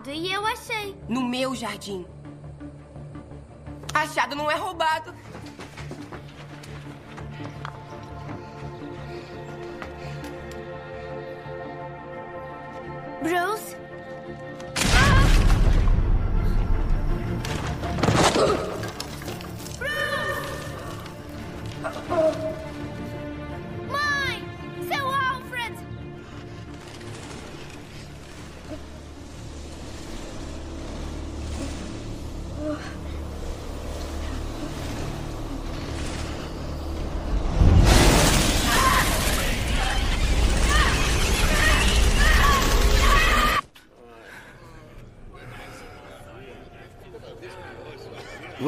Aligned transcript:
roubado 0.00 0.12
e 0.12 0.32
eu 0.32 0.46
achei. 0.46 0.96
No 1.08 1.22
meu 1.22 1.54
jardim. 1.54 2.06
Achado 3.92 4.34
não 4.34 4.50
é 4.50 4.54
roubado. 4.54 5.14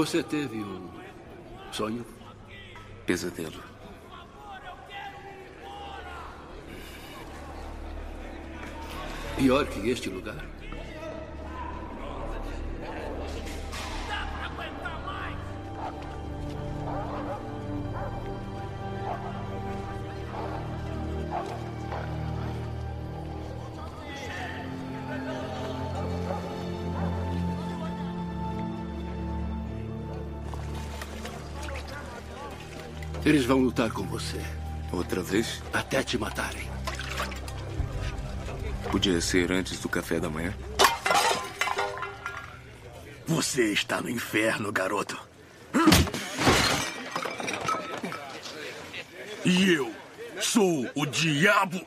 Você 0.03 0.21
teve 0.21 0.57
um 0.57 0.91
sonho? 1.71 2.05
Pesadelo. 3.07 3.63
Pior 9.37 9.65
que 9.67 9.89
este 9.89 10.11
lugar? 10.11 10.45
Eles 33.33 33.47
vão 33.47 33.61
lutar 33.61 33.91
com 33.91 34.03
você. 34.03 34.39
Outra 34.93 35.23
vez? 35.23 35.63
Até 35.73 36.03
te 36.03 36.19
matarem. 36.19 36.69
Podia 38.91 39.23
ser 39.23 39.51
antes 39.51 39.81
do 39.81 39.89
café 39.89 40.21
da 40.21 40.29
manhã. 40.29 40.53
Você 43.27 43.73
está 43.73 44.03
no 44.03 44.11
inferno, 44.11 44.71
garoto. 44.71 45.19
E 49.47 49.73
eu 49.73 49.91
sou 50.39 50.91
o 50.95 51.07
diabo. 51.07 51.81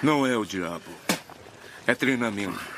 Não 0.00 0.24
é 0.24 0.36
o 0.36 0.44
diabo. 0.44 0.92
É 1.84 1.92
treinamento. 1.92 2.76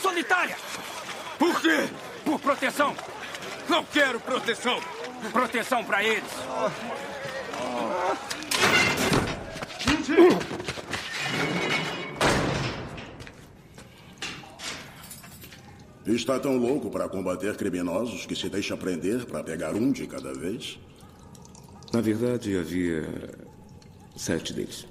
Solitária! 0.00 0.56
Por 1.38 1.60
quê? 1.60 1.88
Por 2.24 2.38
proteção. 2.40 2.94
Não 3.68 3.84
quero 3.84 4.18
proteção. 4.20 4.80
Proteção 5.32 5.83
para 5.94 6.02
eles. 6.02 6.24
Está 16.06 16.40
tão 16.40 16.56
louco 16.56 16.90
para 16.90 17.08
combater 17.08 17.56
criminosos 17.56 18.26
que 18.26 18.34
se 18.34 18.48
deixa 18.48 18.76
prender 18.76 19.24
para 19.24 19.44
pegar 19.44 19.74
um 19.74 19.92
de 19.92 20.06
cada 20.06 20.34
vez? 20.34 20.80
Na 21.92 22.00
verdade, 22.00 22.56
havia 22.56 23.08
sete 24.16 24.52
deles. 24.52 24.86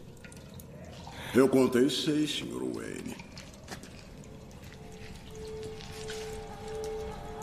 Eu 1.36 1.50
contei 1.50 1.90
seis, 1.90 2.32
Sr. 2.32 2.64
Wayne. 2.64 3.16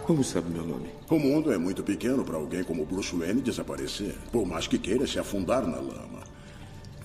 Como 0.05 0.25
sabe 0.25 0.51
meu 0.51 0.65
nome? 0.65 1.00
O 1.11 1.19
mundo 1.19 1.53
é 1.53 1.59
muito 1.59 1.83
pequeno 1.83 2.25
para 2.25 2.37
alguém 2.37 2.63
como 2.63 2.87
Bruce 2.87 3.17
Wayne 3.17 3.41
desaparecer, 3.41 4.15
por 4.31 4.47
mais 4.47 4.69
que 4.69 4.79
queira 4.79 5.09
se 5.09 5.19
afundar 5.19 5.67
na 5.67 5.79
lama. 5.79 6.23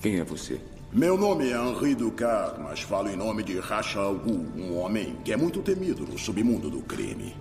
Quem 0.00 0.20
é 0.20 0.24
você? 0.24 0.60
Meu 0.92 1.18
nome 1.18 1.50
é 1.50 1.56
Henri 1.56 1.96
Ducar, 1.96 2.56
mas 2.62 2.82
falo 2.82 3.10
em 3.10 3.16
nome 3.16 3.42
de 3.42 3.58
Racha 3.58 3.98
al 3.98 4.14
Ghul, 4.14 4.46
um 4.56 4.78
homem 4.78 5.16
que 5.24 5.32
é 5.32 5.36
muito 5.36 5.60
temido 5.60 6.06
no 6.06 6.16
submundo 6.16 6.70
do 6.70 6.82
crime. 6.82 7.34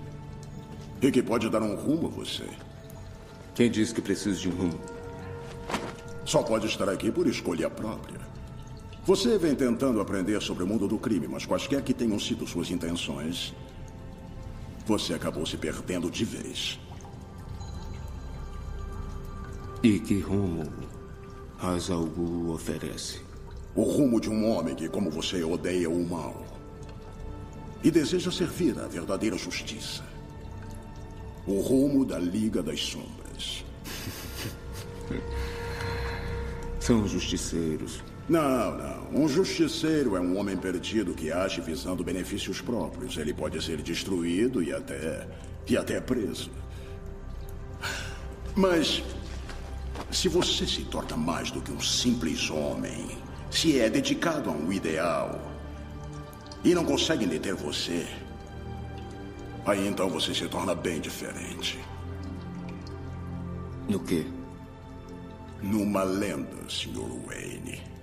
E 0.99 1.11
que 1.11 1.21
pode 1.21 1.51
dar 1.51 1.61
um 1.61 1.75
rumo 1.75 2.07
a 2.07 2.09
você. 2.09 2.49
Quem 3.53 3.69
diz 3.69 3.93
que 3.93 4.01
preciso 4.01 4.41
de 4.41 4.49
um 4.49 4.55
rumo? 4.55 4.79
Só 6.25 6.41
pode 6.41 6.65
estar 6.65 6.89
aqui 6.89 7.11
por 7.11 7.27
escolha 7.27 7.69
própria. 7.69 8.19
Você 9.03 9.37
vem 9.37 9.53
tentando 9.53 10.01
aprender 10.01 10.41
sobre 10.41 10.63
o 10.63 10.67
mundo 10.67 10.87
do 10.87 10.97
crime, 10.97 11.27
mas 11.27 11.45
quaisquer 11.45 11.83
que 11.83 11.93
tenham 11.93 12.17
sido 12.17 12.47
suas 12.47 12.71
intenções, 12.71 13.53
você 14.85 15.13
acabou 15.13 15.45
se 15.45 15.57
perdendo 15.57 16.11
de 16.11 16.23
vez. 16.23 16.79
E 19.81 19.99
que 19.99 20.19
rumo 20.19 20.71
Hazalgu 21.59 22.51
oferece? 22.51 23.21
O 23.75 23.83
rumo 23.83 24.21
de 24.21 24.29
um 24.29 24.49
homem 24.49 24.75
que, 24.75 24.87
como 24.87 25.09
você, 25.09 25.43
odeia 25.43 25.89
o 25.89 26.07
mal. 26.07 26.45
E 27.83 27.91
deseja 27.91 28.31
servir 28.31 28.79
à 28.79 28.87
verdadeira 28.87 29.37
justiça. 29.37 30.03
O 31.45 31.59
rumo 31.59 32.05
da 32.05 32.17
Liga 32.17 32.63
das 32.63 32.79
Sombras. 32.79 33.65
São 36.79 37.07
justiceiros. 37.07 38.03
Não, 38.27 38.75
não. 38.75 39.23
Um 39.23 39.27
justiceiro 39.27 40.15
é 40.15 40.19
um 40.19 40.37
homem 40.37 40.57
perdido 40.57 41.13
que 41.13 41.31
age 41.31 41.61
visando 41.61 42.03
benefícios 42.03 42.59
próprios. 42.59 43.17
Ele 43.17 43.33
pode 43.33 43.63
ser 43.63 43.81
destruído 43.81 44.63
e 44.63 44.73
até. 44.73 45.27
e 45.67 45.77
até 45.77 46.01
preso. 46.01 46.51
Mas. 48.55 49.03
Se 50.11 50.27
você 50.27 50.65
se 50.67 50.83
torna 50.83 51.15
mais 51.15 51.51
do 51.51 51.61
que 51.61 51.71
um 51.71 51.79
simples 51.79 52.49
homem, 52.49 53.17
se 53.49 53.79
é 53.79 53.89
dedicado 53.89 54.49
a 54.49 54.53
um 54.53 54.71
ideal 54.71 55.39
e 56.63 56.73
não 56.73 56.83
conseguem 56.83 57.27
deter 57.27 57.55
você, 57.55 58.05
aí 59.65 59.87
então 59.87 60.09
você 60.09 60.33
se 60.33 60.47
torna 60.47 60.75
bem 60.75 60.99
diferente. 60.99 61.79
No 63.87 63.99
quê? 63.99 64.25
Numa 65.61 66.03
lenda, 66.03 66.69
Sr. 66.69 67.07
Wayne. 67.25 67.94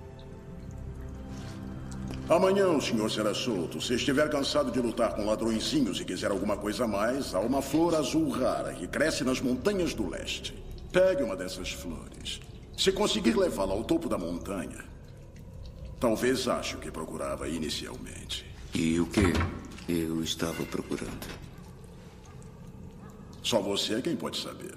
Amanhã 2.29 2.69
o 2.69 2.81
senhor 2.81 3.11
será 3.11 3.33
solto. 3.33 3.81
Se 3.81 3.95
estiver 3.95 4.29
cansado 4.29 4.71
de 4.71 4.79
lutar 4.79 5.13
com 5.13 5.25
ladrõezinhos 5.25 5.99
e 5.99 6.05
quiser 6.05 6.31
alguma 6.31 6.55
coisa 6.55 6.85
a 6.85 6.87
mais, 6.87 7.35
há 7.35 7.39
uma 7.39 7.61
flor 7.61 7.95
azul 7.95 8.29
rara 8.29 8.73
que 8.73 8.87
cresce 8.87 9.23
nas 9.23 9.41
montanhas 9.41 9.93
do 9.93 10.07
leste. 10.09 10.53
Pegue 10.91 11.23
uma 11.23 11.35
dessas 11.35 11.71
flores. 11.71 12.39
Se 12.77 12.91
conseguir 12.91 13.35
levá-la 13.37 13.73
ao 13.73 13.83
topo 13.83 14.07
da 14.07 14.17
montanha, 14.17 14.85
talvez 15.99 16.47
ache 16.47 16.75
o 16.75 16.79
que 16.79 16.89
procurava 16.89 17.47
inicialmente. 17.47 18.45
E 18.73 18.99
o 18.99 19.05
que 19.05 19.33
eu 19.87 20.23
estava 20.23 20.63
procurando? 20.63 21.27
Só 23.43 23.59
você 23.59 23.95
é 23.95 24.01
quem 24.01 24.15
pode 24.15 24.37
saber. 24.37 24.75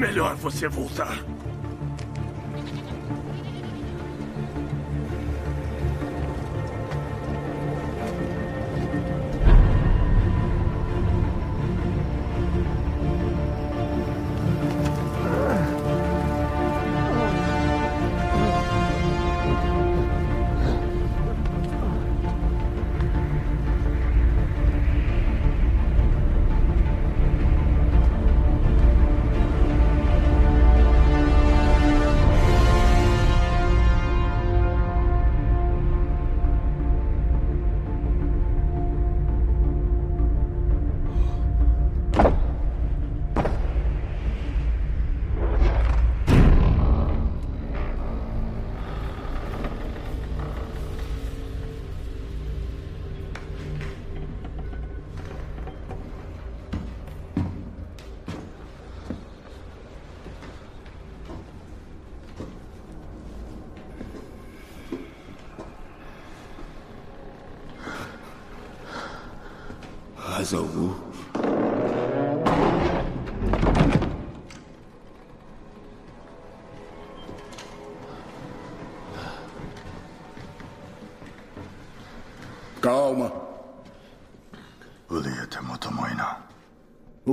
Melhor 0.00 0.34
você 0.34 0.66
voltar. 0.66 1.22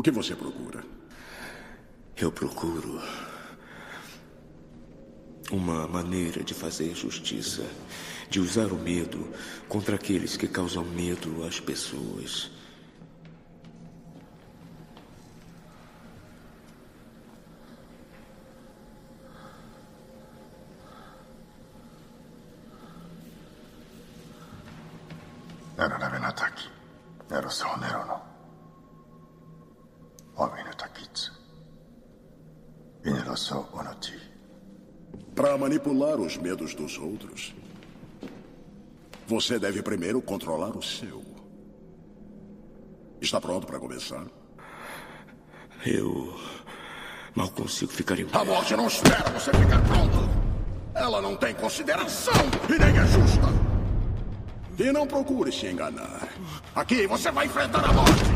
Que 0.07 0.11
você 0.11 0.33
procura? 0.37 0.85
Eu 2.15 2.31
procuro 2.31 3.01
uma 5.51 5.85
maneira 5.85 6.45
de 6.45 6.53
fazer 6.53 6.95
justiça, 6.95 7.65
de 8.29 8.39
usar 8.39 8.71
o 8.71 8.77
medo 8.77 9.29
contra 9.67 9.95
aqueles 9.95 10.37
que 10.37 10.47
causam 10.47 10.85
medo 10.85 11.43
às 11.43 11.59
pessoas. 11.59 12.49
Era 25.77 25.97
Navenataki. 25.97 26.69
Era 27.29 27.49
só 27.49 27.75
Nerono. 27.75 28.06
Homem 28.06 28.06
Para 35.35 35.57
manipular 35.57 36.19
os 36.19 36.35
medos 36.35 36.73
dos 36.73 36.97
outros, 36.97 37.53
você 39.27 39.59
deve 39.59 39.81
primeiro 39.81 40.21
controlar 40.21 40.75
o 40.75 40.81
seu. 40.81 41.23
Está 43.21 43.39
pronto 43.39 43.65
para 43.65 43.79
começar? 43.79 44.25
Eu 45.85 46.37
mal 47.35 47.49
consigo 47.49 47.91
ficar 47.91 48.19
em 48.19 48.25
pé. 48.25 48.37
A 48.37 48.45
morte 48.45 48.75
não 48.75 48.87
espera 48.87 49.29
você 49.29 49.51
ficar 49.53 49.81
pronto. 49.85 50.29
Ela 50.93 51.21
não 51.21 51.35
tem 51.35 51.53
consideração 51.53 52.33
e 52.67 52.79
nem 52.79 52.97
é 52.97 53.05
justa. 53.05 53.47
E 54.79 54.91
não 54.91 55.07
procure 55.07 55.51
se 55.51 55.67
enganar. 55.67 56.27
Aqui 56.75 57.07
você 57.07 57.31
vai 57.31 57.45
enfrentar 57.45 57.85
a 57.85 57.93
morte. 57.93 58.26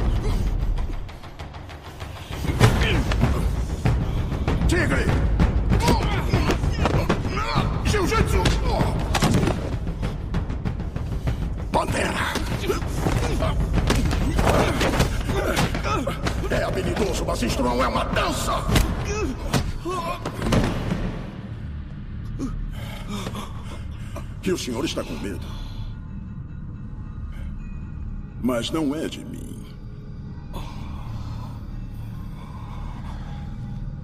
Está 24.91 25.03
com 25.05 25.17
medo? 25.19 25.45
Mas 28.43 28.69
não 28.71 28.93
é 28.93 29.07
de 29.07 29.24
mim. 29.24 29.65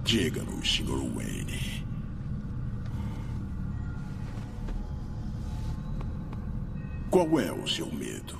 Diga-nos, 0.02 0.76
Sr. 0.76 1.12
Wayne. 1.14 1.84
Qual 7.10 7.38
é 7.38 7.52
o 7.52 7.68
seu 7.68 7.92
medo? 7.92 8.37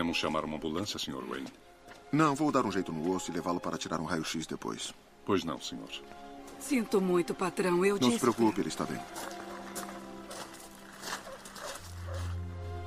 Devemos 0.00 0.16
chamar 0.16 0.46
uma 0.46 0.56
ambulância, 0.56 0.98
Sr. 0.98 1.22
Wayne? 1.28 1.46
não, 2.10 2.34
vou 2.34 2.50
dar 2.50 2.64
um 2.64 2.72
jeito 2.72 2.90
no 2.90 3.14
osso 3.14 3.30
e 3.30 3.34
levá-lo 3.34 3.60
para 3.60 3.76
tirar 3.76 4.00
um 4.00 4.06
raio-x 4.06 4.46
depois. 4.46 4.94
Pois 5.26 5.44
não, 5.44 5.60
senhor. 5.60 5.90
Sinto 6.58 7.02
muito, 7.02 7.34
patrão. 7.34 7.84
Eu 7.84 7.98
Não 8.00 8.08
disse. 8.08 8.14
se 8.14 8.18
preocupe, 8.20 8.62
ele 8.62 8.68
está 8.70 8.86
bem. 8.86 8.98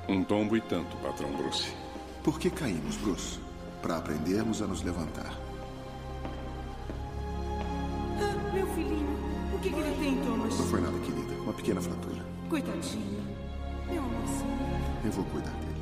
Um 0.08 0.24
tombo 0.24 0.56
e 0.56 0.60
tanto, 0.60 0.96
patrão 0.96 1.30
Bruce. 1.36 1.72
Por 2.24 2.40
que 2.40 2.50
caímos, 2.50 2.96
Bruce? 2.96 3.38
Para 3.80 3.98
aprendermos 3.98 4.60
a 4.60 4.66
nos 4.66 4.82
levantar. 4.82 5.38
Meu 8.52 8.66
filhinho. 8.74 9.16
que, 9.62 9.70
que 9.70 9.78
ele 9.78 9.96
tem, 10.00 10.16
Thomas? 10.24 10.58
Não 10.58 10.66
foi 10.66 10.80
nada, 10.80 10.98
querida. 10.98 11.34
Uma 11.42 11.52
pequena 11.52 11.80
fratura. 11.80 12.26
Coitadinho. 12.50 13.24
Meu 13.86 14.02
amorzinho. 14.02 14.58
Eu 15.04 15.12
vou 15.12 15.24
cuidar 15.26 15.52
dele. 15.52 15.74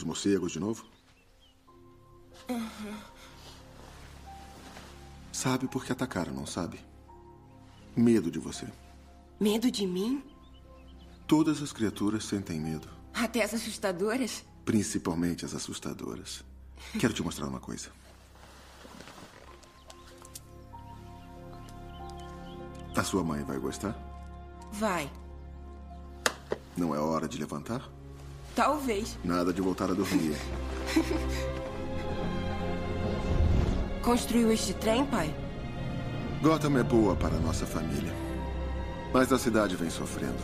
Os 0.00 0.04
morcegos 0.04 0.52
de 0.52 0.58
novo? 0.58 0.86
Sabe 5.30 5.68
por 5.68 5.84
que 5.84 5.92
atacaram, 5.92 6.32
não 6.32 6.46
sabe? 6.46 6.80
Medo 7.94 8.30
de 8.30 8.38
você. 8.38 8.66
Medo 9.38 9.70
de 9.70 9.86
mim? 9.86 10.24
Todas 11.26 11.60
as 11.60 11.70
criaturas 11.70 12.24
sentem 12.24 12.58
medo. 12.58 12.88
Até 13.12 13.44
as 13.44 13.52
assustadoras? 13.52 14.42
Principalmente 14.64 15.44
as 15.44 15.54
assustadoras. 15.54 16.42
Quero 16.98 17.12
te 17.12 17.22
mostrar 17.22 17.46
uma 17.46 17.60
coisa. 17.60 17.90
A 22.96 23.04
sua 23.04 23.22
mãe 23.22 23.44
vai 23.44 23.58
gostar? 23.58 23.94
Vai. 24.72 25.12
Não 26.74 26.94
é 26.94 26.98
hora 26.98 27.28
de 27.28 27.36
levantar? 27.36 27.99
Talvez. 28.54 29.18
Nada 29.24 29.52
de 29.52 29.60
voltar 29.60 29.90
a 29.90 29.94
dormir. 29.94 30.36
Construiu 34.02 34.50
este 34.50 34.72
trem, 34.74 35.04
pai? 35.06 35.34
Gotham 36.42 36.78
é 36.78 36.82
boa 36.82 37.14
para 37.14 37.36
a 37.36 37.40
nossa 37.40 37.66
família. 37.66 38.12
Mas 39.12 39.32
a 39.32 39.38
cidade 39.38 39.76
vem 39.76 39.90
sofrendo. 39.90 40.38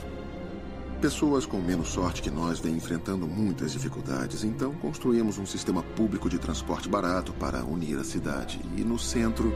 Pessoas 1.01 1.47
com 1.47 1.59
menos 1.59 1.89
sorte 1.89 2.23
que 2.23 2.31
nós 2.31 2.59
vêm 2.59 2.75
enfrentando 2.75 3.27
muitas 3.27 3.73
dificuldades, 3.73 4.45
então 4.45 4.73
construímos 4.75 5.39
um 5.39 5.47
sistema 5.47 5.83
público 5.83 6.29
de 6.29 6.39
transporte 6.39 6.89
barato 6.89 7.33
para 7.35 7.65
unir 7.65 7.99
a 7.99 8.05
cidade. 8.05 8.61
E 8.77 8.83
no 8.83 8.99
centro, 8.99 9.55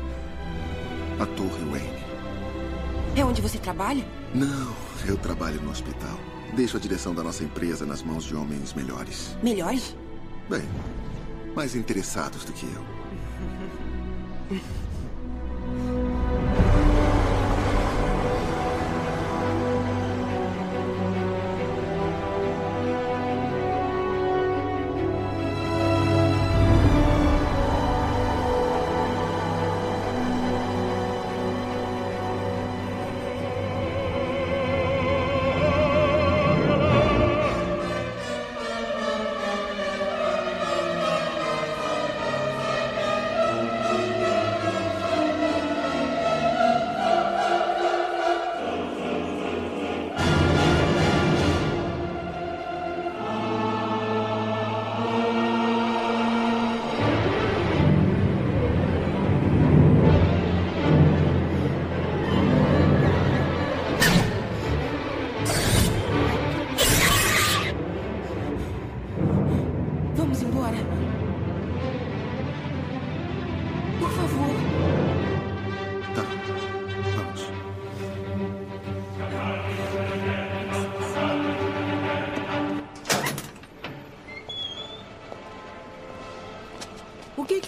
a 1.19 1.26
Torre 1.26 1.64
Wayne. 1.71 2.04
É 3.16 3.25
onde 3.25 3.40
você 3.40 3.59
trabalha? 3.59 4.07
Não, 4.35 4.75
eu 5.07 5.16
trabalho 5.16 5.61
no 5.61 5.71
hospital. 5.71 6.19
Deixo 6.54 6.76
a 6.76 6.80
direção 6.80 7.14
da 7.14 7.23
nossa 7.23 7.45
empresa 7.45 7.87
nas 7.87 8.02
mãos 8.02 8.25
de 8.25 8.35
homens 8.35 8.75
melhores. 8.75 9.37
Melhores? 9.42 9.97
Bem, 10.49 10.62
mais 11.54 11.76
interessados 11.76 12.45
do 12.45 12.52
que 12.52 12.66
eu. 12.66 14.61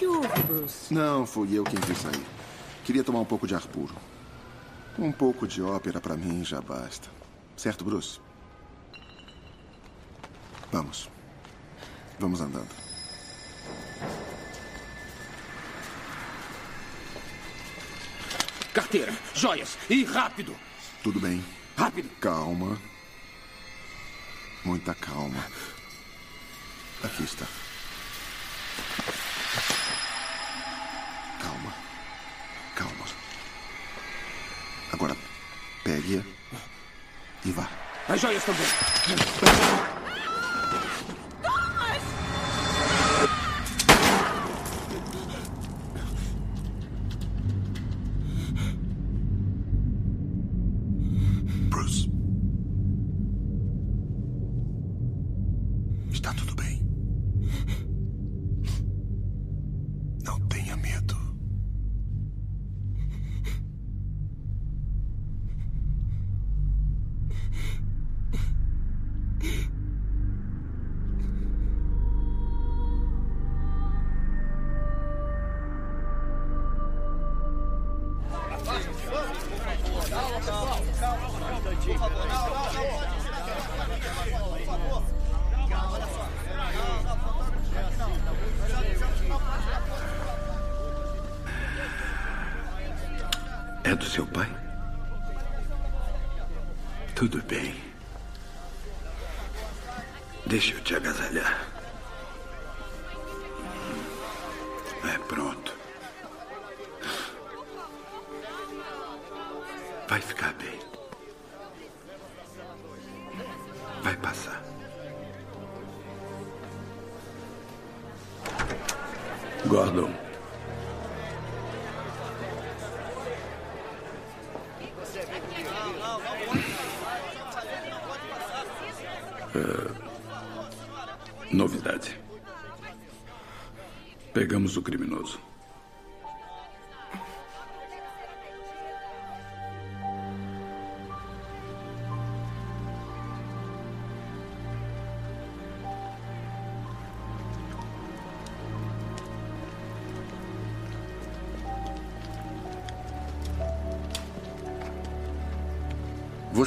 que 0.03 0.07
que 0.07 0.07
houve, 0.07 0.43
Bruce? 0.43 0.93
Não, 0.93 1.25
fui 1.25 1.57
eu 1.57 1.65
quem 1.65 1.81
quis 1.81 1.99
sair. 1.99 2.27
Queria 2.85 3.05
tomar 3.05 3.21
um 3.21 3.25
pouco 3.25 3.47
de 3.47 3.55
ar 3.55 3.63
puro. 3.63 3.95
Um 4.99 5.13
pouco 5.13 5.47
de 5.47 5.63
ópera 5.63 6.01
para 6.01 6.17
mim 6.17 6.45
já 6.45 6.61
basta. 6.61 7.09
Certo, 7.57 7.85
Bruce? 7.85 8.21
Vamos. 10.73 11.09
Vamos 12.19 12.41
andando. 12.41 12.69
Carteira, 18.75 19.13
joias 19.35 19.79
e 19.89 20.05
rápido. 20.05 20.57
Tudo 21.03 21.21
bem. 21.21 21.45
Rápido. 21.77 22.09
Calma. 22.21 22.79
Muita 24.65 24.95
calma. 24.95 25.45
Aqui 27.03 27.25
está. 27.25 27.47
As 38.23 38.29
joias 38.29 39.92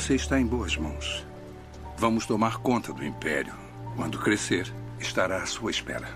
Você 0.06 0.14
está 0.14 0.40
em 0.40 0.46
boas 0.46 0.78
mãos. 0.78 1.26
Vamos 1.98 2.28
tomar 2.28 2.60
conta 2.60 2.94
do 2.94 3.04
Império. 3.04 3.56
Quando 3.96 4.20
crescer, 4.20 4.72
estará 5.00 5.42
à 5.42 5.48
sua 5.48 5.72
espera. 5.72 6.08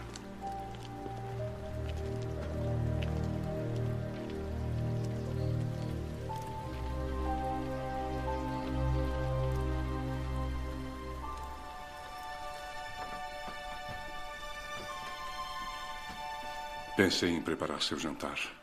Pensei 16.95 17.31
em 17.31 17.41
preparar 17.41 17.81
seu 17.81 17.97
jantar. 17.97 18.58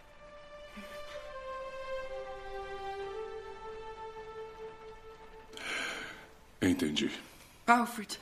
Entendi. 6.76 7.10
Alfred, 7.66 8.20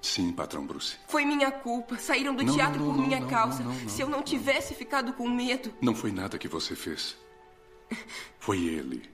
Sim, 0.00 0.32
patrão 0.32 0.64
Bruce. 0.64 0.96
foi 1.08 1.24
minha 1.24 1.50
culpa. 1.50 1.98
Saíram 1.98 2.34
do 2.34 2.44
Não, 2.44 2.54
teatro 2.54 2.78
não, 2.78 2.86
por 2.86 2.96
não, 2.96 3.06
minha 3.06 3.26
causa. 3.26 3.62
Se 3.88 4.00
eu 4.00 4.08
não 4.08 4.22
tivesse 4.22 4.72
ficado 4.74 5.12
com 5.12 5.28
medo. 5.28 5.74
Não 5.80 5.94
foi 5.94 6.12
nada 6.12 6.38
que 6.38 6.46
você 6.48 6.74
fez. 6.76 7.16
Foi 8.38 8.58
ele. 8.64 9.10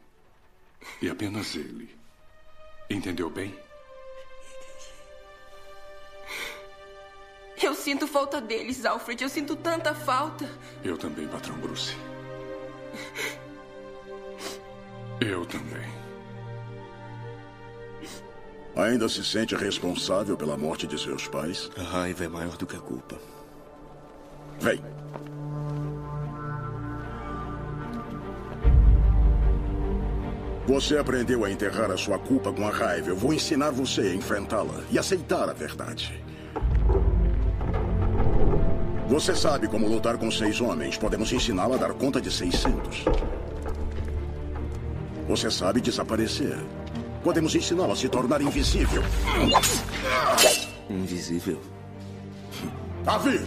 E 1.00 1.08
apenas 1.08 1.54
ele. 1.56 1.96
Entendeu 2.90 3.28
bem? 3.30 3.58
Eu 7.60 7.74
sinto 7.74 8.06
falta 8.06 8.38
deles, 8.40 8.84
Alfred. 8.84 9.22
Eu 9.22 9.30
sinto 9.30 9.56
tanta 9.56 9.94
falta. 9.94 10.48
Eu 10.84 10.98
também, 10.98 11.26
patrão 11.26 11.56
Bruce. 11.58 11.96
Eu 15.26 15.44
também. 15.44 15.82
Ainda 18.76 19.08
se 19.08 19.24
sente 19.24 19.56
responsável 19.56 20.36
pela 20.36 20.56
morte 20.56 20.86
de 20.86 21.00
seus 21.00 21.26
pais? 21.26 21.68
A 21.76 21.82
raiva 21.82 22.24
é 22.24 22.28
maior 22.28 22.56
do 22.56 22.66
que 22.66 22.76
a 22.76 22.78
culpa. 22.78 23.16
Vem. 24.60 24.80
Você 30.66 30.96
aprendeu 30.96 31.44
a 31.44 31.50
enterrar 31.50 31.90
a 31.90 31.96
sua 31.96 32.18
culpa 32.18 32.52
com 32.52 32.66
a 32.66 32.70
raiva. 32.70 33.08
Eu 33.08 33.16
vou 33.16 33.32
ensinar 33.32 33.70
você 33.70 34.02
a 34.02 34.14
enfrentá-la 34.14 34.82
e 34.90 34.98
aceitar 34.98 35.48
a 35.48 35.52
verdade. 35.52 36.22
Você 39.08 39.34
sabe 39.34 39.66
como 39.66 39.88
lutar 39.88 40.18
com 40.18 40.30
seis 40.30 40.60
homens. 40.60 40.96
Podemos 40.96 41.32
ensiná-la 41.32 41.76
a 41.76 41.78
dar 41.78 41.94
conta 41.94 42.20
de 42.20 42.30
600. 42.30 43.04
Você 45.28 45.50
sabe 45.50 45.80
desaparecer. 45.80 46.56
Podemos 47.22 47.54
ensiná-la 47.54 47.92
a 47.92 47.96
se 47.96 48.08
tornar 48.08 48.40
invisível. 48.40 49.02
Invisível? 50.88 51.60
Davi! 53.04 53.40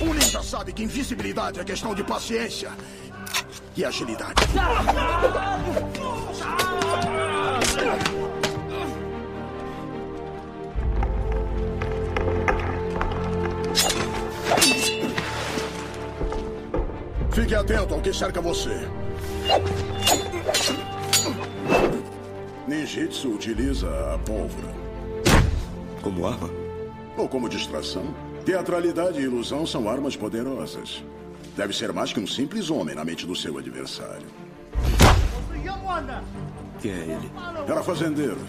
O 0.00 0.14
ninja 0.14 0.42
sabe 0.42 0.72
que 0.72 0.84
invisibilidade 0.84 1.60
é 1.60 1.64
questão 1.64 1.94
de 1.94 2.04
paciência 2.04 2.70
e 3.76 3.84
agilidade. 3.84 4.42
Fique 17.40 17.54
atento 17.54 17.94
ao 17.94 18.02
que 18.02 18.12
cerca 18.12 18.38
você. 18.38 18.86
Ninjitsu 22.68 23.30
utiliza 23.30 23.88
a 24.14 24.18
pólvora. 24.18 24.68
Como 26.02 26.26
arma? 26.26 26.50
Ou 27.16 27.26
como 27.26 27.48
distração. 27.48 28.14
Teatralidade 28.44 29.20
e 29.20 29.22
ilusão 29.22 29.64
são 29.64 29.88
armas 29.88 30.16
poderosas. 30.16 31.02
Deve 31.56 31.74
ser 31.74 31.94
mais 31.94 32.12
que 32.12 32.20
um 32.20 32.26
simples 32.26 32.68
homem 32.68 32.94
na 32.94 33.06
mente 33.06 33.26
do 33.26 33.34
seu 33.34 33.56
adversário. 33.56 34.26
Quem 36.78 36.90
é 36.90 36.94
ele? 36.94 37.32
Era 37.66 37.82
fazendeiro, 37.82 38.40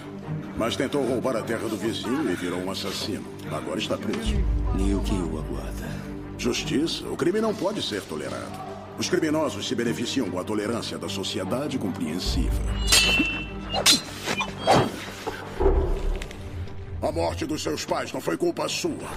mas 0.58 0.76
tentou 0.76 1.02
roubar 1.08 1.38
a 1.38 1.42
terra 1.42 1.70
do 1.70 1.78
vizinho 1.78 2.30
e 2.30 2.36
virou 2.36 2.60
um 2.60 2.70
assassino. 2.70 3.24
Agora 3.50 3.80
está 3.80 3.98
preso. 3.98 4.36
E 4.78 4.94
o 4.94 5.00
que 5.00 5.14
o 5.14 5.40
aguarda? 5.40 5.90
Justiça? 6.38 7.08
O 7.08 7.16
crime 7.16 7.40
não 7.40 7.56
pode 7.56 7.82
ser 7.82 8.02
tolerado. 8.02 8.71
Os 8.98 9.10
criminosos 9.10 9.68
se 9.68 9.74
beneficiam 9.74 10.30
com 10.30 10.40
a 10.40 10.44
tolerância 10.44 10.98
da 10.98 11.10
sociedade 11.10 11.78
compreensiva. 11.78 12.62
A 17.02 17.12
morte 17.12 17.46
dos 17.46 17.64
seus 17.64 17.84
pais 17.84 18.14
não 18.14 18.22
foi 18.22 18.38
culpa 18.38 18.68
sua. 18.70 19.10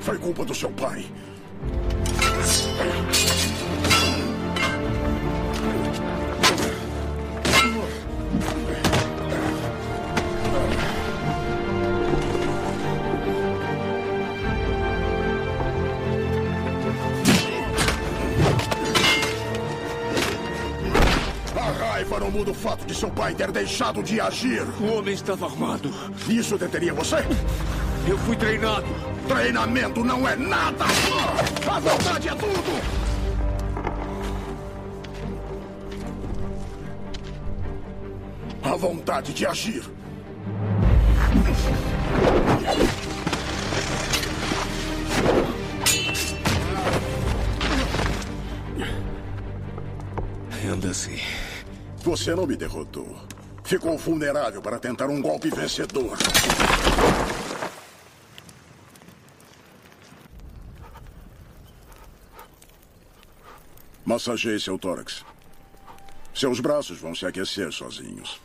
Foi 0.00 0.18
culpa 0.18 0.44
do 0.44 0.54
seu 0.54 0.70
pai. 0.70 1.04
Fato 22.58 22.84
de 22.84 22.94
seu 22.94 23.10
pai 23.10 23.34
ter 23.34 23.52
deixado 23.52 24.02
de 24.02 24.20
agir. 24.20 24.62
O 24.80 24.98
homem 24.98 25.14
estava 25.14 25.46
armado. 25.46 25.90
Isso 26.28 26.58
deteria 26.58 26.92
você? 26.92 27.16
Eu 28.06 28.18
fui 28.18 28.36
treinado. 28.36 28.86
Treinamento 29.28 30.02
não 30.02 30.26
é 30.26 30.34
nada! 30.34 30.84
A 31.70 31.78
vontade 31.78 32.28
é 32.28 32.34
tudo! 32.34 32.98
A 38.62 38.76
vontade 38.76 39.32
de 39.32 39.46
agir. 39.46 39.84
Você 52.28 52.34
não 52.34 52.46
me 52.46 52.56
derrotou. 52.56 53.16
Ficou 53.64 53.96
vulnerável 53.96 54.60
para 54.60 54.78
tentar 54.78 55.06
um 55.06 55.22
golpe 55.22 55.48
vencedor. 55.48 56.18
Massageie 64.04 64.60
seu 64.60 64.78
tórax. 64.78 65.24
Seus 66.34 66.60
braços 66.60 66.98
vão 66.98 67.14
se 67.14 67.24
aquecer 67.24 67.72
sozinhos. 67.72 68.38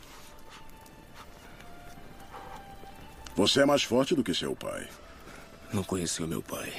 Você 3.36 3.60
é 3.60 3.66
mais 3.66 3.82
forte 3.82 4.14
do 4.14 4.24
que 4.24 4.32
seu 4.32 4.56
pai. 4.56 4.88
Não 5.74 5.84
conheceu 5.84 6.26
meu 6.26 6.40
pai. 6.40 6.72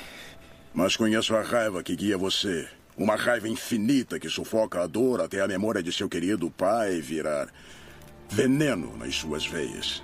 Mas 0.74 0.98
conheço 0.98 1.36
a 1.36 1.44
raiva 1.44 1.84
que 1.84 1.96
guia 1.96 2.18
você. 2.18 2.68
Uma 2.98 3.16
raiva 3.16 3.50
infinita 3.50 4.20
que 4.20 4.30
sufoca 4.30 4.82
a 4.82 4.88
dor 4.88 5.20
até 5.20 5.42
a 5.42 5.48
memória 5.48 5.84
de 5.84 5.92
seu 5.92 6.08
querido 6.08 6.50
pai 6.50 7.02
virar 7.02 7.50
veneno 8.30 8.96
nas 8.98 9.16
suas 9.16 9.46
veias. 9.46 10.02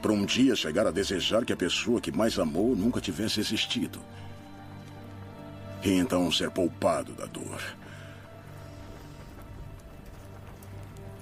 Para 0.00 0.12
um 0.12 0.24
dia 0.24 0.54
chegar 0.54 0.86
a 0.86 0.92
desejar 0.92 1.44
que 1.44 1.52
a 1.52 1.56
pessoa 1.56 2.00
que 2.00 2.12
mais 2.12 2.38
amou 2.38 2.76
nunca 2.76 3.00
tivesse 3.00 3.40
existido. 3.40 3.98
E 5.82 5.90
então 5.90 6.30
ser 6.30 6.50
poupado 6.50 7.12
da 7.14 7.26
dor. 7.26 7.60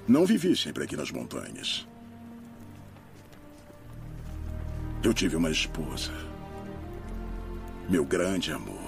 Não 0.07 0.26
vivi 0.26 0.55
sempre 0.57 0.85
aqui 0.85 0.96
nas 0.96 1.11
montanhas. 1.11 1.87
Eu 5.02 5.14
tive 5.14 5.37
uma 5.37 5.50
esposa. 5.50 6.12
Meu 7.88 8.05
grande 8.05 8.52
amor. 8.52 8.82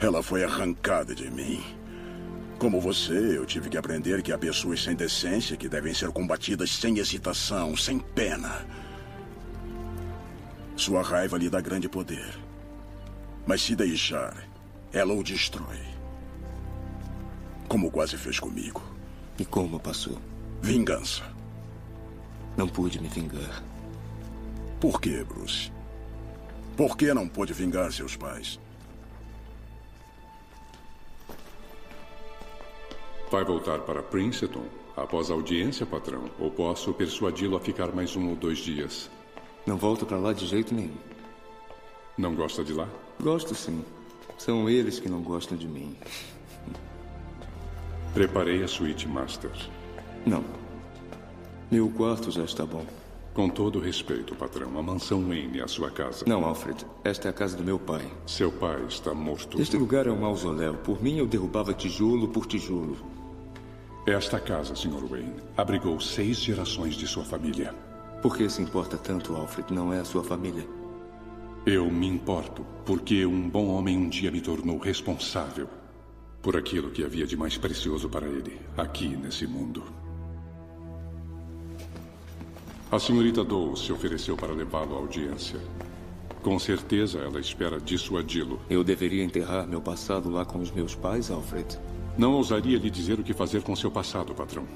Ela 0.00 0.22
foi 0.22 0.44
arrancada 0.44 1.12
de 1.12 1.28
mim. 1.28 1.60
Como 2.56 2.80
você, 2.80 3.36
eu 3.36 3.44
tive 3.44 3.68
que 3.68 3.76
aprender 3.76 4.22
que 4.22 4.32
há 4.32 4.38
pessoas 4.38 4.82
sem 4.82 4.94
decência 4.94 5.56
que 5.56 5.68
devem 5.68 5.92
ser 5.92 6.10
combatidas 6.10 6.70
sem 6.70 6.98
hesitação, 6.98 7.76
sem 7.76 7.98
pena. 7.98 8.64
Sua 10.76 11.02
raiva 11.02 11.36
lhe 11.36 11.50
dá 11.50 11.60
grande 11.60 11.88
poder. 11.88 12.32
Mas 13.44 13.62
se 13.62 13.74
deixar, 13.74 14.36
ela 14.92 15.12
o 15.12 15.22
destrói. 15.22 15.80
Como 17.66 17.90
quase 17.90 18.16
fez 18.16 18.38
comigo. 18.38 18.82
E 19.36 19.44
como 19.44 19.80
passou? 19.80 20.18
Vingança. 20.62 21.24
Não 22.56 22.68
pude 22.68 23.00
me 23.00 23.08
vingar. 23.08 23.64
Por 24.80 25.00
que, 25.00 25.24
Bruce? 25.24 25.72
Por 26.76 26.96
que 26.96 27.12
não 27.12 27.28
pôde 27.28 27.52
vingar 27.52 27.92
seus 27.92 28.16
pais? 28.16 28.60
Vai 33.30 33.44
voltar 33.44 33.80
para 33.80 34.02
Princeton 34.02 34.64
após 34.96 35.30
a 35.30 35.34
audiência, 35.34 35.84
patrão? 35.84 36.30
Ou 36.38 36.50
posso 36.50 36.94
persuadi-lo 36.94 37.56
a 37.56 37.60
ficar 37.60 37.94
mais 37.94 38.16
um 38.16 38.30
ou 38.30 38.36
dois 38.36 38.58
dias? 38.58 39.10
Não 39.66 39.76
volto 39.76 40.06
para 40.06 40.16
lá 40.16 40.32
de 40.32 40.46
jeito 40.46 40.74
nenhum. 40.74 40.96
Não 42.16 42.34
gosta 42.34 42.64
de 42.64 42.72
lá? 42.72 42.88
Gosto 43.20 43.54
sim. 43.54 43.84
São 44.38 44.68
eles 44.68 44.98
que 44.98 45.10
não 45.10 45.20
gostam 45.20 45.58
de 45.58 45.68
mim. 45.68 45.94
Preparei 48.14 48.62
a 48.62 48.68
suíte 48.68 49.06
master. 49.06 49.50
Não. 50.24 50.42
Meu 51.70 51.90
quarto 51.90 52.30
já 52.30 52.44
está 52.44 52.64
bom. 52.64 52.86
Com 53.34 53.50
todo 53.50 53.78
respeito, 53.78 54.34
patrão, 54.34 54.76
a 54.78 54.82
mansão 54.82 55.22
Wayne 55.22 55.60
é 55.60 55.62
a 55.62 55.68
sua 55.68 55.90
casa. 55.90 56.24
Não, 56.26 56.44
Alfred. 56.44 56.84
Esta 57.04 57.28
é 57.28 57.30
a 57.30 57.34
casa 57.34 57.56
do 57.56 57.62
meu 57.62 57.78
pai. 57.78 58.10
Seu 58.26 58.50
pai 58.50 58.82
está 58.88 59.12
morto. 59.12 59.60
Este 59.60 59.76
lugar 59.76 60.06
é 60.06 60.10
um 60.10 60.20
mausoléu. 60.20 60.74
Por 60.74 61.02
mim, 61.02 61.18
eu 61.18 61.26
derrubava 61.26 61.74
tijolo 61.74 62.26
por 62.28 62.46
tijolo. 62.46 62.96
Esta 64.08 64.40
casa, 64.40 64.74
Sr. 64.74 65.06
Wayne, 65.06 65.34
abrigou 65.54 66.00
seis 66.00 66.38
gerações 66.38 66.94
de 66.94 67.06
sua 67.06 67.22
família. 67.22 67.74
Por 68.22 68.34
que 68.34 68.48
se 68.48 68.62
importa 68.62 68.96
tanto, 68.96 69.36
Alfred? 69.36 69.70
Não 69.70 69.92
é 69.92 70.00
a 70.00 70.04
sua 70.06 70.24
família? 70.24 70.66
Eu 71.66 71.90
me 71.90 72.06
importo 72.06 72.64
porque 72.86 73.26
um 73.26 73.50
bom 73.50 73.66
homem 73.66 73.98
um 73.98 74.08
dia 74.08 74.30
me 74.30 74.40
tornou 74.40 74.78
responsável 74.78 75.68
por 76.40 76.56
aquilo 76.56 76.90
que 76.90 77.04
havia 77.04 77.26
de 77.26 77.36
mais 77.36 77.58
precioso 77.58 78.08
para 78.08 78.26
ele 78.26 78.58
aqui 78.78 79.14
nesse 79.14 79.46
mundo. 79.46 79.84
A 82.90 82.98
senhorita 82.98 83.44
Doe 83.44 83.76
se 83.76 83.92
ofereceu 83.92 84.38
para 84.38 84.54
levá-lo 84.54 84.94
à 84.94 84.98
audiência. 85.00 85.60
Com 86.40 86.58
certeza 86.58 87.18
ela 87.18 87.38
espera 87.38 87.78
dissuadi-lo. 87.78 88.58
Eu 88.70 88.82
deveria 88.82 89.22
enterrar 89.22 89.68
meu 89.68 89.82
passado 89.82 90.30
lá 90.30 90.46
com 90.46 90.60
os 90.60 90.70
meus 90.70 90.94
pais, 90.94 91.30
Alfred? 91.30 91.78
Não 92.18 92.32
ousaria 92.32 92.76
lhe 92.76 92.90
dizer 92.90 93.20
o 93.20 93.22
que 93.22 93.32
fazer 93.32 93.62
com 93.62 93.76
seu 93.76 93.92
passado, 93.92 94.34
patrão. 94.34 94.66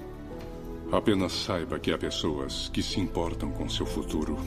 Apenas 0.93 1.33
saiba 1.33 1.77
que 1.77 1.91
há 1.91 1.99
pessoas 1.99 2.69
que 2.69 2.81
se 2.81 3.01
importam 3.01 3.51
com 3.51 3.69
seu 3.69 3.85
futuro. 3.85 4.39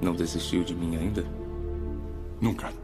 Não 0.00 0.14
desistiu 0.14 0.62
de 0.62 0.76
mim 0.76 0.94
ainda? 0.94 1.26
Nunca. 2.40 2.83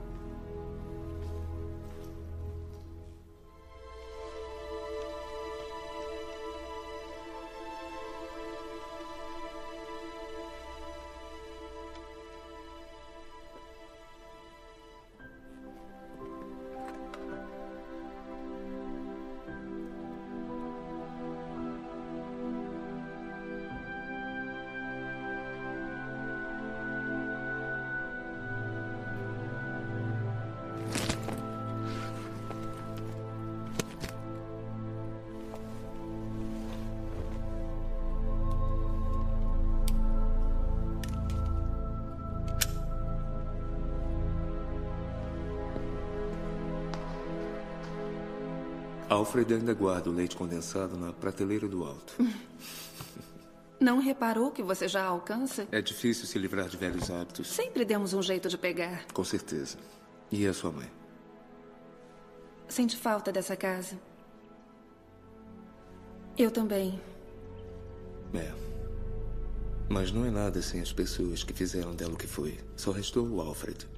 Alfred 49.30 49.54
ainda 49.54 49.72
guarda 49.72 50.10
o 50.10 50.12
leite 50.12 50.34
condensado 50.34 50.96
na 50.96 51.12
prateleira 51.12 51.68
do 51.68 51.84
alto. 51.84 52.16
Não 53.78 54.00
reparou 54.00 54.50
que 54.50 54.60
você 54.60 54.88
já 54.88 55.04
alcança? 55.04 55.68
É 55.70 55.80
difícil 55.80 56.26
se 56.26 56.36
livrar 56.36 56.68
de 56.68 56.76
velhos 56.76 57.08
hábitos. 57.12 57.46
Sempre 57.46 57.84
demos 57.84 58.12
um 58.12 58.20
jeito 58.20 58.48
de 58.48 58.58
pegar. 58.58 59.06
Com 59.14 59.22
certeza. 59.22 59.78
E 60.32 60.44
a 60.48 60.52
sua 60.52 60.72
mãe? 60.72 60.90
Sente 62.68 62.96
falta 62.96 63.30
dessa 63.30 63.54
casa? 63.54 63.96
Eu 66.36 66.50
também. 66.50 67.00
É. 68.34 68.52
Mas 69.88 70.10
não 70.10 70.26
é 70.26 70.30
nada 70.30 70.60
sem 70.60 70.80
as 70.80 70.92
pessoas 70.92 71.44
que 71.44 71.52
fizeram 71.52 71.94
dela 71.94 72.14
o 72.14 72.18
que 72.18 72.26
foi. 72.26 72.58
Só 72.76 72.90
restou 72.90 73.28
o 73.28 73.40
Alfred. 73.40 73.88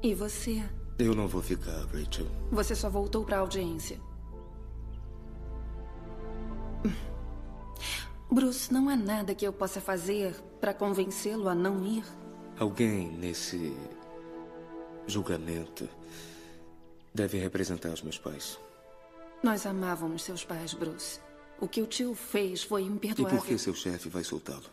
E 0.00 0.14
você? 0.14 0.62
Eu 0.96 1.12
não 1.12 1.26
vou 1.26 1.42
ficar, 1.42 1.84
Rachel. 1.86 2.26
Você 2.52 2.76
só 2.76 2.88
voltou 2.88 3.24
para 3.24 3.38
a 3.38 3.40
audiência. 3.40 4.00
Bruce, 8.30 8.72
não 8.72 8.88
há 8.88 8.96
nada 8.96 9.34
que 9.34 9.46
eu 9.46 9.52
possa 9.52 9.80
fazer 9.80 10.34
para 10.60 10.74
convencê-lo 10.74 11.48
a 11.48 11.54
não 11.54 11.84
ir? 11.84 12.04
Alguém 12.58 13.08
nesse 13.12 13.74
julgamento 15.06 15.88
deve 17.14 17.38
representar 17.38 17.90
os 17.90 18.02
meus 18.02 18.18
pais. 18.18 18.58
Nós 19.42 19.64
amávamos 19.64 20.22
seus 20.22 20.44
pais, 20.44 20.74
Bruce. 20.74 21.20
O 21.60 21.66
que 21.66 21.80
o 21.80 21.86
tio 21.86 22.14
fez 22.14 22.62
foi 22.62 22.82
E 22.82 22.86
imperdoável. 22.86 23.38
por 23.38 23.46
que 23.46 23.56
seu 23.58 23.74
chefe 23.74 24.08
vai 24.08 24.22
soltá-lo? 24.22 24.64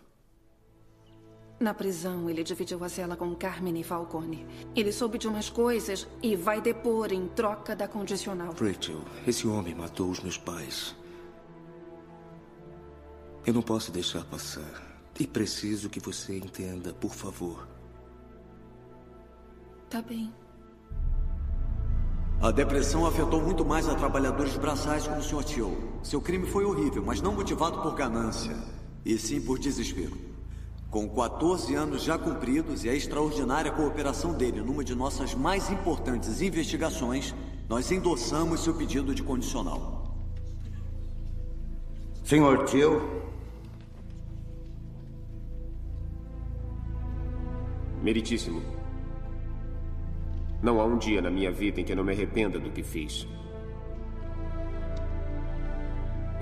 Na 1.60 1.74
prisão, 1.74 2.30
ele 2.30 2.44
dividiu 2.44 2.84
a 2.84 2.89
cela 2.89 3.15
com 3.15 3.34
Carmine 3.34 3.82
Falcone. 3.84 4.46
Ele 4.76 4.91
soube 4.91 5.18
de 5.18 5.28
umas 5.28 5.50
coisas 5.50 6.06
e 6.22 6.36
vai 6.36 6.60
depor 6.60 7.13
em 7.13 7.28
troca 7.30 7.74
da 7.76 7.88
condicional. 7.88 8.52
Rachel, 8.54 9.00
esse 9.26 9.48
homem 9.48 9.74
matou 9.74 10.10
os 10.10 10.20
meus 10.20 10.38
pais. 10.38 10.94
Eu 13.45 13.53
não 13.53 13.62
posso 13.62 13.91
deixar 13.91 14.23
passar. 14.25 14.81
E 15.19 15.27
preciso 15.27 15.89
que 15.89 15.99
você 15.99 16.38
entenda, 16.38 16.93
por 16.93 17.13
favor. 17.13 17.67
Tá 19.89 20.01
bem. 20.01 20.34
A 22.41 22.51
depressão 22.51 23.05
afetou 23.05 23.41
muito 23.41 23.63
mais 23.63 23.88
a 23.88 23.95
trabalhadores 23.95 24.58
braçais 24.58 25.08
como 25.08 25.19
o 25.19 25.23
Sr. 25.23 25.43
Tio. 25.43 25.99
Seu 26.03 26.19
crime 26.19 26.47
foi 26.47 26.65
horrível, 26.65 27.03
mas 27.05 27.21
não 27.21 27.34
motivado 27.34 27.81
por 27.81 27.95
ganância, 27.95 28.55
e 29.05 29.17
sim 29.17 29.39
por 29.39 29.58
desespero. 29.58 30.17
Com 30.91 31.08
14 31.08 31.73
anos 31.75 32.03
já 32.03 32.17
cumpridos 32.17 32.84
e 32.84 32.89
a 32.89 32.93
extraordinária 32.93 33.71
cooperação 33.71 34.34
dele 34.34 34.62
numa 34.62 34.84
de 34.84 34.93
nossas 34.93 35.34
mais 35.34 35.69
importantes 35.69 36.41
investigações, 36.41 37.34
nós 37.69 37.89
endossamos 37.91 38.63
seu 38.63 38.73
pedido 38.75 39.15
de 39.15 39.23
condicional. 39.23 40.13
Senhor 42.23 42.65
Tio. 42.65 43.24
Meritíssimo. 48.01 48.62
Não 50.62 50.79
há 50.79 50.86
um 50.86 50.97
dia 50.97 51.21
na 51.21 51.29
minha 51.29 51.51
vida 51.51 51.81
em 51.81 51.84
que 51.84 51.91
eu 51.91 51.95
não 51.95 52.03
me 52.03 52.12
arrependa 52.12 52.60
do 52.60 52.71
que 52.71 52.84
fiz. 52.84 53.27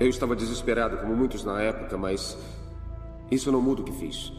Eu 0.00 0.08
estava 0.08 0.34
desesperado, 0.34 0.96
como 0.98 1.14
muitos 1.14 1.44
na 1.44 1.60
época, 1.60 1.96
mas 1.96 2.36
isso 3.30 3.52
não 3.52 3.60
muda 3.60 3.82
o 3.82 3.84
que 3.84 3.92
fiz. 3.92 4.32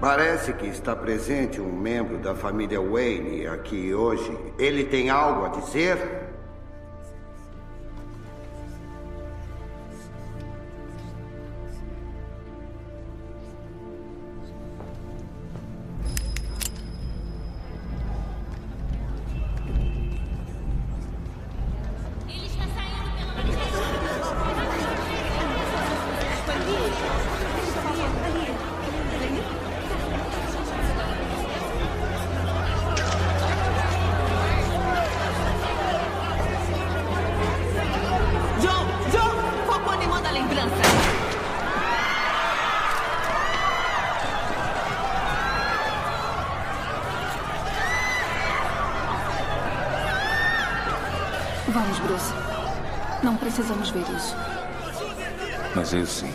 Parece 0.00 0.52
que 0.52 0.66
está 0.66 0.94
presente 0.94 1.60
um 1.60 1.72
membro 1.72 2.18
da 2.18 2.34
família 2.34 2.80
Wayne 2.80 3.46
aqui 3.46 3.94
hoje. 3.94 4.36
Ele 4.58 4.84
tem 4.84 5.08
algo 5.08 5.46
a 5.46 5.48
dizer? 5.48 6.23
Precisamos 54.04 54.04
ver 54.04 54.16
isso. 54.16 55.74
Mas 55.74 55.92
eu 55.92 56.06
sim. 56.06 56.32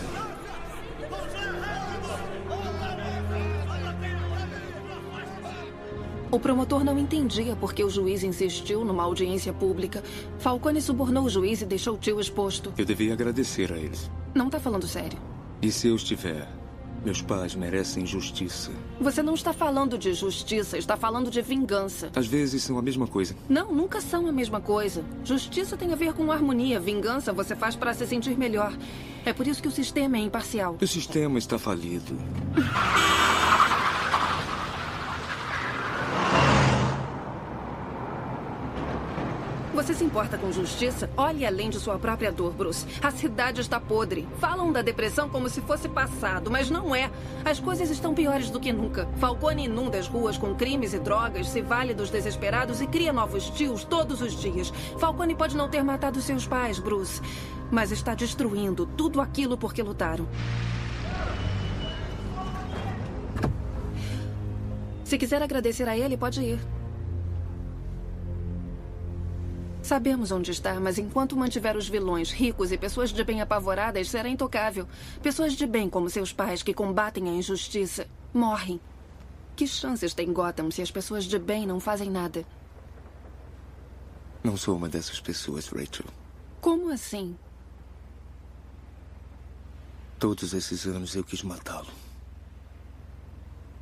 O 6.31 6.39
promotor 6.39 6.83
não 6.83 6.97
entendia 6.99 7.55
por 7.55 7.73
que 7.73 7.83
o 7.83 7.89
juiz 7.89 8.23
insistiu 8.23 8.85
numa 8.85 9.03
audiência 9.03 9.51
pública. 9.51 10.03
Falcone 10.37 10.79
subornou 10.79 11.23
o 11.23 11.29
juiz 11.29 11.61
e 11.61 11.65
deixou 11.65 11.95
o 11.95 11.97
tio 11.97 12.19
exposto. 12.19 12.71
Eu 12.77 12.85
devia 12.85 13.13
agradecer 13.13 13.73
a 13.73 13.77
eles. 13.77 14.11
Não 14.35 14.47
tá 14.47 14.59
falando 14.59 14.87
sério. 14.87 15.17
E 15.59 15.71
se 15.71 15.87
eu 15.87 15.95
estiver? 15.95 16.47
Meus 17.03 17.21
pais 17.21 17.55
merecem 17.55 18.05
justiça. 18.05 18.71
Você 18.99 19.23
não 19.23 19.33
está 19.33 19.53
falando 19.53 19.97
de 19.97 20.13
justiça, 20.13 20.77
está 20.77 20.97
falando 20.97 21.31
de 21.31 21.41
vingança. 21.41 22.09
Às 22.15 22.27
vezes 22.27 22.63
são 22.63 22.77
a 22.77 22.81
mesma 22.81 23.07
coisa. 23.07 23.35
Não, 23.47 23.73
nunca 23.73 24.01
são 24.01 24.27
a 24.27 24.31
mesma 24.31 24.59
coisa. 24.59 25.03
Justiça 25.23 25.77
tem 25.77 25.93
a 25.93 25.95
ver 25.95 26.13
com 26.13 26.31
harmonia. 26.31 26.79
Vingança 26.79 27.31
você 27.31 27.55
faz 27.55 27.75
para 27.75 27.93
se 27.93 28.05
sentir 28.05 28.37
melhor. 28.37 28.73
É 29.25 29.31
por 29.31 29.47
isso 29.47 29.61
que 29.61 29.67
o 29.67 29.71
sistema 29.71 30.17
é 30.17 30.21
imparcial. 30.21 30.77
O 30.81 30.87
sistema 30.87 31.39
está 31.39 31.57
falido. 31.57 32.17
Você 39.89 39.95
se 39.95 40.03
importa 40.03 40.37
com 40.37 40.51
justiça? 40.51 41.09
Olhe 41.17 41.43
além 41.43 41.67
de 41.67 41.79
sua 41.79 41.97
própria 41.97 42.31
dor, 42.31 42.53
Bruce. 42.53 42.85
A 43.01 43.09
cidade 43.09 43.59
está 43.59 43.79
podre. 43.79 44.27
Falam 44.37 44.71
da 44.71 44.83
depressão 44.83 45.27
como 45.27 45.49
se 45.49 45.61
fosse 45.61 45.89
passado, 45.89 46.51
mas 46.51 46.69
não 46.69 46.95
é. 46.95 47.09
As 47.43 47.59
coisas 47.59 47.89
estão 47.89 48.13
piores 48.13 48.51
do 48.51 48.59
que 48.59 48.71
nunca. 48.71 49.07
Falcone 49.17 49.65
inunda 49.65 49.97
as 49.97 50.07
ruas 50.07 50.37
com 50.37 50.53
crimes 50.53 50.93
e 50.93 50.99
drogas, 50.99 51.49
se 51.49 51.63
vale 51.63 51.95
dos 51.95 52.11
desesperados 52.11 52.81
e 52.81 52.85
cria 52.85 53.11
novos 53.11 53.49
tios 53.49 53.83
todos 53.83 54.21
os 54.21 54.39
dias. 54.39 54.71
Falcone 54.99 55.33
pode 55.33 55.57
não 55.57 55.67
ter 55.67 55.83
matado 55.83 56.21
seus 56.21 56.45
pais, 56.45 56.77
Bruce, 56.77 57.19
mas 57.71 57.91
está 57.91 58.13
destruindo 58.13 58.85
tudo 58.85 59.19
aquilo 59.19 59.57
por 59.57 59.73
que 59.73 59.81
lutaram. 59.81 60.29
Se 65.03 65.17
quiser 65.17 65.41
agradecer 65.41 65.89
a 65.89 65.97
ele, 65.97 66.15
pode 66.15 66.43
ir. 66.43 66.78
Sabemos 69.89 70.31
onde 70.31 70.51
está, 70.51 70.79
mas 70.79 70.99
enquanto 70.99 71.35
mantiver 71.35 71.75
os 71.75 71.89
vilões 71.89 72.29
ricos 72.29 72.71
e 72.71 72.77
pessoas 72.77 73.09
de 73.09 73.23
bem 73.23 73.41
apavoradas, 73.41 74.07
será 74.07 74.29
intocável. 74.29 74.87
Pessoas 75.19 75.53
de 75.53 75.65
bem, 75.65 75.89
como 75.89 76.11
seus 76.11 76.31
pais, 76.31 76.61
que 76.61 76.75
combatem 76.75 77.27
a 77.27 77.33
injustiça, 77.33 78.07
morrem. 78.31 78.79
Que 79.55 79.65
chances 79.65 80.13
tem 80.13 80.31
Gotham 80.31 80.69
se 80.69 80.83
as 80.83 80.91
pessoas 80.91 81.25
de 81.25 81.39
bem 81.39 81.65
não 81.65 81.79
fazem 81.79 82.07
nada? 82.07 82.45
Não 84.43 84.55
sou 84.55 84.75
uma 84.75 84.87
dessas 84.87 85.19
pessoas, 85.19 85.67
Rachel. 85.69 86.05
Como 86.61 86.91
assim? 86.91 87.35
Todos 90.19 90.53
esses 90.53 90.85
anos 90.85 91.15
eu 91.15 91.23
quis 91.23 91.41
matá-lo. 91.41 91.89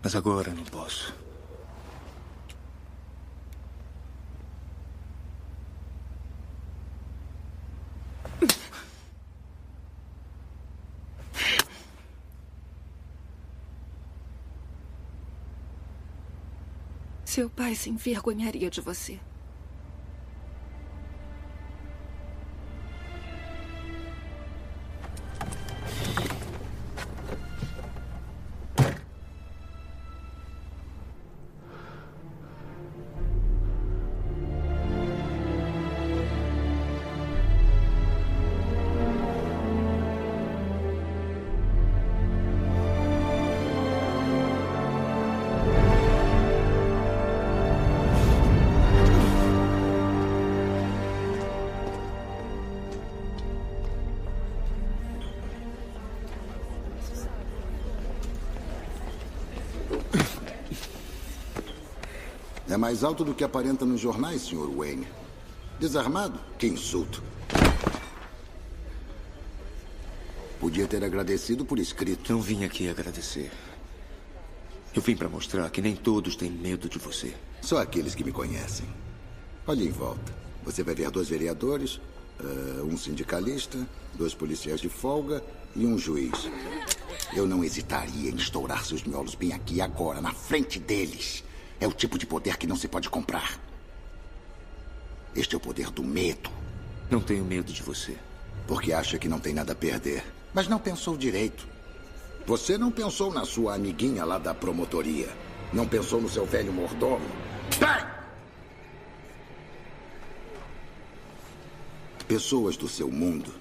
Mas 0.02 0.16
agora 0.16 0.54
não 0.54 0.64
posso. 0.64 1.14
Seu 17.38 17.52
pai 17.52 17.76
se 17.76 17.88
envergonharia 17.92 18.68
de 18.68 18.82
você. 18.82 19.20
É 62.78 62.80
mais 62.80 63.04
alto 63.04 63.24
do 63.26 63.34
que 63.34 63.44
aparenta 63.44 63.84
nos 63.84 64.00
jornais, 64.00 64.44
Sr. 64.44 64.70
Wayne. 64.70 65.08
Desarmado? 65.80 66.40
Que 66.60 66.68
insulto. 66.68 67.24
Podia 70.60 70.86
ter 70.86 71.04
agradecido 71.04 71.66
por 71.66 71.80
escrito. 71.80 72.32
Não 72.32 72.40
vim 72.40 72.66
aqui 72.66 72.88
agradecer. 72.88 73.52
Eu 74.94 75.02
vim 75.02 75.16
para 75.16 75.28
mostrar 75.28 75.68
que 75.72 75.82
nem 75.82 75.96
todos 75.96 76.36
têm 76.36 76.52
medo 76.52 76.88
de 76.88 77.00
você. 77.00 77.34
Só 77.64 77.80
aqueles 77.80 78.14
que 78.14 78.24
me 78.24 78.32
conhecem. 78.32 78.86
Olhe 79.66 79.88
em 79.88 79.92
volta. 79.92 80.32
Você 80.64 80.84
vai 80.84 80.94
ver 80.94 81.10
dois 81.10 81.30
vereadores, 81.30 81.96
uh, 82.40 82.84
um 82.84 82.96
sindicalista, 82.96 83.88
dois 84.14 84.36
policiais 84.36 84.80
de 84.80 84.88
folga 84.88 85.44
e 85.76 85.84
um 85.84 85.98
juiz. 85.98 86.48
Eu 87.34 87.48
não 87.48 87.64
hesitaria 87.64 88.30
em 88.30 88.36
estourar 88.36 88.86
seus 88.86 89.04
miolos 89.04 89.34
bem 89.34 89.52
aqui 89.52 89.82
agora, 89.82 90.22
na 90.22 90.32
frente 90.32 90.78
deles. 90.78 91.44
É 91.80 91.88
o 91.88 91.92
tipo 91.92 92.18
de 92.18 92.26
poder 92.26 92.58
que 92.58 92.68
não 92.68 92.76
se 92.76 92.88
pode 92.88 93.10
comprar. 93.10 93.60
Este 95.36 95.54
é 95.54 95.58
o 95.58 95.62
poder 95.62 95.92
do 95.92 96.04
medo. 96.04 96.50
Não 97.10 97.22
tenho 97.22 97.46
medo 97.46 97.72
de 97.72 97.84
você. 97.84 98.18
Porque 98.68 98.92
acha 98.92 99.20
que 99.20 99.30
não 99.30 99.40
tem 99.40 99.54
nada 99.54 99.74
a 99.74 99.76
perder. 99.76 100.24
Mas 100.54 100.68
não 100.68 100.80
pensou 100.80 101.16
direito. 101.16 101.68
Você 102.48 102.78
não 102.78 102.92
pensou 102.92 103.32
na 103.32 103.46
sua 103.46 103.76
amiguinha 103.76 104.26
lá 104.26 104.40
da 104.40 104.54
promotoria. 104.54 105.30
Não 105.72 105.88
pensou 105.88 106.22
no 106.22 106.30
seu 106.30 106.46
velho 106.46 106.74
mordomo. 106.74 107.26
Bem! 107.80 108.18
Pessoas 112.28 112.76
do 112.76 112.88
seu 112.88 113.10
mundo 113.10 113.54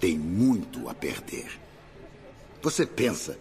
têm 0.00 0.18
muito 0.18 0.88
a 0.88 0.94
perder. 0.94 1.60
Você 2.62 2.84
pensa 2.84 3.38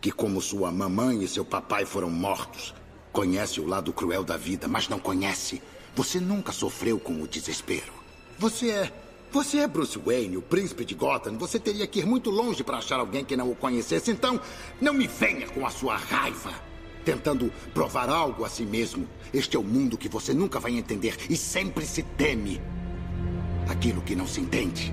que, 0.00 0.12
como 0.12 0.40
sua 0.40 0.70
mamãe 0.70 1.22
e 1.22 1.28
seu 1.28 1.44
papai 1.44 1.84
foram 1.84 2.10
mortos, 2.10 2.74
conhece 3.12 3.60
o 3.60 3.66
lado 3.66 3.92
cruel 3.92 4.24
da 4.24 4.36
vida, 4.36 4.68
mas 4.68 4.88
não 4.88 4.98
conhece. 4.98 5.62
Você 5.94 6.20
nunca 6.20 6.52
sofreu 6.52 6.98
com 6.98 7.20
o 7.20 7.28
desespero. 7.28 7.92
Você 8.38 8.70
é. 8.70 8.92
Você 9.32 9.58
é 9.58 9.68
Bruce 9.68 9.96
Wayne, 9.96 10.36
o 10.36 10.42
príncipe 10.42 10.84
de 10.84 10.94
Gotham. 10.94 11.38
Você 11.38 11.60
teria 11.60 11.86
que 11.86 12.00
ir 12.00 12.06
muito 12.06 12.30
longe 12.30 12.64
para 12.64 12.78
achar 12.78 12.98
alguém 12.98 13.24
que 13.24 13.36
não 13.36 13.50
o 13.50 13.54
conhecesse. 13.54 14.10
Então, 14.10 14.40
não 14.80 14.92
me 14.92 15.06
venha 15.06 15.46
com 15.48 15.64
a 15.64 15.70
sua 15.70 15.96
raiva. 15.96 16.52
Tentando 17.04 17.52
provar 17.72 18.08
algo 18.08 18.44
a 18.44 18.48
si 18.48 18.64
mesmo. 18.64 19.06
Este 19.32 19.56
é 19.56 19.60
o 19.60 19.62
mundo 19.62 19.96
que 19.96 20.08
você 20.08 20.34
nunca 20.34 20.58
vai 20.58 20.76
entender 20.76 21.16
e 21.30 21.36
sempre 21.36 21.86
se 21.86 22.02
teme. 22.02 22.60
Aquilo 23.68 24.02
que 24.02 24.16
não 24.16 24.26
se 24.26 24.40
entende. 24.40 24.92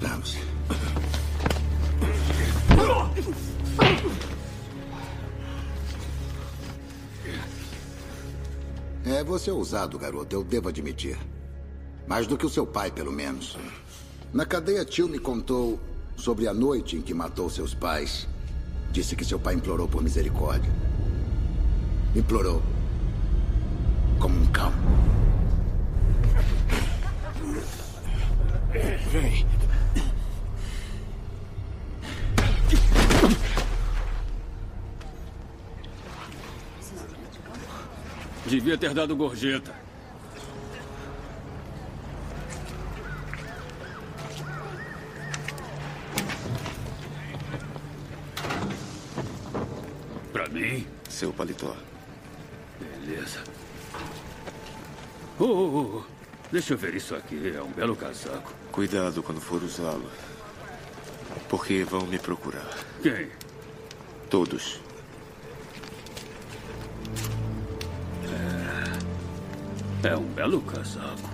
Vamos. 0.00 0.36
É, 9.04 9.22
você 9.22 9.50
é 9.50 9.52
ousado, 9.52 9.98
garoto, 9.98 10.34
eu 10.34 10.42
devo 10.42 10.68
admitir. 10.68 11.16
Mais 12.06 12.26
do 12.26 12.36
que 12.36 12.44
o 12.44 12.50
seu 12.50 12.66
pai, 12.66 12.90
pelo 12.90 13.12
menos. 13.12 13.56
Na 14.32 14.44
cadeia, 14.44 14.84
tio 14.84 15.08
me 15.08 15.18
contou 15.18 15.78
sobre 16.16 16.48
a 16.48 16.52
noite 16.52 16.96
em 16.96 17.00
que 17.00 17.14
matou 17.14 17.48
seus 17.48 17.72
pais. 17.72 18.26
Disse 18.90 19.14
que 19.14 19.24
seu 19.24 19.38
pai 19.38 19.54
implorou 19.54 19.86
por 19.86 20.02
misericórdia. 20.02 20.72
Implorou. 22.14 22.62
Como 24.18 24.38
um 24.38 24.46
cão. 24.46 24.72
Vem. 29.12 29.46
Devia 38.48 38.78
ter 38.78 38.94
dado 38.94 39.16
gorjeta. 39.16 39.74
Pra 50.32 50.48
mim? 50.48 50.86
Seu 51.08 51.32
paletó. 51.32 51.74
Beleza. 52.78 53.42
Oh, 55.40 55.44
oh, 55.44 55.98
oh. 55.98 56.04
Deixa 56.52 56.74
eu 56.74 56.78
ver 56.78 56.94
isso 56.94 57.16
aqui. 57.16 57.52
É 57.54 57.60
um 57.60 57.72
belo 57.72 57.96
casaco. 57.96 58.54
Cuidado 58.70 59.22
quando 59.24 59.40
for 59.40 59.60
usá-lo. 59.62 60.08
Porque 61.48 61.82
vão 61.82 62.06
me 62.06 62.18
procurar. 62.18 62.78
Quem? 63.02 63.28
Todos. 64.30 64.85
Belo 70.46 70.60
casaco. 70.60 71.28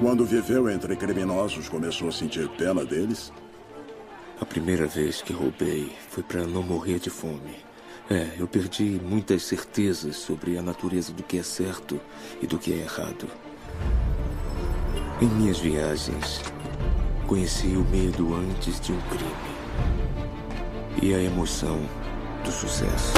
Quando 0.00 0.24
viveu 0.24 0.68
entre 0.68 0.96
criminosos, 0.96 1.68
começou 1.68 2.08
a 2.08 2.12
sentir 2.12 2.48
pena 2.56 2.84
deles? 2.84 3.32
A 4.40 4.44
primeira 4.44 4.88
vez 4.88 5.22
que 5.22 5.32
roubei 5.32 5.92
foi 6.08 6.24
para 6.24 6.44
não 6.48 6.64
morrer 6.64 6.98
de 6.98 7.10
fome. 7.10 7.69
É, 8.12 8.28
eu 8.40 8.48
perdi 8.48 9.00
muitas 9.04 9.44
certezas 9.44 10.16
sobre 10.16 10.58
a 10.58 10.62
natureza 10.62 11.12
do 11.12 11.22
que 11.22 11.38
é 11.38 11.44
certo 11.44 12.00
e 12.42 12.46
do 12.46 12.58
que 12.58 12.72
é 12.72 12.78
errado. 12.78 13.28
Em 15.22 15.26
minhas 15.26 15.60
viagens, 15.60 16.42
conheci 17.28 17.68
o 17.68 17.84
medo 17.84 18.34
antes 18.34 18.80
de 18.80 18.92
um 18.92 19.00
crime 19.02 19.30
e 21.00 21.14
a 21.14 21.22
emoção 21.22 21.80
do 22.44 22.50
sucesso. 22.50 23.14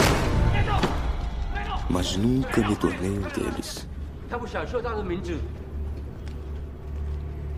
Mas 1.89 2.15
nunca 2.19 2.61
me 2.61 2.77
tornei 2.77 3.13
um 3.13 3.23
deles. 3.23 3.89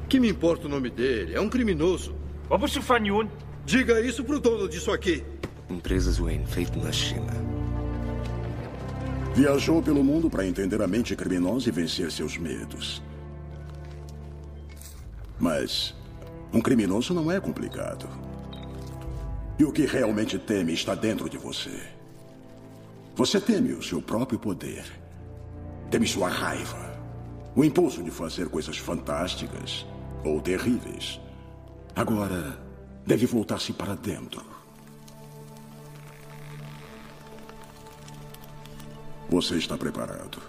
Que 0.09 0.21
me 0.21 0.29
importa 0.29 0.69
o 0.69 0.71
nome 0.71 0.89
dele? 0.89 1.35
É 1.35 1.41
um 1.41 1.49
criminoso. 1.49 2.15
Diga 3.67 4.01
isso 4.01 4.23
pro 4.23 4.39
dono 4.39 4.69
disso 4.69 4.93
aqui. 4.93 5.25
Empresas 5.69 6.19
Wayne, 6.19 6.47
feito 6.47 6.79
na 6.79 6.93
China. 6.93 7.33
Viajou 9.35 9.83
pelo 9.83 10.05
mundo 10.05 10.29
para 10.29 10.47
entender 10.47 10.81
a 10.83 10.87
mente 10.87 11.17
criminosa 11.17 11.69
e 11.69 11.73
vencer 11.73 12.11
seus 12.13 12.37
medos. 12.37 13.03
Mas 15.41 15.95
um 16.53 16.61
criminoso 16.61 17.15
não 17.15 17.33
é 17.33 17.41
complicado. 17.41 18.09
E 19.59 19.65
o 19.65 19.73
que 19.73 19.87
realmente 19.87 20.39
teme 20.39 20.73
está 20.73 20.95
dentro 20.95 21.29
de 21.29 21.39
você. 21.39 21.83
Você 23.17 23.41
teme 23.41 23.73
o 23.73 23.83
seu 23.83 24.03
próprio 24.03 24.39
poder. 24.39 24.85
Teme 25.91 26.07
sua 26.07 26.29
raiva. 26.29 26.95
O 27.57 27.65
impulso 27.65 28.03
de 28.03 28.11
fazer 28.11 28.49
coisas 28.49 28.77
fantásticas 28.77 29.87
ou 30.25 30.41
terríveis. 30.41 31.21
Agora, 31.97 32.59
deve 33.07 33.27
voltar-se 33.27 33.73
para 33.73 33.95
dentro. 33.95 34.64
Você 39.35 39.57
está 39.57 39.77
preparado. 39.77 40.41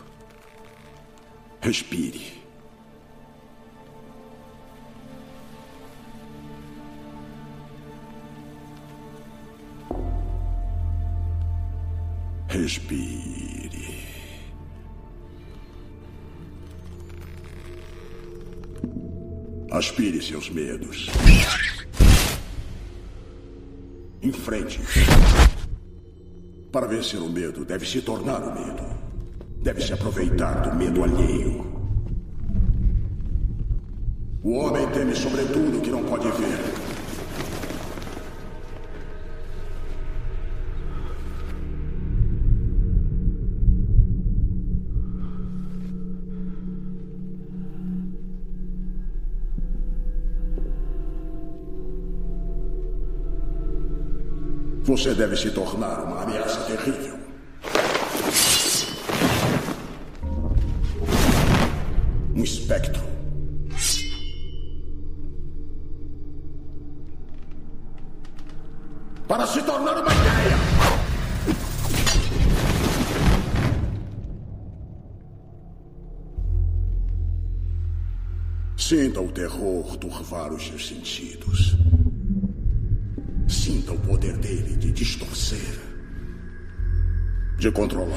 Respire. 1.59 2.39
Respire. 12.47 14.05
Aspire 19.71 20.21
seus 20.21 20.51
medos. 20.51 21.07
Enfrente. 24.21 24.79
Para 26.75 26.87
vencer 26.87 27.21
o 27.21 27.29
medo, 27.29 27.63
deve 27.63 27.85
se 27.85 28.01
tornar 28.01 28.43
o 28.43 28.53
medo. 28.53 28.83
Deve 29.63 29.81
se 29.81 29.93
aproveitar 29.93 30.55
do 30.55 30.75
medo 30.75 31.05
alheio. 31.05 31.65
O 34.43 34.51
homem 34.55 34.85
teme 34.89 35.15
sobretudo 35.15 35.77
o 35.77 35.81
que 35.81 35.89
não 35.89 36.03
pode 36.03 36.27
ver. 36.31 36.74
Você 54.95 55.13
deve 55.13 55.35
se 55.35 55.51
tornar 55.51 56.05
uma 56.05 56.23
ameaça 56.23 56.61
terrível. 56.61 57.19
Um 62.33 62.41
espectro. 62.41 63.03
Para 69.27 69.45
se 69.45 69.61
tornar 69.63 69.97
uma 69.97 70.13
ideia. 70.13 70.57
Sinta 78.77 79.19
o 79.19 79.29
terror 79.29 79.97
turvar 79.97 80.53
os 80.53 80.65
seus 80.65 80.87
sentidos. 80.87 81.75
Sinta 83.65 83.93
o 83.93 83.97
poder 83.97 84.37
dele 84.37 84.77
de 84.77 84.91
distorcer, 84.91 85.79
de 87.57 87.71
controlar. 87.71 88.15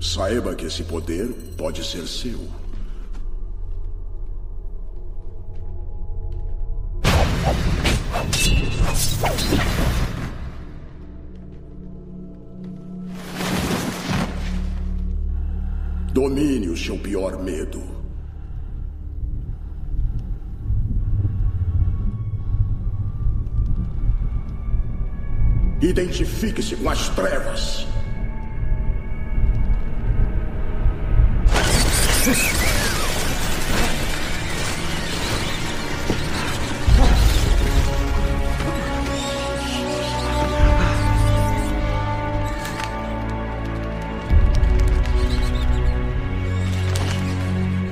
Saiba 0.00 0.56
que 0.56 0.66
esse 0.66 0.82
poder 0.82 1.28
pode 1.56 1.84
ser 1.84 2.04
seu. 2.08 2.48
Domine 16.12 16.70
o 16.70 16.76
seu 16.76 16.98
pior 16.98 17.40
medo. 17.40 18.05
Identifique-se 25.80 26.74
com 26.76 26.88
as 26.88 27.08
trevas. 27.10 27.86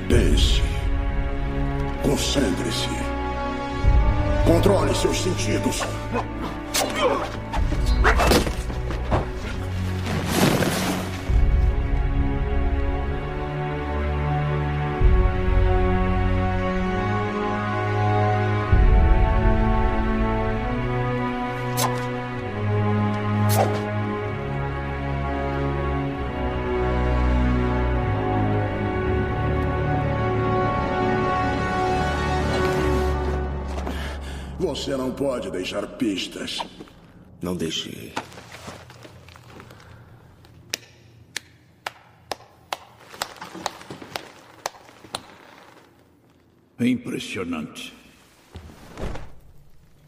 Pense. 0.09 0.63
Concentre-se. 2.01 2.89
Controle 4.45 4.95
seus 4.95 5.21
sentidos. 5.21 5.83
pode 35.15 35.49
deixar 35.49 35.87
pistas. 35.97 36.59
Não 37.41 37.55
deixei. 37.55 38.13
É 46.79 46.87
impressionante. 46.87 47.93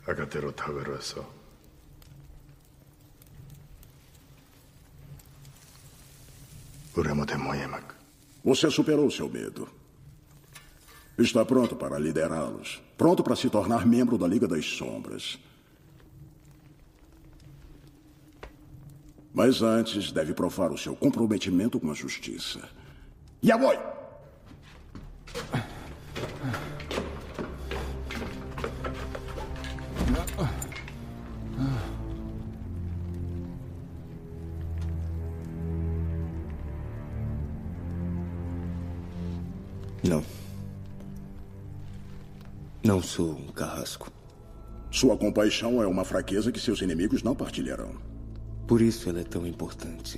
아가대로 0.05 0.51
다 0.51 0.65
걸었어. 0.65 1.37
Você 8.43 8.71
superou 8.71 9.11
seu 9.11 9.27
medo. 9.29 9.67
Está 11.17 11.43
pronto 11.43 11.75
para 11.75 11.97
liderá-los. 11.97 12.81
Pronto 12.97 13.23
para 13.23 13.35
se 13.35 13.49
tornar 13.49 13.85
membro 13.85 14.17
da 14.17 14.27
Liga 14.27 14.47
das 14.47 14.65
Sombras. 14.65 15.39
Mas 19.33 19.61
antes 19.61 20.11
deve 20.11 20.33
provar 20.33 20.71
o 20.71 20.77
seu 20.77 20.95
comprometimento 20.95 21.79
com 21.79 21.89
a 21.91 21.93
justiça. 21.93 22.69
Yaboy! 23.43 23.77
Não. 25.53 26.66
Não 42.87 43.01
sou 43.01 43.31
um 43.31 43.47
carrasco. 43.47 44.09
Sua 44.89 45.17
compaixão 45.17 45.83
é 45.83 45.85
uma 45.85 46.05
fraqueza 46.05 46.53
que 46.53 46.59
seus 46.59 46.81
inimigos 46.81 47.21
não 47.21 47.35
partilharão. 47.35 47.91
Por 48.65 48.81
isso 48.81 49.09
ela 49.09 49.19
é 49.19 49.25
tão 49.25 49.45
importante. 49.45 50.17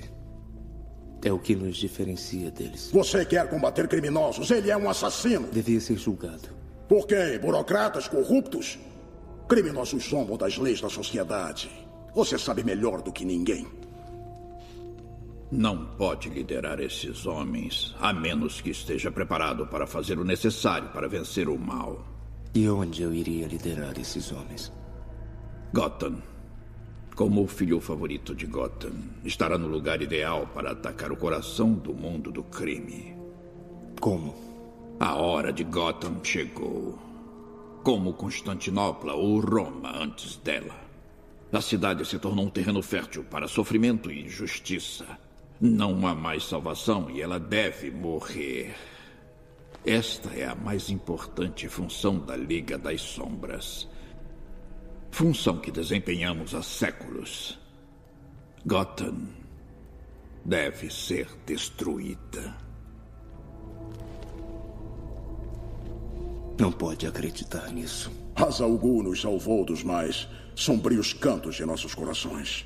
É 1.25 1.33
o 1.33 1.39
que 1.39 1.55
nos 1.55 1.77
diferencia 1.77 2.51
deles. 2.51 2.91
Você 2.93 3.25
quer 3.25 3.49
combater 3.49 3.87
criminosos? 3.87 4.51
Ele 4.51 4.69
é 4.69 4.77
um 4.77 4.87
assassino. 4.87 5.47
Devia 5.51 5.81
ser 5.81 5.97
julgado. 5.97 6.49
Por 6.87 7.07
quem? 7.07 7.39
Burocratas 7.39 8.07
corruptos? 8.07 8.77
Criminosos 9.47 10.07
zombam 10.07 10.37
das 10.37 10.55
leis 10.59 10.79
da 10.79 10.91
sociedade. 10.91 11.71
Você 12.13 12.37
sabe 12.37 12.63
melhor 12.63 13.01
do 13.01 13.11
que 13.11 13.25
ninguém. 13.25 13.65
Não 15.51 15.87
pode 15.97 16.29
liderar 16.29 16.79
esses 16.79 17.25
homens, 17.25 17.95
a 17.99 18.13
menos 18.13 18.61
que 18.61 18.69
esteja 18.69 19.09
preparado 19.09 19.65
para 19.65 19.87
fazer 19.87 20.19
o 20.19 20.23
necessário 20.23 20.89
para 20.89 21.09
vencer 21.09 21.49
o 21.49 21.57
mal. 21.57 22.18
E 22.53 22.67
onde 22.67 23.03
eu 23.03 23.13
iria 23.13 23.45
liderar 23.45 23.99
esses 23.99 24.31
homens? 24.31 24.71
Gotham. 25.71 26.19
Como 27.15 27.43
o 27.43 27.47
filho 27.47 27.79
favorito 27.79 28.33
de 28.33 28.47
Gotham, 28.47 28.93
estará 29.23 29.55
no 29.55 29.67
lugar 29.67 30.01
ideal 30.01 30.47
para 30.47 30.71
atacar 30.71 31.11
o 31.11 31.17
coração 31.17 31.73
do 31.73 31.93
mundo 31.93 32.31
do 32.31 32.41
crime. 32.41 33.15
Como? 34.01 34.33
A 34.99 35.15
hora 35.15 35.53
de 35.53 35.63
Gotham 35.63 36.23
chegou. 36.23 36.97
Como 37.83 38.13
Constantinopla 38.13 39.13
ou 39.13 39.39
Roma 39.39 39.95
antes 39.95 40.37
dela. 40.37 40.75
A 41.51 41.61
cidade 41.61 42.03
se 42.03 42.17
tornou 42.17 42.45
um 42.45 42.49
terreno 42.49 42.81
fértil 42.81 43.23
para 43.25 43.47
sofrimento 43.47 44.09
e 44.09 44.25
injustiça. 44.25 45.05
Não 45.61 46.07
há 46.07 46.15
mais 46.15 46.45
salvação 46.45 47.11
e 47.11 47.21
ela 47.21 47.39
deve 47.39 47.91
morrer. 47.91 48.75
Esta 49.85 50.29
é 50.35 50.45
a 50.45 50.55
mais 50.55 50.89
importante 50.89 51.69
função 51.69 52.19
da 52.19 52.35
Liga 52.35 52.77
das 52.77 53.01
Sombras. 53.01 53.87
Função 55.09 55.57
que 55.59 55.71
desempenhamos 55.71 56.53
há 56.53 56.61
séculos. 56.61 57.57
Gotham 58.65 59.29
deve 60.43 60.89
ser 60.91 61.29
destruída. 61.45 62.55
Não 66.59 66.73
pode 66.73 67.07
acreditar 67.07 67.71
nisso. 67.71 68.11
Hazalgu 68.35 69.01
nos 69.01 69.21
salvou 69.21 69.63
dos 69.63 69.81
mais 69.81 70.27
sombrios 70.55 71.13
cantos 71.13 71.55
de 71.55 71.65
nossos 71.65 71.95
corações. 71.95 72.65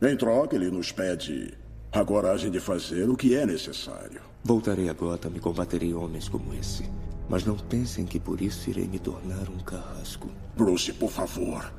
Em 0.00 0.16
troca, 0.16 0.54
ele 0.54 0.70
nos 0.70 0.92
pede 0.92 1.52
a 1.90 2.04
coragem 2.04 2.52
de 2.52 2.60
fazer 2.60 3.10
o 3.10 3.16
que 3.16 3.34
é 3.34 3.44
necessário. 3.44 4.31
Voltarei 4.44 4.88
a 4.88 4.92
Gotham 4.92 5.32
e 5.36 5.40
combaterei 5.40 5.94
homens 5.94 6.28
como 6.28 6.52
esse. 6.52 6.90
Mas 7.28 7.44
não 7.44 7.56
pensem 7.56 8.04
que 8.04 8.18
por 8.18 8.40
isso 8.40 8.70
irei 8.70 8.88
me 8.88 8.98
tornar 8.98 9.48
um 9.48 9.58
carrasco. 9.58 10.28
Bruce, 10.56 10.92
por 10.92 11.10
favor. 11.10 11.72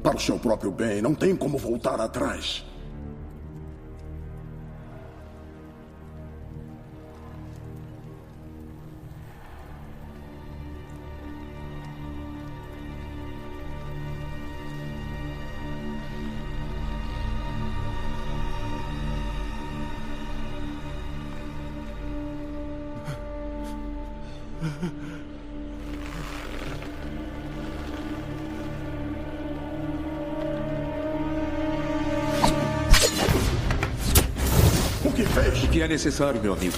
Para 0.00 0.16
o 0.16 0.20
seu 0.20 0.38
próprio 0.38 0.70
bem, 0.70 1.02
não 1.02 1.14
tem 1.14 1.34
como 1.34 1.58
voltar 1.58 2.00
atrás. 2.00 2.64
O 24.60 24.62
que 35.12 35.24
fez? 35.24 35.64
O 35.64 35.68
que 35.68 35.80
é 35.80 35.88
necessário, 35.88 36.42
meu 36.42 36.52
amigo? 36.52 36.76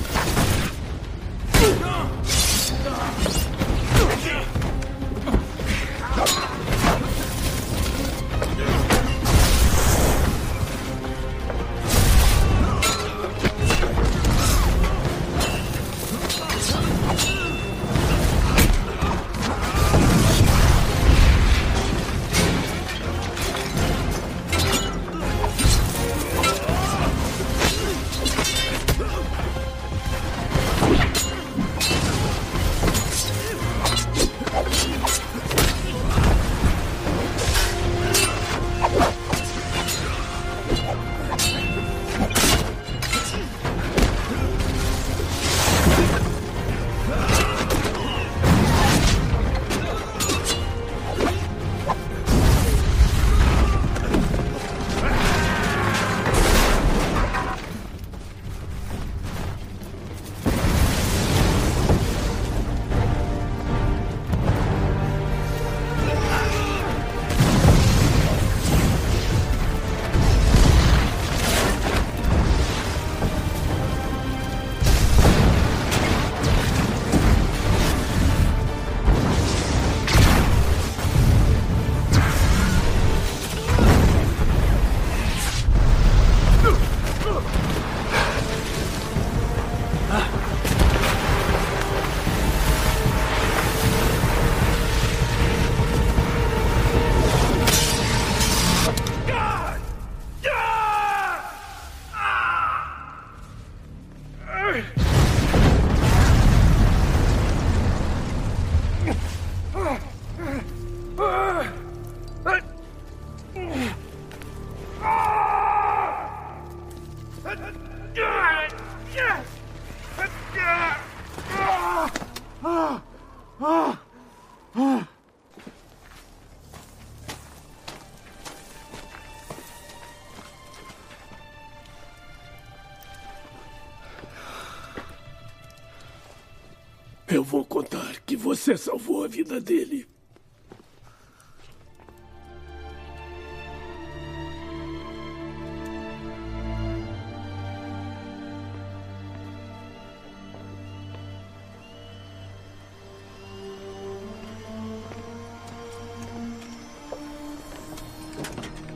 Você 138.72 138.76
salvou 138.78 139.24
a 139.24 139.28
vida 139.28 139.60
dele. 139.60 140.06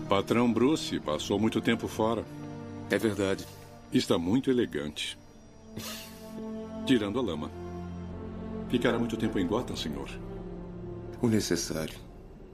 Patrão 0.09 0.51
Bruce 0.51 0.99
passou 1.01 1.39
muito 1.39 1.61
tempo 1.61 1.87
fora. 1.89 2.25
É 2.91 2.97
verdade. 2.97 3.47
Está 3.93 4.17
muito 4.17 4.51
elegante. 4.51 5.19
Tirando 6.87 7.19
a 7.19 7.23
lama. 7.23 7.66
Ficará 8.77 8.99
muito 8.99 9.17
tempo 9.17 9.39
em 9.39 9.47
Gotham, 9.47 9.75
senhor? 9.75 10.07
O 11.23 11.29
necessário. 11.29 11.99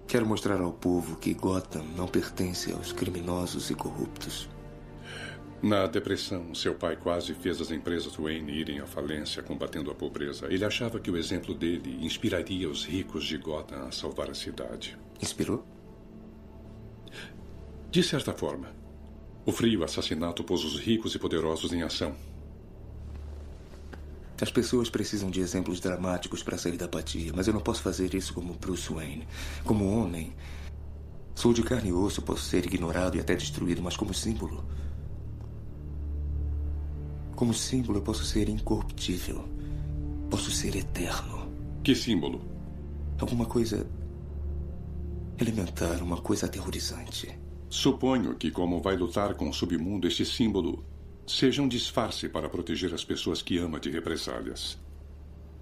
Quero 0.06 0.24
mostrar 0.24 0.60
ao 0.60 0.72
povo 0.72 1.16
que 1.16 1.34
Gotham 1.34 1.82
não 1.96 2.06
pertence 2.06 2.72
aos 2.72 2.92
criminosos 2.92 3.70
e 3.70 3.74
corruptos. 3.74 4.48
Na 5.60 5.88
depressão, 5.88 6.54
seu 6.54 6.76
pai 6.76 6.94
quase 6.94 7.34
fez 7.34 7.60
as 7.60 7.72
empresas 7.72 8.14
Wayne 8.14 8.52
irem 8.52 8.78
à 8.78 8.86
falência 8.86 9.42
combatendo 9.42 9.90
a 9.90 9.96
pobreza. 9.96 10.46
Ele 10.48 10.64
achava 10.64 11.00
que 11.00 11.10
o 11.10 11.16
exemplo 11.16 11.56
dele 11.56 11.98
inspiraria 12.00 12.70
os 12.70 12.84
ricos 12.84 13.24
de 13.24 13.36
Gotham 13.36 13.88
a 13.88 13.90
salvar 13.90 14.30
a 14.30 14.34
cidade. 14.34 14.96
Inspirou? 15.20 15.66
De 17.90 18.00
certa 18.00 18.32
forma. 18.32 18.68
O 19.44 19.50
frio 19.50 19.82
assassinato 19.82 20.44
pôs 20.44 20.62
os 20.62 20.78
ricos 20.78 21.16
e 21.16 21.18
poderosos 21.18 21.72
em 21.72 21.82
ação. 21.82 22.14
As 24.42 24.50
pessoas 24.50 24.90
precisam 24.90 25.30
de 25.30 25.38
exemplos 25.38 25.78
dramáticos 25.78 26.42
para 26.42 26.58
sair 26.58 26.76
da 26.76 26.86
apatia, 26.86 27.32
mas 27.32 27.46
eu 27.46 27.54
não 27.54 27.60
posso 27.60 27.80
fazer 27.80 28.12
isso 28.12 28.34
como 28.34 28.54
Bruce 28.54 28.92
Wayne. 28.92 29.24
Como 29.64 29.88
homem, 29.88 30.34
sou 31.32 31.52
de 31.52 31.62
carne 31.62 31.90
e 31.90 31.92
osso, 31.92 32.20
posso 32.22 32.42
ser 32.42 32.66
ignorado 32.66 33.16
e 33.16 33.20
até 33.20 33.36
destruído, 33.36 33.80
mas 33.80 33.96
como 33.96 34.12
símbolo. 34.12 34.64
Como 37.36 37.54
símbolo, 37.54 37.98
eu 37.98 38.02
posso 38.02 38.24
ser 38.24 38.48
incorruptível. 38.48 39.44
Posso 40.28 40.50
ser 40.50 40.74
eterno. 40.74 41.48
Que 41.84 41.94
símbolo? 41.94 42.42
Alguma 43.20 43.46
coisa 43.46 43.86
elementar, 45.38 46.02
uma 46.02 46.16
coisa 46.16 46.46
aterrorizante. 46.46 47.38
Suponho 47.70 48.34
que, 48.34 48.50
como 48.50 48.82
vai 48.82 48.96
lutar 48.96 49.36
com 49.36 49.48
o 49.48 49.54
submundo, 49.54 50.08
este 50.08 50.24
símbolo 50.24 50.84
seja 51.32 51.62
um 51.62 51.68
disfarce 51.68 52.28
para 52.28 52.48
proteger 52.48 52.92
as 52.94 53.04
pessoas 53.04 53.42
que 53.42 53.58
ama 53.58 53.80
de 53.80 53.90
represálias. 53.90 54.78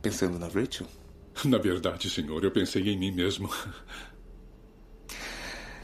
Pensando 0.03 0.39
na 0.39 0.49
Rachel? 0.49 0.87
Na 1.45 1.59
verdade, 1.59 2.11
senhor, 2.11 2.43
eu 2.43 2.51
pensei 2.51 2.89
em 2.89 2.99
mim 2.99 3.13
mesmo. 3.13 3.49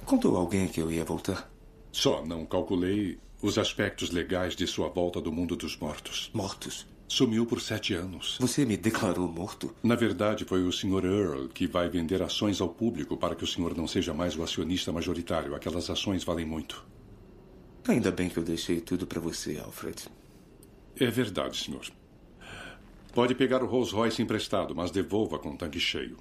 Contou 0.04 0.36
alguém 0.36 0.68
que 0.68 0.80
eu 0.80 0.90
ia 0.90 1.04
voltar? 1.04 1.50
Só 1.92 2.24
não 2.24 2.44
calculei 2.44 3.18
os 3.40 3.58
aspectos 3.58 4.10
legais 4.10 4.54
de 4.56 4.66
sua 4.66 4.88
volta 4.88 5.20
do 5.20 5.32
mundo 5.32 5.56
dos 5.56 5.76
mortos. 5.76 6.30
Mortos? 6.32 6.86
Sumiu 7.08 7.46
por 7.46 7.60
sete 7.60 7.94
anos. 7.94 8.36
Você 8.40 8.64
me 8.64 8.76
declarou 8.76 9.28
morto? 9.28 9.74
Na 9.82 9.94
verdade, 9.94 10.44
foi 10.44 10.64
o 10.64 10.72
Sr. 10.72 11.04
Earl 11.04 11.48
que 11.48 11.66
vai 11.66 11.88
vender 11.88 12.20
ações 12.22 12.60
ao 12.60 12.68
público 12.68 13.16
para 13.16 13.36
que 13.36 13.44
o 13.44 13.46
senhor 13.46 13.76
não 13.76 13.86
seja 13.86 14.12
mais 14.12 14.36
o 14.36 14.42
acionista 14.42 14.92
majoritário. 14.92 15.54
Aquelas 15.54 15.88
ações 15.88 16.24
valem 16.24 16.44
muito. 16.44 16.84
Ainda 17.88 18.10
bem 18.10 18.28
que 18.28 18.36
eu 18.36 18.42
deixei 18.42 18.80
tudo 18.80 19.06
para 19.06 19.20
você, 19.20 19.58
Alfred. 19.58 20.08
É 20.98 21.08
verdade, 21.08 21.56
senhor. 21.56 21.86
Pode 23.14 23.34
pegar 23.34 23.62
o 23.62 23.66
Rolls 23.66 23.94
Royce 23.94 24.20
emprestado, 24.20 24.74
mas 24.74 24.90
devolva 24.90 25.38
com 25.38 25.50
o 25.50 25.56
tanque 25.56 25.78
cheio. 25.78 26.16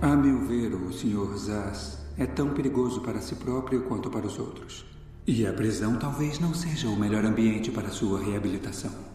A 0.00 0.16
meu 0.16 0.46
ver, 0.46 0.72
o 0.74 0.92
Sr. 0.92 1.36
Zaz 1.36 1.98
é 2.16 2.24
tão 2.24 2.54
perigoso 2.54 3.02
para 3.02 3.20
si 3.20 3.34
próprio 3.34 3.82
quanto 3.82 4.08
para 4.08 4.26
os 4.26 4.38
outros. 4.38 4.86
E 5.26 5.44
a 5.46 5.52
prisão 5.52 5.98
talvez 5.98 6.38
não 6.38 6.54
seja 6.54 6.88
o 6.88 6.96
melhor 6.96 7.24
ambiente 7.24 7.70
para 7.70 7.90
sua 7.90 8.22
reabilitação. 8.24 9.09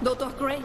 Dr. 0.00 0.30
Crane, 0.38 0.64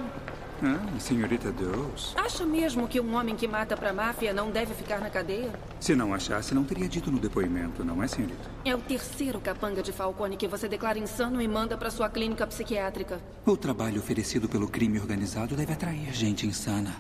Ah, 0.62 1.00
senhorita 1.00 1.52
Dawes. 1.52 2.14
acha 2.16 2.46
mesmo 2.46 2.88
que 2.88 3.00
um 3.02 3.16
homem 3.16 3.36
que 3.36 3.48
mata 3.48 3.76
pra 3.76 3.92
máfia 3.92 4.32
não 4.32 4.50
deve 4.52 4.74
ficar 4.74 5.02
na 5.02 5.10
cadeia? 5.10 5.52
Se 5.80 5.94
não 5.96 6.14
achasse, 6.14 6.54
não 6.54 6.64
teria 6.64 6.88
dito 6.88 7.12
no 7.12 7.20
depoimento, 7.20 7.84
não 7.84 8.02
é, 8.02 8.08
senhorita? 8.08 8.50
É 8.64 8.74
o 8.74 8.78
terceiro 8.78 9.42
capanga 9.42 9.82
de 9.84 9.92
Falcone 9.92 10.38
que 10.38 10.48
você 10.48 10.68
declara 10.70 10.98
insano 11.00 11.42
e 11.42 11.48
manda 11.48 11.76
pra 11.78 11.90
sua 11.92 12.08
clínica 12.10 12.46
psiquiátrica. 12.48 13.20
O 13.46 13.58
trabalho 13.58 14.00
oferecido 14.00 14.48
pelo 14.48 14.68
crime 14.68 15.00
organizado 15.00 15.56
deve 15.56 15.74
atrair 15.74 16.14
gente 16.14 16.48
insana. 16.48 16.96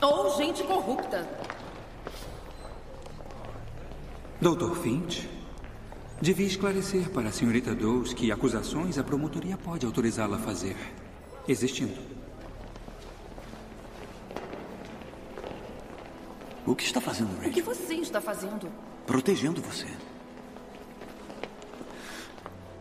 Ou 0.00 0.36
gente 0.36 0.62
corrupta. 0.64 1.28
Dr. 4.40 4.74
Finch, 4.76 5.28
devia 6.22 6.46
esclarecer 6.46 7.10
para 7.10 7.28
a 7.30 7.32
senhorita 7.32 7.74
Dawes 7.74 8.14
que 8.14 8.30
acusações 8.30 8.96
a 8.96 9.02
promotoria 9.02 9.56
pode 9.58 9.84
autorizá-la 9.84 10.36
a 10.36 10.38
fazer, 10.38 10.76
existindo. 11.48 11.98
O 16.64 16.76
que 16.76 16.84
está 16.84 17.00
fazendo, 17.00 17.32
O 17.32 17.36
Rachel? 17.38 17.52
que 17.52 17.60
você 17.60 17.94
está 17.94 18.20
fazendo? 18.20 18.70
Protegendo 19.04 19.60
você. 19.60 19.88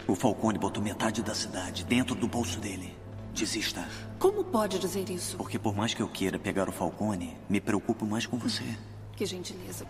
O 0.08 0.14
Falcone 0.14 0.60
botou 0.60 0.84
metade 0.84 1.24
da 1.24 1.34
cidade 1.34 1.84
dentro 1.84 2.14
do 2.14 2.28
bolso 2.28 2.60
dele. 2.60 2.96
Desista. 3.34 3.90
Como 4.20 4.44
pode 4.44 4.78
dizer 4.78 5.10
isso? 5.10 5.36
Porque 5.38 5.58
por 5.58 5.76
mais 5.76 5.96
que 5.96 6.02
eu 6.02 6.08
queira 6.08 6.38
pegar 6.38 6.70
o 6.70 6.72
Falcone, 6.72 7.36
me 7.50 7.60
preocupo 7.60 8.06
mais 8.06 8.28
com 8.28 8.38
você. 8.38 8.64
Que 9.16 9.26
gentileza. 9.26 9.88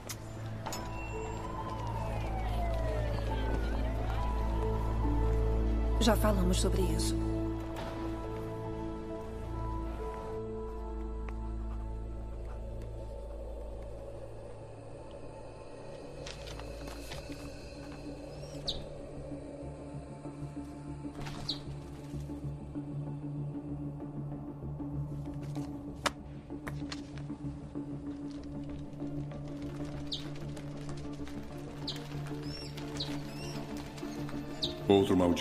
Já 6.02 6.16
falamos 6.16 6.60
sobre 6.60 6.82
isso. 6.82 7.31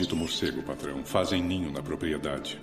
Maldito 0.01 0.17
morcego, 0.17 0.63
patrão. 0.63 1.05
Fazem 1.05 1.43
ninho 1.43 1.71
na 1.71 1.83
propriedade. 1.83 2.59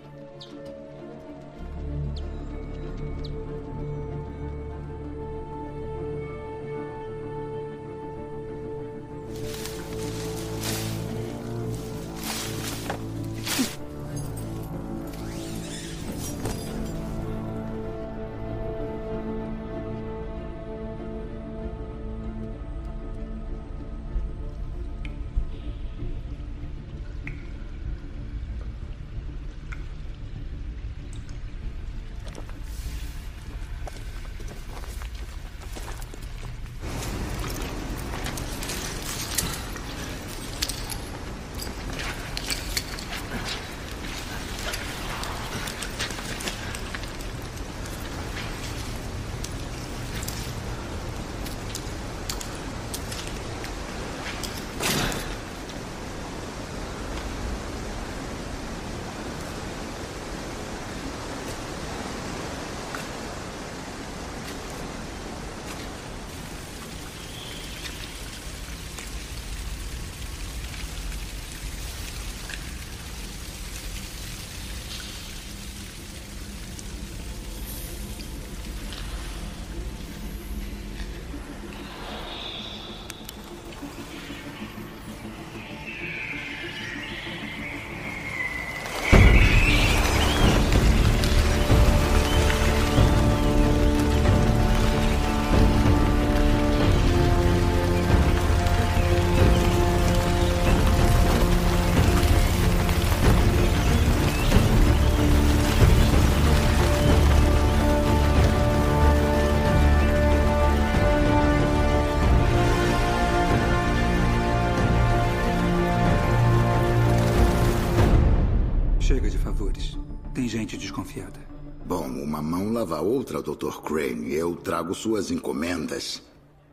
Lava 122.88 122.98
a 123.00 123.02
outra, 123.02 123.42
Dr. 123.42 123.82
Crane. 123.84 124.34
Eu 124.34 124.56
trago 124.56 124.96
suas 124.96 125.30
encomendas. 125.30 126.24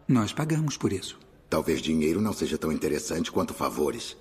Nós 0.07 0.33
pagamos 0.33 0.77
por 0.77 0.93
isso. 0.93 1.19
Talvez 1.51 1.83
dinheiro 1.83 2.21
não 2.21 2.33
seja 2.33 2.57
tão 2.57 2.71
interessante 2.71 3.33
quanto 3.33 3.53
favores. 3.53 4.17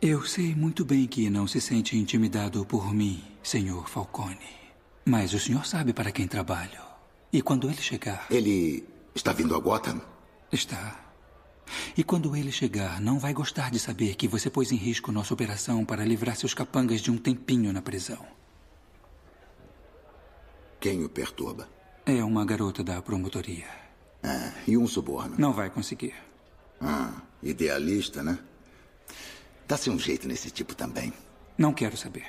Eu 0.00 0.22
sei 0.22 0.54
muito 0.54 0.84
bem 0.84 1.06
que 1.06 1.28
não 1.28 1.48
se 1.48 1.60
sente 1.60 1.96
intimidado 1.96 2.64
por 2.64 2.94
mim, 2.94 3.24
senhor 3.42 3.88
Falcone. 3.88 4.38
Mas 5.04 5.32
o 5.32 5.40
senhor 5.40 5.66
sabe 5.66 5.92
para 5.92 6.12
quem 6.12 6.28
trabalho. 6.28 6.80
E 7.32 7.42
quando 7.42 7.68
ele 7.68 7.82
chegar. 7.82 8.26
Ele 8.30 8.84
está 9.14 9.32
vindo 9.32 9.54
a 9.54 9.58
Gotham? 9.58 10.00
Está. 10.52 11.04
E 11.96 12.04
quando 12.04 12.36
ele 12.36 12.52
chegar, 12.52 13.00
não 13.00 13.18
vai 13.18 13.32
gostar 13.34 13.70
de 13.72 13.80
saber 13.80 14.14
que 14.14 14.28
você 14.28 14.48
pôs 14.48 14.70
em 14.70 14.76
risco 14.76 15.10
nossa 15.10 15.34
operação 15.34 15.84
para 15.84 16.04
livrar 16.04 16.36
seus 16.36 16.54
capangas 16.54 17.00
de 17.00 17.10
um 17.10 17.18
tempinho 17.18 17.72
na 17.72 17.82
prisão. 17.82 18.24
Quem 20.80 21.04
o 21.04 21.08
perturba? 21.08 21.68
É 22.04 22.22
uma 22.22 22.44
garota 22.44 22.84
da 22.84 23.00
promotoria. 23.02 23.66
Ah, 24.22 24.52
e 24.66 24.76
um 24.76 24.86
suborno? 24.86 25.34
Não 25.38 25.52
vai 25.52 25.70
conseguir. 25.70 26.14
Ah, 26.80 27.22
idealista, 27.42 28.22
né? 28.22 28.38
Dá-se 29.66 29.90
um 29.90 29.98
jeito 29.98 30.28
nesse 30.28 30.50
tipo 30.50 30.74
também. 30.74 31.12
Não 31.58 31.72
quero 31.72 31.96
saber. 31.96 32.26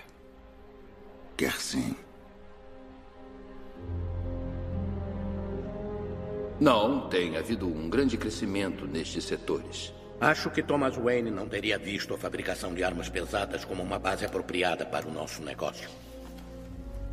Quer 1.35 1.53
sim. 1.53 1.95
Não, 6.59 7.07
tem 7.07 7.37
havido 7.37 7.67
um 7.67 7.87
grande 7.87 8.17
crescimento 8.17 8.87
nestes 8.87 9.25
setores. 9.25 9.93
Acho 10.19 10.49
que 10.49 10.63
Thomas 10.63 10.95
Wayne 10.95 11.29
não 11.29 11.47
teria 11.47 11.77
visto 11.77 12.15
a 12.15 12.17
fabricação 12.17 12.73
de 12.73 12.83
armas 12.83 13.07
pesadas 13.07 13.63
como 13.63 13.83
uma 13.83 13.99
base 13.99 14.25
apropriada 14.25 14.83
para 14.83 15.07
o 15.07 15.13
nosso 15.13 15.43
negócio. 15.43 15.87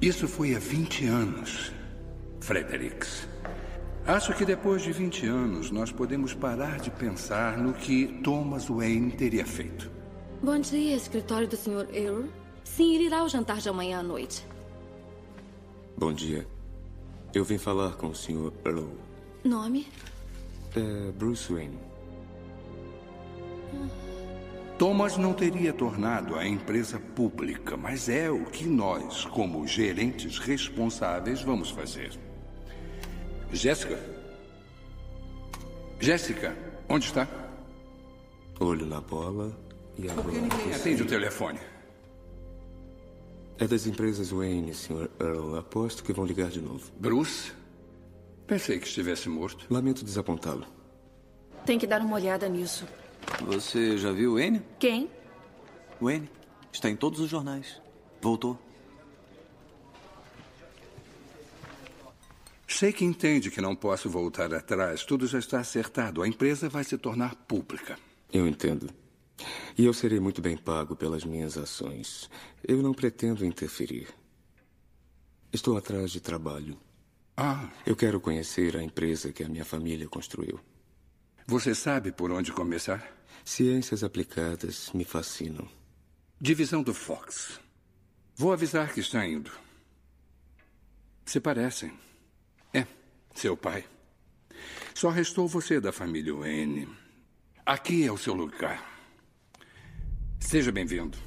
Isso 0.00 0.28
foi 0.28 0.54
há 0.54 0.58
20 0.58 1.06
anos, 1.06 1.72
Fredericks. 2.40 3.28
Acho 4.06 4.34
que 4.34 4.44
depois 4.44 4.82
de 4.82 4.92
20 4.92 5.26
anos 5.26 5.70
nós 5.70 5.90
podemos 5.90 6.34
parar 6.34 6.78
de 6.78 6.90
pensar 6.90 7.56
no 7.56 7.72
que 7.72 8.20
Thomas 8.22 8.68
Wayne 8.68 9.12
teria 9.12 9.46
feito. 9.46 9.90
Bom 10.42 10.58
dia, 10.58 10.94
escritório 10.94 11.48
do 11.48 11.56
Sr. 11.56 11.88
Earl. 11.90 12.24
Sim, 12.62 12.94
ele 12.94 13.04
irá 13.04 13.20
ao 13.20 13.28
jantar 13.28 13.58
de 13.58 13.68
amanhã 13.68 14.00
à 14.00 14.02
noite. 14.02 14.46
Bom 15.96 16.12
dia. 16.12 16.46
Eu 17.32 17.44
vim 17.44 17.56
falar 17.56 17.92
com 17.92 18.08
o 18.08 18.14
Sr. 18.14 18.52
Earl. 18.64 18.90
Nome? 19.42 19.88
É 20.76 21.12
Bruce 21.12 21.50
Wayne. 21.50 21.78
Thomas 24.84 25.16
não 25.16 25.32
teria 25.32 25.72
tornado 25.72 26.36
a 26.36 26.46
empresa 26.46 27.00
pública, 27.00 27.74
mas 27.74 28.06
é 28.06 28.30
o 28.30 28.44
que 28.44 28.66
nós, 28.66 29.24
como 29.24 29.66
gerentes 29.66 30.38
responsáveis, 30.38 31.40
vamos 31.40 31.70
fazer. 31.70 32.12
Jéssica? 33.50 33.98
Jéssica, 35.98 36.54
onde 36.86 37.06
está? 37.06 37.26
Olho 38.60 38.84
na 38.84 39.00
bola 39.00 39.58
e 39.96 40.06
a 40.06 40.12
Por 40.12 40.30
que 40.30 40.38
ninguém 40.38 40.74
atende 40.74 41.02
o 41.02 41.06
telefone? 41.06 41.60
É 43.58 43.66
das 43.66 43.86
empresas 43.86 44.32
Wayne, 44.32 44.74
Sr. 44.74 45.08
Earl. 45.18 45.56
Aposto 45.56 46.04
que 46.04 46.12
vão 46.12 46.26
ligar 46.26 46.50
de 46.50 46.60
novo. 46.60 46.92
Bruce? 47.00 47.52
Pensei 48.46 48.78
que 48.78 48.86
estivesse 48.86 49.30
morto. 49.30 49.64
Lamento 49.70 50.04
desapontá-lo. 50.04 50.66
Tem 51.64 51.78
que 51.78 51.86
dar 51.86 52.02
uma 52.02 52.16
olhada 52.16 52.46
nisso. 52.50 52.86
Você 53.46 53.96
já 53.98 54.12
viu 54.12 54.34
Wayne? 54.34 54.62
Quem? 54.78 55.10
Wayne. 56.00 56.30
Está 56.72 56.88
em 56.90 56.96
todos 56.96 57.20
os 57.20 57.28
jornais. 57.28 57.80
Voltou. 58.20 58.58
Sei 62.66 62.92
que 62.92 63.04
entende 63.04 63.50
que 63.50 63.60
não 63.60 63.76
posso 63.76 64.10
voltar 64.10 64.52
atrás. 64.52 65.04
Tudo 65.04 65.26
já 65.26 65.38
está 65.38 65.60
acertado. 65.60 66.22
A 66.22 66.28
empresa 66.28 66.68
vai 66.68 66.82
se 66.82 66.98
tornar 66.98 67.36
pública. 67.36 67.96
Eu 68.32 68.48
entendo. 68.48 68.90
E 69.78 69.84
eu 69.84 69.92
serei 69.92 70.18
muito 70.18 70.42
bem 70.42 70.56
pago 70.56 70.96
pelas 70.96 71.24
minhas 71.24 71.56
ações. 71.56 72.28
Eu 72.66 72.82
não 72.82 72.92
pretendo 72.92 73.44
interferir. 73.44 74.08
Estou 75.52 75.76
atrás 75.76 76.10
de 76.10 76.20
trabalho. 76.20 76.76
Ah. 77.36 77.68
Eu 77.86 77.94
quero 77.94 78.20
conhecer 78.20 78.76
a 78.76 78.82
empresa 78.82 79.32
que 79.32 79.44
a 79.44 79.48
minha 79.48 79.64
família 79.64 80.08
construiu. 80.08 80.58
Você 81.46 81.74
sabe 81.74 82.10
por 82.10 82.32
onde 82.32 82.52
começar? 82.52 83.13
Ciências 83.44 84.02
aplicadas 84.02 84.90
me 84.94 85.04
fascinam. 85.04 85.68
Divisão 86.40 86.82
do 86.82 86.94
Fox. 86.94 87.60
Vou 88.34 88.54
avisar 88.54 88.92
que 88.92 89.00
está 89.00 89.24
indo. 89.26 89.52
Se 91.26 91.38
parecem. 91.38 91.92
É, 92.72 92.86
seu 93.34 93.54
pai. 93.54 93.84
Só 94.94 95.10
restou 95.10 95.46
você 95.46 95.78
da 95.78 95.92
família 95.92 96.34
Wayne. 96.34 96.88
Aqui 97.66 98.06
é 98.06 98.10
o 98.10 98.16
seu 98.16 98.32
lugar. 98.32 98.82
Seja 100.40 100.72
bem-vindo. 100.72 101.18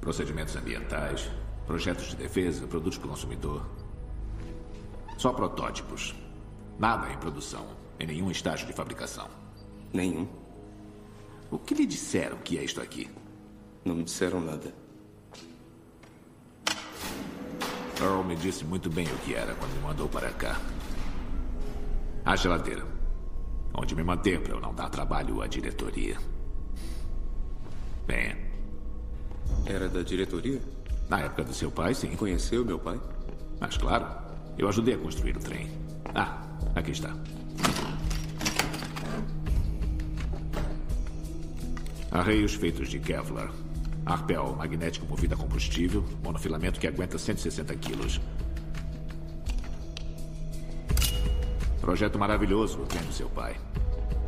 Procedimentos 0.00 0.54
ambientais, 0.54 1.28
projetos 1.66 2.06
de 2.10 2.16
defesa, 2.16 2.68
produtos 2.68 2.98
para 2.98 3.08
o 3.08 3.10
consumidor. 3.10 3.68
Só 5.18 5.32
protótipos. 5.32 6.14
Nada 6.78 7.12
em 7.12 7.18
produção, 7.18 7.76
em 7.98 8.06
nenhum 8.06 8.30
estágio 8.30 8.64
de 8.64 8.72
fabricação. 8.72 9.28
Nenhum. 9.92 10.43
O 11.54 11.58
que 11.60 11.72
lhe 11.72 11.86
disseram 11.86 12.38
que 12.38 12.58
é 12.58 12.64
isto 12.64 12.80
aqui? 12.80 13.08
Não 13.84 13.94
me 13.94 14.02
disseram 14.02 14.40
nada. 14.40 14.74
Earl 18.00 18.24
me 18.24 18.34
disse 18.34 18.64
muito 18.64 18.90
bem 18.90 19.06
o 19.06 19.18
que 19.18 19.36
era 19.36 19.54
quando 19.54 19.72
me 19.74 19.78
mandou 19.78 20.08
para 20.08 20.32
cá. 20.32 20.60
A 22.24 22.34
geladeira. 22.34 22.84
Onde 23.72 23.94
me 23.94 24.02
manter 24.02 24.42
para 24.42 24.54
eu 24.54 24.60
não 24.60 24.74
dar 24.74 24.90
trabalho 24.90 25.42
à 25.42 25.46
diretoria. 25.46 26.18
Bem. 28.04 28.34
Era 29.64 29.88
da 29.88 30.02
diretoria? 30.02 30.60
Na 31.08 31.20
época 31.20 31.44
do 31.44 31.54
seu 31.54 31.70
pai, 31.70 31.94
sim. 31.94 32.16
Conheceu 32.16 32.64
meu 32.64 32.80
pai? 32.80 33.00
Mas 33.60 33.76
claro. 33.76 34.08
Eu 34.58 34.68
ajudei 34.68 34.94
a 34.94 34.98
construir 34.98 35.36
o 35.36 35.40
trem. 35.40 35.70
Ah, 36.16 36.42
aqui 36.74 36.90
está. 36.90 37.16
Arreios 42.14 42.54
feitos 42.54 42.88
de 42.88 43.00
Kevlar. 43.00 43.50
Arpel 44.06 44.54
magnético 44.54 45.04
movido 45.04 45.34
a 45.34 45.36
combustível. 45.36 46.04
Monofilamento 46.22 46.78
que 46.78 46.86
aguenta 46.86 47.18
160 47.18 47.74
quilos. 47.74 48.20
Projeto 51.80 52.16
maravilhoso 52.16 52.78
trem 52.86 53.02
do 53.02 53.12
seu 53.12 53.28
pai. 53.28 53.56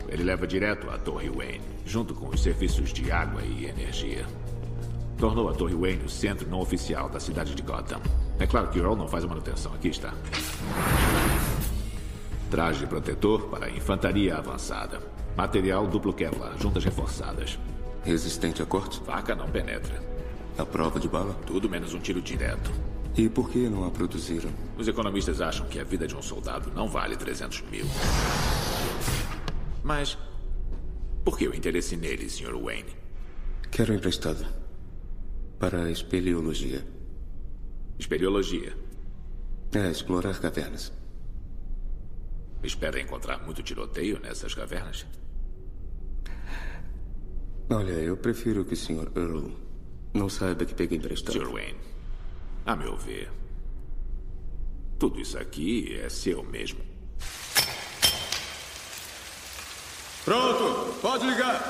Ele 0.09 0.25
leva 0.25 0.49
direto 0.49 0.91
à 0.91 0.99
Torre 0.99 1.31
Wayne, 1.31 1.63
junto 1.87 2.13
com 2.13 2.29
os 2.29 2.43
serviços 2.43 2.93
de 2.93 3.13
água 3.13 3.41
e 3.43 3.67
energia. 3.67 4.27
Tornou 5.17 5.49
a 5.49 5.55
Torre 5.55 5.77
Wayne 5.77 6.07
o 6.07 6.11
centro 6.11 6.49
não 6.49 6.59
oficial 6.59 7.09
da 7.09 7.21
cidade 7.21 7.55
de 7.55 7.63
Gotham. 7.63 8.01
É 8.41 8.49
claro 8.49 8.69
que 8.69 8.81
Earl 8.81 8.97
não 8.97 9.07
faz 9.07 9.23
a 9.23 9.29
manutenção. 9.29 9.73
Aqui 9.73 9.89
está. 9.91 10.13
Traje 12.51 12.85
protetor 12.85 13.43
para 13.49 13.71
infantaria 13.71 14.37
avançada. 14.37 15.01
Material 15.37 15.87
duplo 15.87 16.13
Kevlar, 16.13 16.59
juntas 16.59 16.85
reforçadas. 16.85 17.57
Resistente 18.07 18.63
a 18.63 18.67
corte? 18.67 19.01
Faca 19.01 19.35
não 19.35 19.51
penetra. 19.51 20.01
A 20.57 20.65
prova 20.65 21.01
de 21.01 21.09
bala? 21.09 21.35
Tudo 21.45 21.69
menos 21.69 21.93
um 21.93 21.99
tiro 21.99 22.23
direto. 22.23 22.71
E 23.17 23.29
por 23.29 23.51
que 23.51 23.69
não 23.69 23.85
a 23.85 23.91
produziram? 23.91 24.49
Os 24.79 24.87
economistas 24.87 25.41
acham 25.41 25.67
que 25.67 25.81
a 25.81 25.83
vida 25.83 26.07
de 26.07 26.15
um 26.15 26.23
soldado 26.23 26.71
não 26.71 26.87
vale 26.87 27.17
300 27.17 27.63
mil. 27.63 27.85
Mas 29.83 30.17
por 31.25 31.37
que 31.37 31.49
o 31.49 31.55
interesse 31.55 31.97
nele, 31.97 32.31
Sr. 32.31 32.55
Wayne? 32.55 32.95
Quero 33.73 33.93
emprestado. 33.93 34.47
Para 35.59 35.83
a 35.83 35.91
espeleologia. 35.91 36.87
Espeleologia? 37.99 38.73
É, 39.75 39.91
explorar 39.91 40.39
cavernas. 40.39 40.93
Espera 42.63 43.01
encontrar 43.01 43.45
muito 43.45 43.65
tiroteio 43.65 44.21
nessas 44.21 44.55
cavernas? 44.55 45.05
Olha, 47.69 47.91
eu 47.91 48.17
prefiro 48.17 48.65
que 48.65 48.75
o 48.75 48.77
Sr. 48.77 49.11
Earl 49.17 49.51
não 50.15 50.29
saiba 50.29 50.65
que 50.65 50.73
peguei 50.73 50.99
emprestado. 50.99 51.33
Sr. 51.33 51.51
Wayne, 51.53 51.79
a 52.65 52.77
meu 52.77 52.97
ver, 52.97 53.29
tudo 55.01 55.21
isso 55.21 55.37
aqui 55.37 55.99
é 56.01 56.09
seu 56.09 56.45
mesmo. 56.45 56.79
Pronto, 60.25 60.95
pode 61.01 61.27
ligar. 61.27 61.61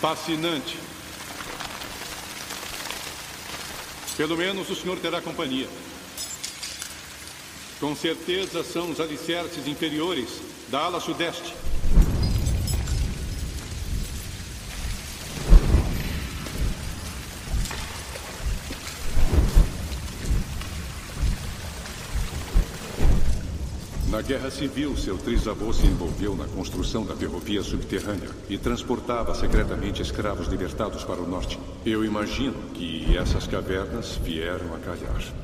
Fascinante. 0.00 0.76
Pelo 4.16 4.36
menos 4.36 4.68
o 4.68 4.74
senhor 4.74 4.98
terá 4.98 5.22
companhia. 5.22 5.68
Com 7.78 7.94
certeza 7.94 8.64
são 8.64 8.90
os 8.90 9.00
alicerces 9.00 9.66
inferiores 9.68 10.53
da 10.68 10.80
ala 10.80 11.00
sudeste. 11.00 11.54
Na 24.14 24.22
Guerra 24.22 24.48
Civil, 24.48 24.96
seu 24.96 25.18
trisavô 25.18 25.72
se 25.72 25.84
envolveu 25.88 26.36
na 26.36 26.46
construção 26.46 27.04
da 27.04 27.16
ferrovia 27.16 27.64
subterrânea 27.64 28.30
e 28.48 28.56
transportava 28.56 29.34
secretamente 29.34 30.02
escravos 30.02 30.46
libertados 30.46 31.02
para 31.02 31.20
o 31.20 31.28
norte. 31.28 31.58
Eu 31.84 32.04
imagino 32.04 32.54
que 32.74 33.16
essas 33.16 33.48
cavernas 33.48 34.16
vieram 34.22 34.72
a 34.72 34.78
calhar. 34.78 35.43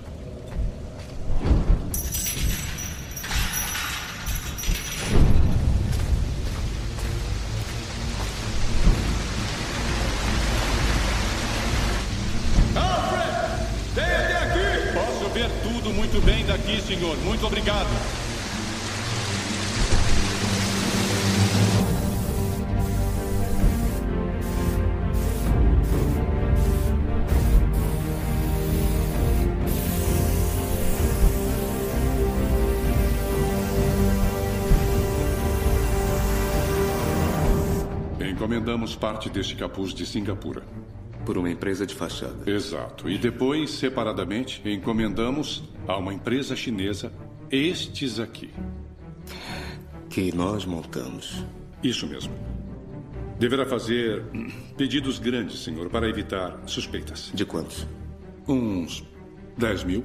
Muito 16.13 16.27
bem 16.27 16.45
daqui, 16.45 16.81
senhor. 16.83 17.17
Muito 17.19 17.47
obrigado. 17.47 17.89
Encomendamos 38.21 38.97
parte 38.97 39.31
deste 39.31 39.55
capuz 39.55 39.95
de 39.95 40.05
Singapura. 40.05 40.63
Por 41.25 41.39
uma 41.39 41.51
empresa 41.51 41.87
de 41.87 41.95
fachada. 41.95 42.51
Exato. 42.51 43.09
E 43.09 43.17
depois, 43.17 43.71
separadamente, 43.71 44.61
encomendamos 44.65 45.70
a 45.87 45.97
uma 45.97 46.13
empresa 46.15 46.55
chinesa 46.55 47.13
estes 47.51 48.19
aqui. 48.19 48.51
Que 50.09 50.35
nós 50.35 50.65
montamos. 50.65 51.45
Isso 51.83 52.07
mesmo. 52.07 52.33
Deverá 53.39 53.65
fazer 53.65 54.25
pedidos 54.77 55.19
grandes, 55.19 55.63
senhor, 55.63 55.89
para 55.89 56.09
evitar 56.09 56.61
suspeitas. 56.67 57.31
De 57.33 57.45
quantos? 57.45 57.87
Uns 58.47 59.05
10 59.57 59.85
mil. 59.85 60.05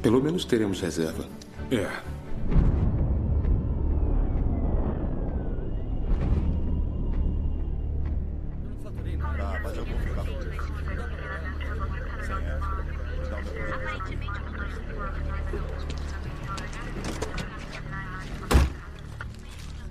Pelo 0.00 0.22
menos 0.22 0.44
teremos 0.44 0.80
reserva. 0.80 1.28
É. 1.70 2.21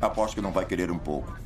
Aposto 0.01 0.35
que 0.35 0.41
não 0.41 0.51
vai 0.51 0.65
querer 0.65 0.89
um 0.89 0.97
pouco. 0.97 1.37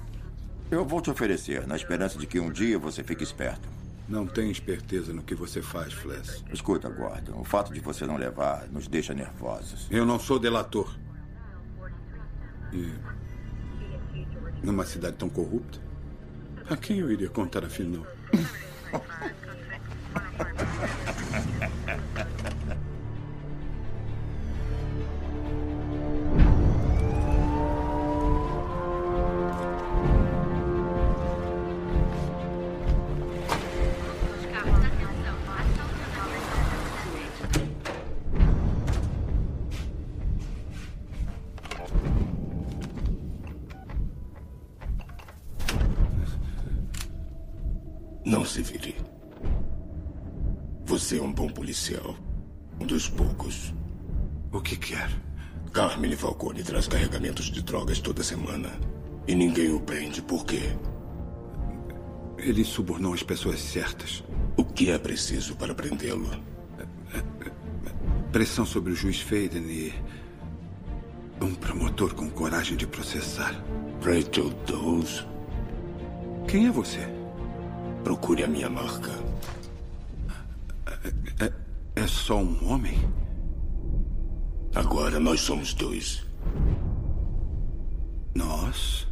Eu 0.71 0.85
vou 0.85 1.01
te 1.01 1.11
oferecer, 1.11 1.67
na 1.67 1.75
esperança 1.75 2.17
de 2.17 2.25
que 2.25 2.39
um 2.39 2.51
dia 2.51 2.79
você 2.79 3.03
fique 3.03 3.23
esperto. 3.23 3.67
Não 4.07 4.25
tem 4.25 4.49
esperteza 4.49 5.13
no 5.13 5.23
que 5.23 5.35
você 5.35 5.61
faz, 5.61 5.91
Flash. 5.91 6.43
Escuta, 6.53 6.89
Gordon. 6.89 7.39
O 7.39 7.43
fato 7.43 7.73
de 7.73 7.79
você 7.79 8.05
não 8.05 8.15
levar 8.15 8.67
nos 8.69 8.87
deixa 8.87 9.13
nervosos. 9.13 9.87
Eu 9.91 10.05
não 10.05 10.19
sou 10.19 10.39
delator. 10.39 10.95
E. 12.71 12.93
Numa 14.63 14.85
cidade 14.85 15.17
tão 15.17 15.29
corrupta, 15.29 15.79
a 16.69 16.77
quem 16.77 16.99
eu 16.99 17.11
iria 17.11 17.29
contar 17.29 17.65
afinal? 17.65 18.05
Ele 62.45 62.63
subornou 62.63 63.11
as 63.11 63.23
pessoas 63.23 63.59
certas. 63.59 64.23
O 64.55 64.63
que 64.63 64.91
é 64.91 64.99
preciso 64.99 65.55
para 65.55 65.73
prendê-lo? 65.73 66.29
Pressão 68.31 68.63
sobre 68.63 68.93
o 68.93 68.95
juiz 68.95 69.19
Faden 69.19 69.63
e. 69.63 69.93
Um 71.41 71.55
promotor 71.55 72.13
com 72.13 72.29
coragem 72.29 72.77
de 72.77 72.85
processar. 72.85 73.51
Rachel 73.99 74.51
Dawes. 74.67 75.25
Quem 76.47 76.67
é 76.67 76.71
você? 76.71 76.99
Procure 78.03 78.43
a 78.43 78.47
minha 78.47 78.69
marca. 78.69 79.11
É, 81.39 81.51
é 81.95 82.07
só 82.07 82.37
um 82.37 82.71
homem? 82.71 83.09
Agora 84.75 85.19
nós 85.19 85.41
somos 85.41 85.73
dois. 85.73 86.23
Nós? 88.35 89.07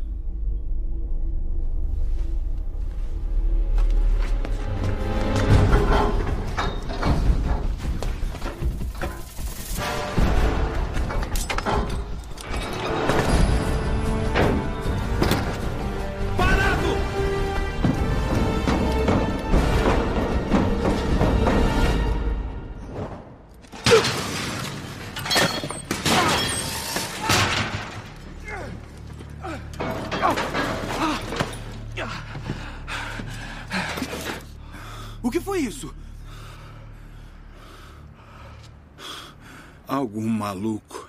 Maluco. 40.43 41.07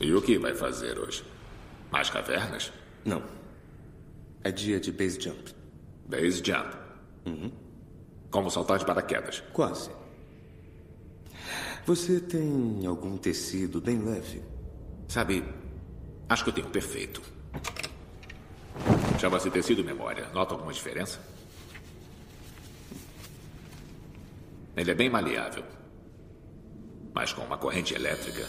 E 0.00 0.12
o 0.12 0.20
que 0.20 0.36
vai 0.36 0.52
fazer 0.52 0.98
hoje? 0.98 1.24
Mais 1.88 2.10
cavernas? 2.10 2.72
Não. 3.04 3.22
É 4.42 4.50
dia 4.50 4.80
de 4.80 4.90
base 4.90 5.20
jump. 5.20 5.54
Base 6.04 6.42
jump? 6.44 6.76
Uhum. 7.26 7.52
Como 8.28 8.50
saltar 8.50 8.78
de 8.78 8.84
paraquedas? 8.84 9.40
Quase. 9.52 9.90
Você 11.86 12.18
tem 12.18 12.84
algum 12.84 13.16
tecido 13.16 13.80
bem 13.80 14.00
leve? 14.00 14.42
Sabe, 15.06 15.44
acho 16.28 16.42
que 16.42 16.50
eu 16.50 16.54
tenho 16.54 16.66
um 16.66 16.72
perfeito. 16.72 17.22
Chama-se 19.20 19.48
tecido 19.48 19.84
memória. 19.84 20.28
Nota 20.30 20.54
alguma 20.54 20.72
diferença? 20.72 21.20
Ele 24.78 24.92
é 24.92 24.94
bem 24.94 25.10
maleável. 25.10 25.64
Mas 27.12 27.32
com 27.32 27.42
uma 27.42 27.58
corrente 27.58 27.94
elétrica. 27.94 28.46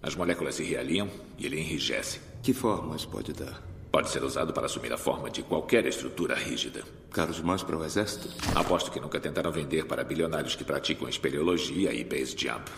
As 0.00 0.14
moléculas 0.14 0.54
se 0.54 0.62
realinham 0.62 1.10
e 1.36 1.44
ele 1.44 1.58
enrijece. 1.58 2.20
Que 2.40 2.54
formas 2.54 3.04
pode 3.04 3.32
dar? 3.32 3.60
Pode 3.90 4.10
ser 4.10 4.22
usado 4.22 4.52
para 4.52 4.66
assumir 4.66 4.92
a 4.92 4.98
forma 4.98 5.28
de 5.28 5.42
qualquer 5.42 5.84
estrutura 5.86 6.36
rígida. 6.36 6.84
Caro 7.10 7.32
demais 7.32 7.64
para 7.64 7.76
o 7.76 7.84
exército? 7.84 8.28
Aposto 8.54 8.92
que 8.92 9.00
nunca 9.00 9.18
tentaram 9.18 9.50
vender 9.50 9.86
para 9.86 10.04
bilionários 10.04 10.54
que 10.54 10.62
praticam 10.62 11.08
espeleologia 11.08 11.92
e 11.92 12.04
base 12.04 12.36
jump. 12.38 12.70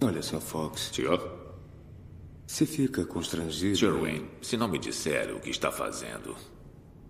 Olha, 0.00 0.22
Sr. 0.22 0.40
Fox. 0.40 0.90
Senhor? 0.92 1.40
Se 2.46 2.66
fica 2.66 3.04
constrangido. 3.04 3.76
Sr. 3.78 4.00
Wayne, 4.00 4.30
se 4.40 4.56
não 4.56 4.68
me 4.68 4.78
disser 4.78 5.34
o 5.34 5.40
que 5.40 5.50
está 5.50 5.72
fazendo, 5.72 6.36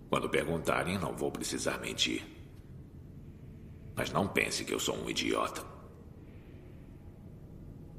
quando 0.09 0.27
perguntarem, 0.27 0.97
não 0.97 1.13
vou 1.15 1.31
precisar 1.31 1.79
mentir. 1.79 2.32
Mas 3.95 4.11
não 4.11 4.27
pense 4.27 4.65
que 4.65 4.73
eu 4.73 4.79
sou 4.79 4.95
um 4.97 5.09
idiota. 5.09 5.63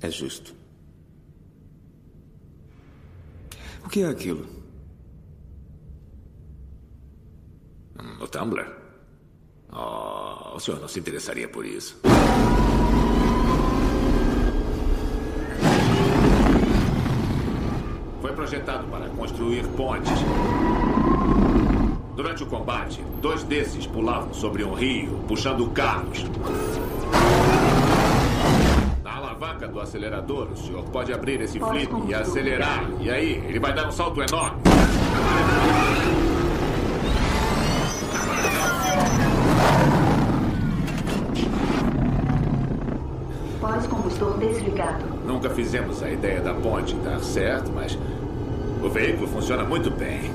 É 0.00 0.10
justo. 0.10 0.54
O 3.84 3.88
que 3.88 4.02
é 4.02 4.08
aquilo? 4.08 4.46
No 8.18 8.26
Tumblr? 8.26 8.66
Oh, 9.72 10.56
o 10.56 10.60
senhor 10.60 10.80
não 10.80 10.88
se 10.88 11.00
interessaria 11.00 11.48
por 11.48 11.66
isso. 11.66 12.00
Foi 18.20 18.32
projetado 18.32 18.86
para 18.88 19.08
construir 19.10 19.66
pontes. 19.68 20.12
Durante 22.14 22.44
o 22.44 22.46
combate, 22.46 23.04
dois 23.20 23.42
desses 23.42 23.88
pulavam 23.88 24.32
sobre 24.32 24.62
um 24.62 24.72
rio, 24.72 25.18
puxando 25.26 25.66
carros. 25.70 26.24
Na 29.02 29.16
alavanca 29.16 29.66
do 29.66 29.80
acelerador, 29.80 30.46
o 30.52 30.56
senhor 30.56 30.84
pode 30.84 31.12
abrir 31.12 31.40
esse 31.40 31.58
flip 31.58 31.92
e 32.06 32.14
acelerar. 32.14 32.88
E 33.00 33.10
aí, 33.10 33.44
ele 33.48 33.58
vai 33.58 33.74
dar 33.74 33.88
um 33.88 33.90
salto 33.90 34.22
enorme. 34.22 34.60
Pós-combustor 43.60 44.38
desligado. 44.38 45.04
Nunca 45.26 45.50
fizemos 45.50 46.00
a 46.00 46.08
ideia 46.08 46.40
da 46.40 46.54
ponte 46.54 46.94
dar 46.96 47.18
certo, 47.18 47.72
mas 47.74 47.98
o 48.80 48.88
veículo 48.88 49.26
funciona 49.26 49.64
muito 49.64 49.90
bem. 49.90 50.30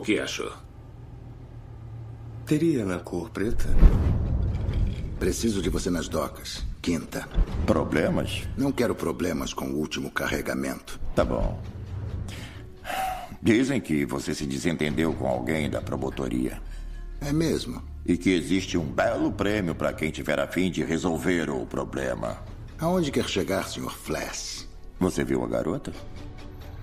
O 0.00 0.02
que 0.02 0.18
achou? 0.18 0.50
Teria 2.46 2.86
na 2.86 3.00
cor 3.00 3.28
preta? 3.28 3.66
Preciso 5.18 5.60
de 5.60 5.68
você 5.68 5.90
nas 5.90 6.08
docas. 6.08 6.64
Quinta. 6.80 7.28
Problemas? 7.66 8.48
Não 8.56 8.72
quero 8.72 8.94
problemas 8.94 9.52
com 9.52 9.66
o 9.66 9.76
último 9.76 10.10
carregamento. 10.10 10.98
Tá 11.14 11.22
bom. 11.22 11.62
Dizem 13.42 13.78
que 13.78 14.06
você 14.06 14.34
se 14.34 14.46
desentendeu 14.46 15.12
com 15.12 15.28
alguém 15.28 15.68
da 15.68 15.82
promotoria. 15.82 16.62
É 17.20 17.30
mesmo? 17.30 17.82
E 18.06 18.16
que 18.16 18.30
existe 18.30 18.78
um 18.78 18.86
belo 18.86 19.30
prêmio 19.30 19.74
para 19.74 19.92
quem 19.92 20.10
tiver 20.10 20.40
a 20.40 20.46
fim 20.46 20.70
de 20.70 20.82
resolver 20.82 21.50
o 21.50 21.66
problema. 21.66 22.42
Aonde 22.78 23.12
quer 23.12 23.28
chegar, 23.28 23.68
Sr. 23.68 23.90
Flass? 23.90 24.66
Você 24.98 25.22
viu 25.24 25.44
a 25.44 25.46
garota? 25.46 25.92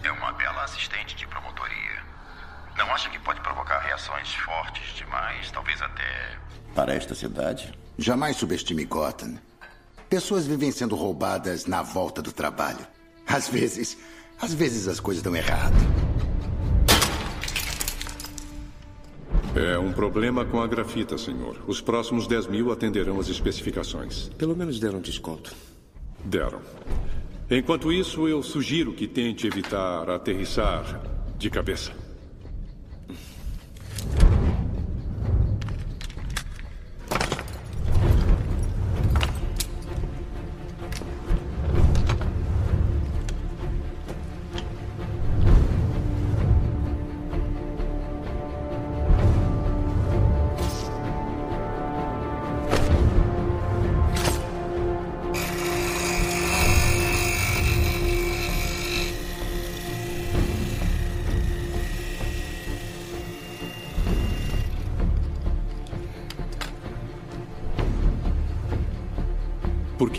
É 0.03 0.11
uma 0.11 0.32
bela 0.34 0.63
assistente 0.63 1.15
de 1.15 1.26
promotoria. 1.26 1.46
Não 2.78 2.93
acha 2.93 3.09
que 3.09 3.17
pode 3.19 3.41
provocar 3.41 3.80
reações 3.80 4.34
fortes 4.36 4.95
demais? 4.95 5.49
Talvez 5.51 5.82
até. 5.82 6.38
Para 6.75 6.93
esta 6.93 7.15
cidade? 7.15 7.73
Jamais 7.97 8.38
subestime 8.38 8.86
Gotham. 8.86 9.39
Pessoas 10.07 10.45
vivem 10.45 10.71
sendo 10.71 10.95
roubadas 10.95 11.65
na 11.65 11.82
volta 11.82 12.21
do 12.21 12.32
trabalho. 12.32 12.86
Às 13.25 13.47
vezes, 13.47 13.97
às 14.39 14.53
vezes 14.53 14.88
as 14.88 14.99
coisas 14.99 15.23
dão 15.23 15.36
errado. 15.36 15.75
É 19.55 19.78
um 19.80 19.91
problema 19.91 20.45
com 20.45 20.61
a 20.61 20.67
grafita, 20.67 21.17
senhor. 21.17 21.57
Os 21.65 21.82
próximos 21.82 22.28
10 22.28 22.45
mil 22.45 22.71
atenderão 22.71 23.19
as 23.19 23.28
especificações. 23.28 24.30
Pelo 24.38 24.55
menos 24.55 24.80
deram 24.80 25.01
desconto. 25.01 25.53
Deram. 26.23 26.61
Enquanto 27.49 27.91
isso, 27.91 28.28
eu 28.28 28.43
sugiro 28.43 28.93
que 28.93 29.07
tente 29.07 29.47
evitar 29.47 30.09
aterrissar 30.11 31.01
de 31.38 31.49
cabeça. 31.49 32.07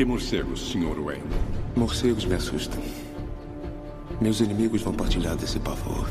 Morcegos, 0.09 0.71
Sr. 0.71 0.99
Wayne? 0.99 1.23
Morcegos 1.77 2.25
me 2.25 2.35
assustam. 2.35 2.83
Meus 4.19 4.41
inimigos 4.41 4.81
vão 4.81 4.95
partilhar 4.95 5.37
desse 5.37 5.61
pavor. 5.61 6.09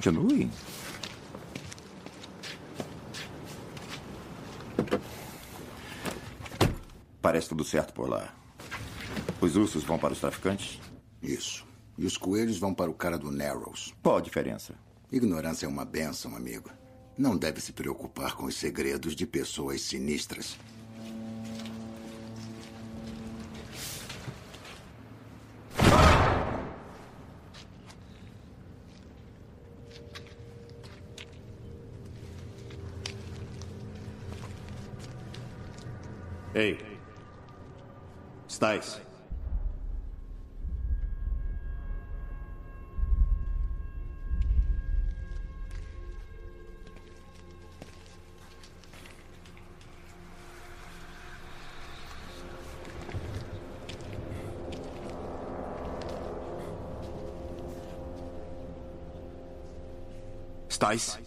Continue. 0.00 0.50
Parece 7.20 7.50
tudo 7.50 7.62
certo 7.64 7.92
por 7.92 8.08
lá. 8.08 8.34
Os 9.42 9.56
ursos 9.56 9.84
vão 9.84 9.98
para 9.98 10.14
os 10.14 10.20
traficantes? 10.20 10.80
Isso. 11.22 11.66
E 11.98 12.06
os 12.06 12.16
coelhos 12.16 12.58
vão 12.58 12.72
para 12.72 12.90
o 12.90 12.94
cara 12.94 13.18
do 13.18 13.30
Narrows. 13.30 13.94
Qual 14.02 14.16
a 14.16 14.22
diferença? 14.22 14.74
Ignorância 15.12 15.66
é 15.66 15.68
uma 15.68 15.84
benção, 15.84 16.34
amigo. 16.34 16.70
Não 17.18 17.36
deve 17.36 17.60
se 17.60 17.74
preocupar 17.74 18.34
com 18.34 18.46
os 18.46 18.56
segredos 18.56 19.14
de 19.14 19.26
pessoas 19.26 19.82
sinistras. 19.82 20.56
estáis? 38.60 39.00
¿Estáis? 60.68 61.19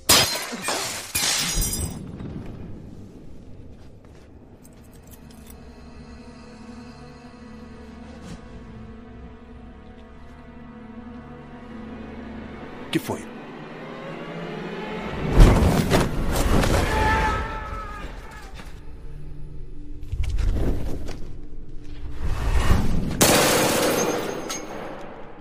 Que 12.93 12.99
foi? 12.99 13.25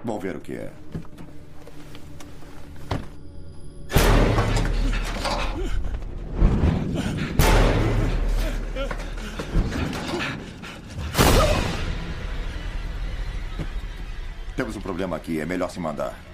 Vamos 0.02 0.22
ver 0.22 0.36
o 0.36 0.40
que 0.40 0.54
é. 0.54 0.72
Temos 14.56 14.74
um 14.74 14.80
problema 14.80 15.16
aqui, 15.16 15.38
é 15.38 15.44
melhor 15.44 15.68
se 15.68 15.78
mandar. 15.78 16.31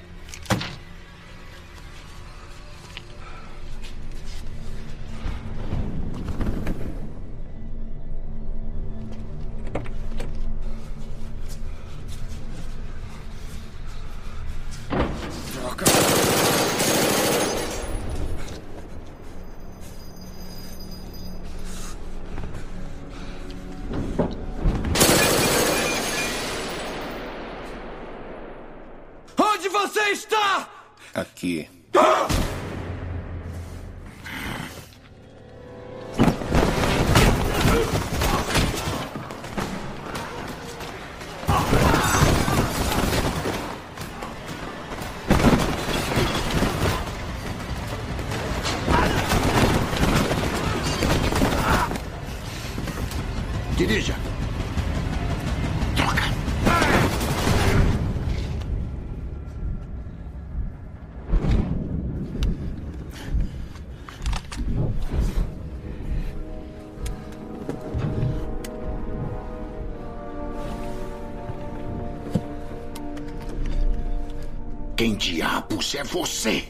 Quem 74.98 75.14
diabos 75.14 75.94
é 75.94 76.02
você? 76.02 76.64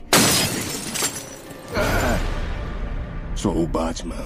Sou 3.35 3.63
o 3.63 3.67
Batman. 3.67 4.23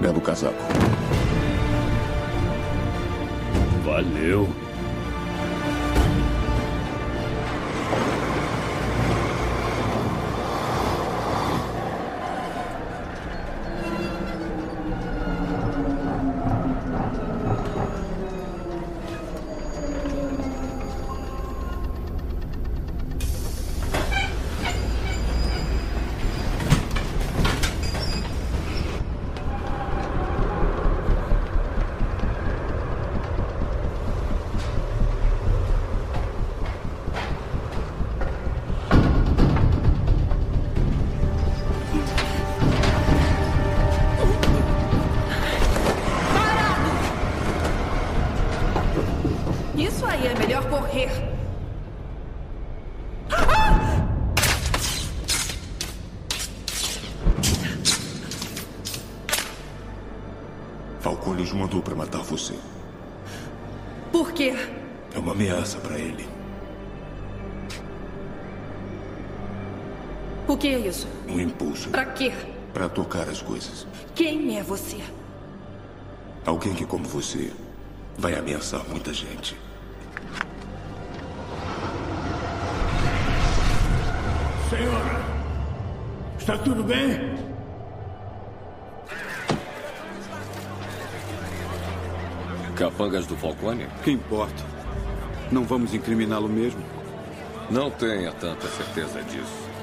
Belo 0.00 0.22
casaco. 0.22 0.54
Valeu. 3.84 4.63
Alguém 76.74 76.76
que, 76.76 76.84
como 76.84 77.04
você, 77.04 77.52
vai 78.18 78.34
ameaçar 78.34 78.82
muita 78.88 79.12
gente. 79.14 79.56
Senhora, 84.68 85.24
está 86.36 86.58
tudo 86.58 86.82
bem? 86.82 87.36
Capangas 92.74 93.26
do 93.26 93.36
Falcone? 93.36 93.86
Que 94.02 94.10
importa? 94.10 94.64
Não 95.52 95.62
vamos 95.62 95.94
incriminá-lo 95.94 96.48
mesmo? 96.48 96.82
Não 97.70 97.88
tenha 97.88 98.32
tanta 98.32 98.66
certeza 98.66 99.22
disso. 99.22 99.73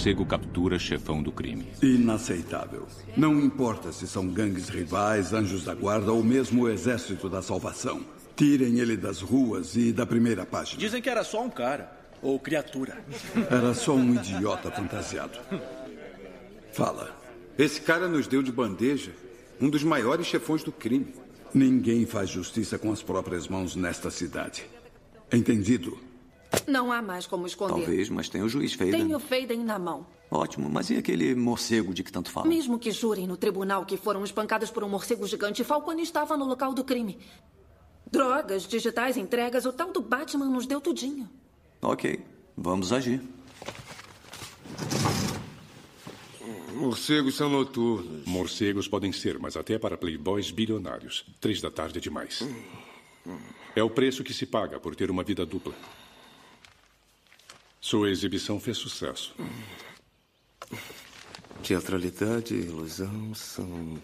Morcego 0.00 0.24
captura 0.24 0.78
chefão 0.78 1.22
do 1.22 1.30
crime. 1.30 1.66
Inaceitável. 1.82 2.86
Não 3.18 3.38
importa 3.38 3.92
se 3.92 4.08
são 4.08 4.26
gangues 4.26 4.70
rivais, 4.70 5.34
anjos 5.34 5.64
da 5.64 5.74
guarda 5.74 6.10
ou 6.10 6.24
mesmo 6.24 6.62
o 6.62 6.70
exército 6.70 7.28
da 7.28 7.42
salvação. 7.42 8.00
Tirem 8.34 8.78
ele 8.78 8.96
das 8.96 9.20
ruas 9.20 9.76
e 9.76 9.92
da 9.92 10.06
primeira 10.06 10.46
página. 10.46 10.80
Dizem 10.80 11.02
que 11.02 11.10
era 11.10 11.22
só 11.22 11.44
um 11.44 11.50
cara. 11.50 11.92
Ou 12.22 12.40
criatura. 12.40 12.96
Era 13.50 13.74
só 13.74 13.94
um 13.94 14.14
idiota 14.14 14.70
fantasiado. 14.70 15.38
Fala. 16.72 17.14
Esse 17.58 17.82
cara 17.82 18.08
nos 18.08 18.26
deu 18.26 18.42
de 18.42 18.50
bandeja 18.50 19.12
um 19.60 19.68
dos 19.68 19.84
maiores 19.84 20.26
chefões 20.26 20.64
do 20.64 20.72
crime. 20.72 21.14
Ninguém 21.52 22.06
faz 22.06 22.30
justiça 22.30 22.78
com 22.78 22.90
as 22.90 23.02
próprias 23.02 23.46
mãos 23.46 23.76
nesta 23.76 24.10
cidade. 24.10 24.64
Entendido? 25.30 25.98
Não 26.66 26.90
há 26.90 27.00
mais 27.00 27.26
como 27.26 27.46
esconder. 27.46 27.84
Talvez, 27.84 28.08
mas 28.08 28.28
tem 28.28 28.42
o 28.42 28.48
juiz 28.48 28.72
Faden. 28.74 28.92
Tenho 28.92 29.18
Faden 29.18 29.64
na 29.64 29.78
mão. 29.78 30.06
Ótimo, 30.30 30.68
mas 30.70 30.90
e 30.90 30.96
aquele 30.96 31.34
morcego 31.34 31.92
de 31.92 32.02
que 32.04 32.12
tanto 32.12 32.30
fala? 32.30 32.46
Mesmo 32.46 32.78
que 32.78 32.90
jurem 32.90 33.26
no 33.26 33.36
tribunal 33.36 33.84
que 33.84 33.96
foram 33.96 34.24
espancadas 34.24 34.70
por 34.70 34.84
um 34.84 34.88
morcego 34.88 35.26
gigante, 35.26 35.64
Falcone 35.64 36.02
estava 36.02 36.36
no 36.36 36.44
local 36.44 36.72
do 36.72 36.84
crime. 36.84 37.18
Drogas, 38.10 38.64
digitais, 38.66 39.16
entregas, 39.16 39.64
o 39.66 39.72
tal 39.72 39.92
do 39.92 40.00
Batman 40.00 40.46
nos 40.46 40.66
deu 40.66 40.80
tudinho. 40.80 41.28
Ok, 41.82 42.20
vamos 42.56 42.92
agir. 42.92 43.20
Morcegos 46.74 47.36
são 47.36 47.50
noturnos. 47.50 48.24
Morcegos 48.26 48.88
podem 48.88 49.12
ser, 49.12 49.38
mas 49.38 49.56
até 49.56 49.78
para 49.78 49.96
playboys 49.96 50.50
bilionários. 50.50 51.26
Três 51.40 51.60
da 51.60 51.70
tarde 51.70 51.98
é 51.98 52.00
demais. 52.00 52.42
É 53.76 53.82
o 53.82 53.90
preço 53.90 54.24
que 54.24 54.32
se 54.32 54.46
paga 54.46 54.80
por 54.80 54.96
ter 54.96 55.10
uma 55.10 55.22
vida 55.22 55.44
dupla. 55.44 55.74
Sua 57.80 58.10
exibição 58.10 58.60
fez 58.60 58.76
sucesso. 58.76 59.34
Teatralidade 61.62 62.54
e 62.54 62.66
ilusão 62.66 63.34
são 63.34 63.98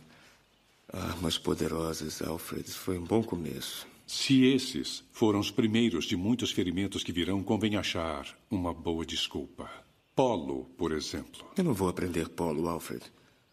armas 0.92 1.36
poderosas, 1.36 2.22
Alfred. 2.22 2.70
Foi 2.70 2.98
um 2.98 3.04
bom 3.04 3.22
começo. 3.22 3.86
Se 4.06 4.44
esses 4.44 5.04
foram 5.12 5.40
os 5.40 5.50
primeiros 5.50 6.04
de 6.04 6.16
muitos 6.16 6.52
ferimentos 6.52 7.04
que 7.04 7.12
virão, 7.12 7.42
convém 7.42 7.76
achar 7.76 8.26
uma 8.50 8.72
boa 8.72 9.04
desculpa. 9.04 9.68
Polo, 10.14 10.64
por 10.78 10.92
exemplo. 10.92 11.44
Eu 11.56 11.64
não 11.64 11.74
vou 11.74 11.88
aprender 11.88 12.28
polo, 12.30 12.68
Alfred. 12.68 13.02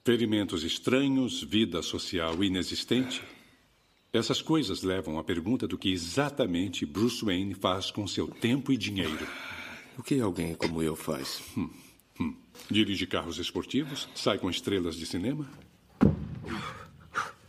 Ferimentos 0.05 0.63
estranhos, 0.63 1.43
vida 1.43 1.82
social 1.82 2.41
inexistente. 2.43 3.21
Essas 4.13 4.41
coisas 4.41 4.84
levam 4.84 5.17
à 5.17 5.24
pergunta 5.24 5.67
do 5.67 5.78
que 5.78 5.91
exatamente 5.91 6.86
Bruce 6.86 7.26
Wayne 7.26 7.55
faz 7.55 7.89
com 7.89 8.07
seu 8.07 8.28
tempo 8.28 8.71
e 8.71 8.78
dinheiro. 8.78 9.28
O 9.98 10.04
que 10.04 10.20
alguém 10.20 10.56
como 10.56 10.82
eu 10.82 10.96
faz? 10.96 11.41
Hum, 11.56 11.70
hum. 12.20 12.36
Dirige 12.70 13.06
carros 13.06 13.38
esportivos? 13.38 14.10
Sai 14.16 14.38
com 14.39 14.50
estrelas 14.50 14.96
de 14.96 15.06
cinema? 15.06 15.48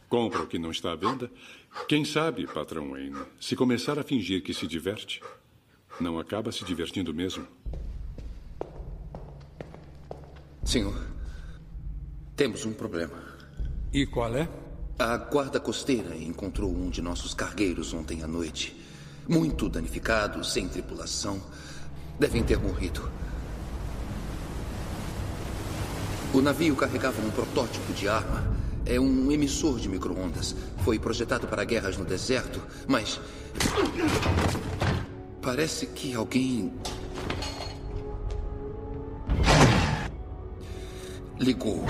Compra 0.09 0.43
o 0.43 0.47
que 0.47 0.59
não 0.59 0.71
está 0.71 0.93
à 0.93 0.97
venda? 0.97 1.31
Quem 1.89 2.05
sabe, 2.05 2.47
patrão 2.47 2.91
Wayne, 2.91 3.19
se 3.41 3.57
começar 3.57 3.99
a 3.99 4.05
fingir 4.05 4.43
que 4.43 4.55
se 4.55 4.67
diverte, 4.67 5.21
não 6.01 6.19
acaba 6.19 6.53
se 6.53 6.65
divertindo 6.65 7.13
mesmo. 7.13 7.47
Senhor, 10.65 10.95
temos 12.37 12.65
um 12.65 12.73
problema. 12.73 13.23
E 13.93 14.07
qual 14.07 14.37
é? 14.37 14.49
A 14.99 15.17
guarda 15.17 15.59
costeira 15.59 16.17
encontrou 16.17 16.71
um 16.71 16.91
de 16.91 17.03
nossos 17.03 17.35
cargueiros 17.35 17.93
ontem 17.93 18.23
à 18.23 18.29
noite. 18.29 18.77
Muito 19.27 19.69
danificado, 19.69 20.45
sem 20.45 20.69
tripulação. 20.69 21.43
Devem 22.19 22.43
ter 22.43 22.59
morrido. 22.59 23.11
O 26.33 26.41
navio 26.41 26.75
carregava 26.77 27.21
um 27.21 27.31
protótipo 27.31 27.93
de 27.93 28.09
arma. 28.09 28.45
É 28.87 29.01
um 29.01 29.31
emissor 29.31 29.79
de 29.79 29.89
micro-ondas. 29.89 30.55
Foi 30.85 30.99
projetado 30.99 31.47
para 31.47 31.65
guerras 31.65 31.97
no 31.97 32.05
deserto, 32.05 32.61
mas. 32.87 33.21
Parece 35.41 35.87
que 35.87 36.15
alguém. 36.15 36.73
ligou. 41.39 41.85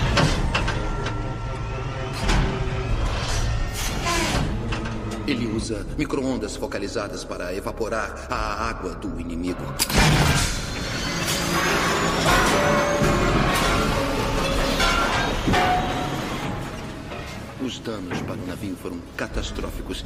Ele 5.26 5.46
usa 5.46 5.86
micro-ondas 5.96 6.54
focalizadas 6.54 7.24
para 7.24 7.54
evaporar 7.54 8.26
a 8.30 8.68
água 8.68 8.94
do 8.94 9.18
inimigo. 9.18 9.62
Os 17.64 17.78
danos 17.78 18.20
para 18.20 18.34
o 18.34 18.46
navio 18.46 18.76
foram 18.76 19.00
catastróficos. 19.16 20.04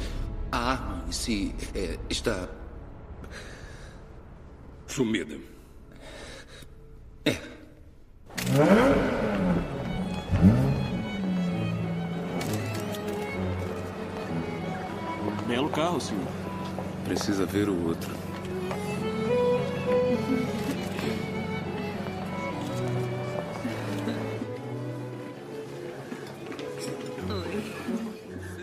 A 0.51 0.71
arma 0.71 1.03
em 1.05 1.11
si 1.11 1.53
é, 1.75 1.99
está. 2.09 2.47
Sumida. 4.87 5.37
É. 7.25 7.35
Belo 15.49 15.69
carro, 15.69 15.99
senhor. 15.99 16.27
Precisa 17.03 17.43
ver 17.45 17.67
o 17.69 17.87
outro. 17.87 18.11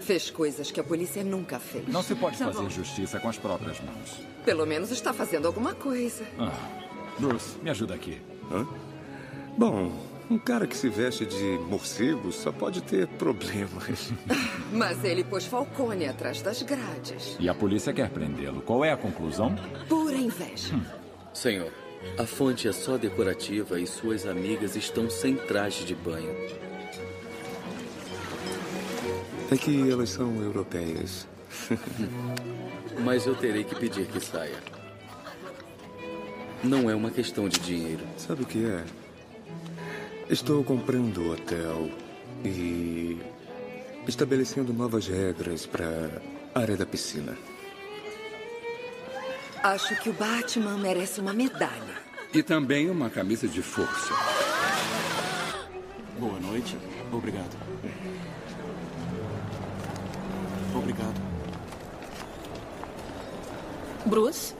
Fez 0.03 0.31
coisas 0.31 0.71
que 0.71 0.79
a 0.79 0.85
polícia 0.85 1.25
nunca 1.25 1.59
fez. 1.59 1.87
Não 1.89 2.03
se 2.03 2.15
pode 2.15 2.39
Tá 2.39 2.47
fazer 2.47 2.63
bom. 2.63 2.71
justiça 2.71 3.19
com 3.19 3.29
as 3.29 3.37
próprias 3.39 3.81
mãos. 3.81 4.21
Pelo 4.45 4.65
menos 4.65 4.91
está 4.93 5.13
fazendo 5.13 5.47
alguma 5.47 5.75
coisa. 5.75 6.25
Ah, 6.39 6.53
Bruce, 7.19 7.59
me 7.61 7.71
ajuda 7.71 7.95
aqui. 7.95 8.21
Hã? 8.53 8.67
Bom, 9.59 9.93
um 10.29 10.39
cara 10.39 10.67
que 10.67 10.77
se 10.77 10.89
veste 10.89 11.25
de 11.25 11.59
morcego 11.69 12.33
só 12.33 12.51
pode 12.51 12.83
ter 12.83 13.07
problemas. 13.07 14.13
Mas 14.73 15.03
ele 15.05 15.23
pôs 15.23 15.45
Falcone 15.45 16.07
atrás 16.07 16.43
das 16.43 16.63
grades. 16.63 17.37
E 17.39 17.49
a 17.49 17.55
polícia 17.55 17.93
quer 17.93 18.11
prendê-lo. 18.11 18.61
Qual 18.61 18.85
é 18.85 18.93
a 18.93 18.97
conclusão? 18.97 19.55
Pura 19.89 20.17
inveja. 20.17 20.75
Senhor, 21.33 21.73
a 22.19 22.27
fonte 22.27 22.67
é 22.67 22.73
só 22.73 22.97
decorativa 22.97 23.79
e 23.79 23.87
suas 23.87 24.27
amigas 24.27 24.75
estão 24.75 25.09
sem 25.09 25.37
traje 25.37 25.85
de 25.85 25.95
banho. 25.95 26.35
É 29.51 29.57
que 29.57 29.89
elas 29.91 30.11
são 30.11 30.43
europeias. 30.43 31.29
Mas 33.05 33.27
eu 33.27 33.35
terei 33.37 33.63
que 33.63 33.75
pedir 33.75 34.07
que 34.07 34.19
saia. 34.19 34.59
Não 36.65 36.91
é 36.91 36.95
uma 36.95 37.11
questão 37.11 37.49
de 37.49 37.61
dinheiro. 37.61 38.03
Sabe 38.17 38.43
o 38.43 38.47
que 38.47 38.65
é? 38.65 38.85
Estou 40.29 40.65
comprando 40.65 41.31
hotel 41.31 41.89
e 42.45 43.17
estabelecendo 44.09 44.73
novas 44.73 45.07
regras 45.07 45.67
para 45.67 46.21
a 46.53 46.61
área 46.61 46.77
da 46.77 46.85
piscina. 46.85 47.39
Acho 49.63 49.95
que 50.03 50.11
o 50.11 50.13
Batman 50.13 50.79
merece 50.79 51.21
uma 51.21 51.33
medalha. 51.33 51.95
E 52.35 52.43
também 52.43 52.91
uma 52.91 53.09
camisa 53.09 53.47
de 53.47 53.63
força. 53.63 54.15
Boa 56.19 56.41
noite. 56.41 56.77
Obrigado. 57.13 57.57
Obrigado. 60.75 61.21
Bruce? 64.07 64.55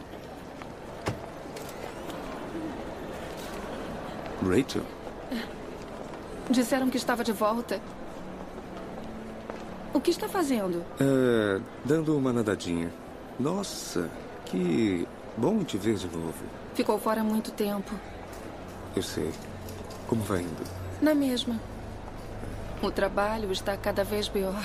Rachel? 4.43 4.96
Disseram 6.51 6.89
que 6.89 6.97
estava 6.97 7.25
de 7.25 7.33
volta. 7.33 7.81
O 9.93 10.01
que 10.01 10.11
está 10.11 10.29
fazendo? 10.29 10.85
É, 11.01 11.61
dando 11.85 12.17
uma 12.17 12.33
nadadinha. 12.33 12.93
Nossa, 13.39 14.11
que 14.45 15.07
bom 15.37 15.65
te 15.65 15.77
ver 15.77 15.97
de 15.97 16.07
novo. 16.07 16.45
Ficou 16.75 16.99
fora 16.99 17.21
há 17.21 17.25
muito 17.25 17.51
tempo. 17.51 17.93
Eu 18.95 19.03
sei. 19.03 19.31
Como 20.07 20.23
vai 20.23 20.41
indo? 20.41 20.65
Na 21.01 21.15
mesma. 21.15 21.59
O 22.83 22.91
trabalho 22.91 23.51
está 23.51 23.77
cada 23.77 24.05
vez 24.05 24.29
pior. 24.29 24.63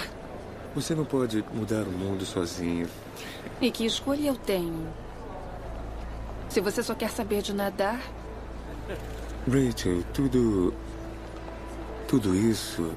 Você 0.76 0.94
não 0.94 1.06
pode 1.06 1.44
mudar 1.54 1.84
o 1.84 1.92
mundo 1.92 2.26
sozinho. 2.26 2.88
E 3.60 3.72
que 3.72 3.86
escolha 3.86 4.28
eu 4.28 4.36
tenho? 4.36 4.88
Se 6.50 6.62
você 6.62 6.84
só 6.84 6.94
quer 6.94 7.10
saber 7.10 7.42
de 7.42 7.54
nadar, 7.54 8.02
Rachel, 9.48 10.04
tudo. 10.14 10.74
Tudo 12.12 12.36
isso. 12.36 12.92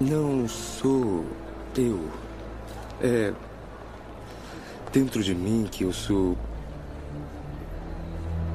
é, 0.00 0.04
não 0.04 0.46
sou 0.46 1.26
eu. 1.76 2.08
É. 3.02 3.34
Dentro 4.92 5.20
de 5.20 5.34
mim 5.34 5.66
que 5.68 5.82
eu 5.82 5.92
sou. 5.92 6.38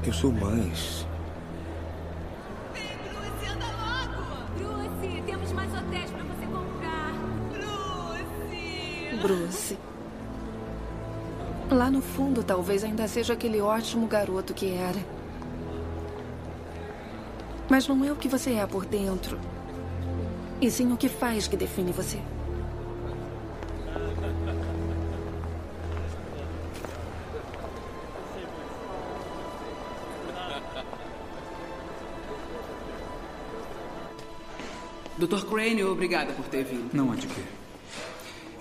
Eu 0.07 0.13
sou 0.13 0.31
mais. 0.31 1.05
Bruce, 4.57 5.21
temos 5.25 5.51
mais 5.51 5.73
hotéis 5.73 6.09
pra 6.09 6.23
você 6.23 6.45
comprar. 6.45 7.11
Bruce! 7.51 9.21
Bruce. 9.21 9.77
Lá 11.69 11.91
no 11.91 12.01
fundo, 12.01 12.41
talvez 12.41 12.85
ainda 12.85 13.05
seja 13.05 13.33
aquele 13.33 13.59
ótimo 13.59 14.07
garoto 14.07 14.53
que 14.53 14.73
era. 14.73 15.20
Mas 17.71 17.87
não 17.87 18.03
é 18.03 18.11
o 18.11 18.17
que 18.17 18.27
você 18.27 18.55
é 18.55 18.67
por 18.67 18.85
dentro. 18.85 19.39
E 20.59 20.69
sim 20.69 20.91
o 20.91 20.97
que 20.97 21.07
faz 21.07 21.47
que 21.47 21.55
define 21.55 21.93
você. 21.93 22.19
Dr. 35.17 35.45
Crane, 35.45 35.81
obrigada 35.85 36.33
por 36.33 36.43
ter 36.47 36.65
vindo. 36.65 36.93
Não 36.93 37.13
há 37.13 37.15
de 37.15 37.27
quê. 37.27 37.41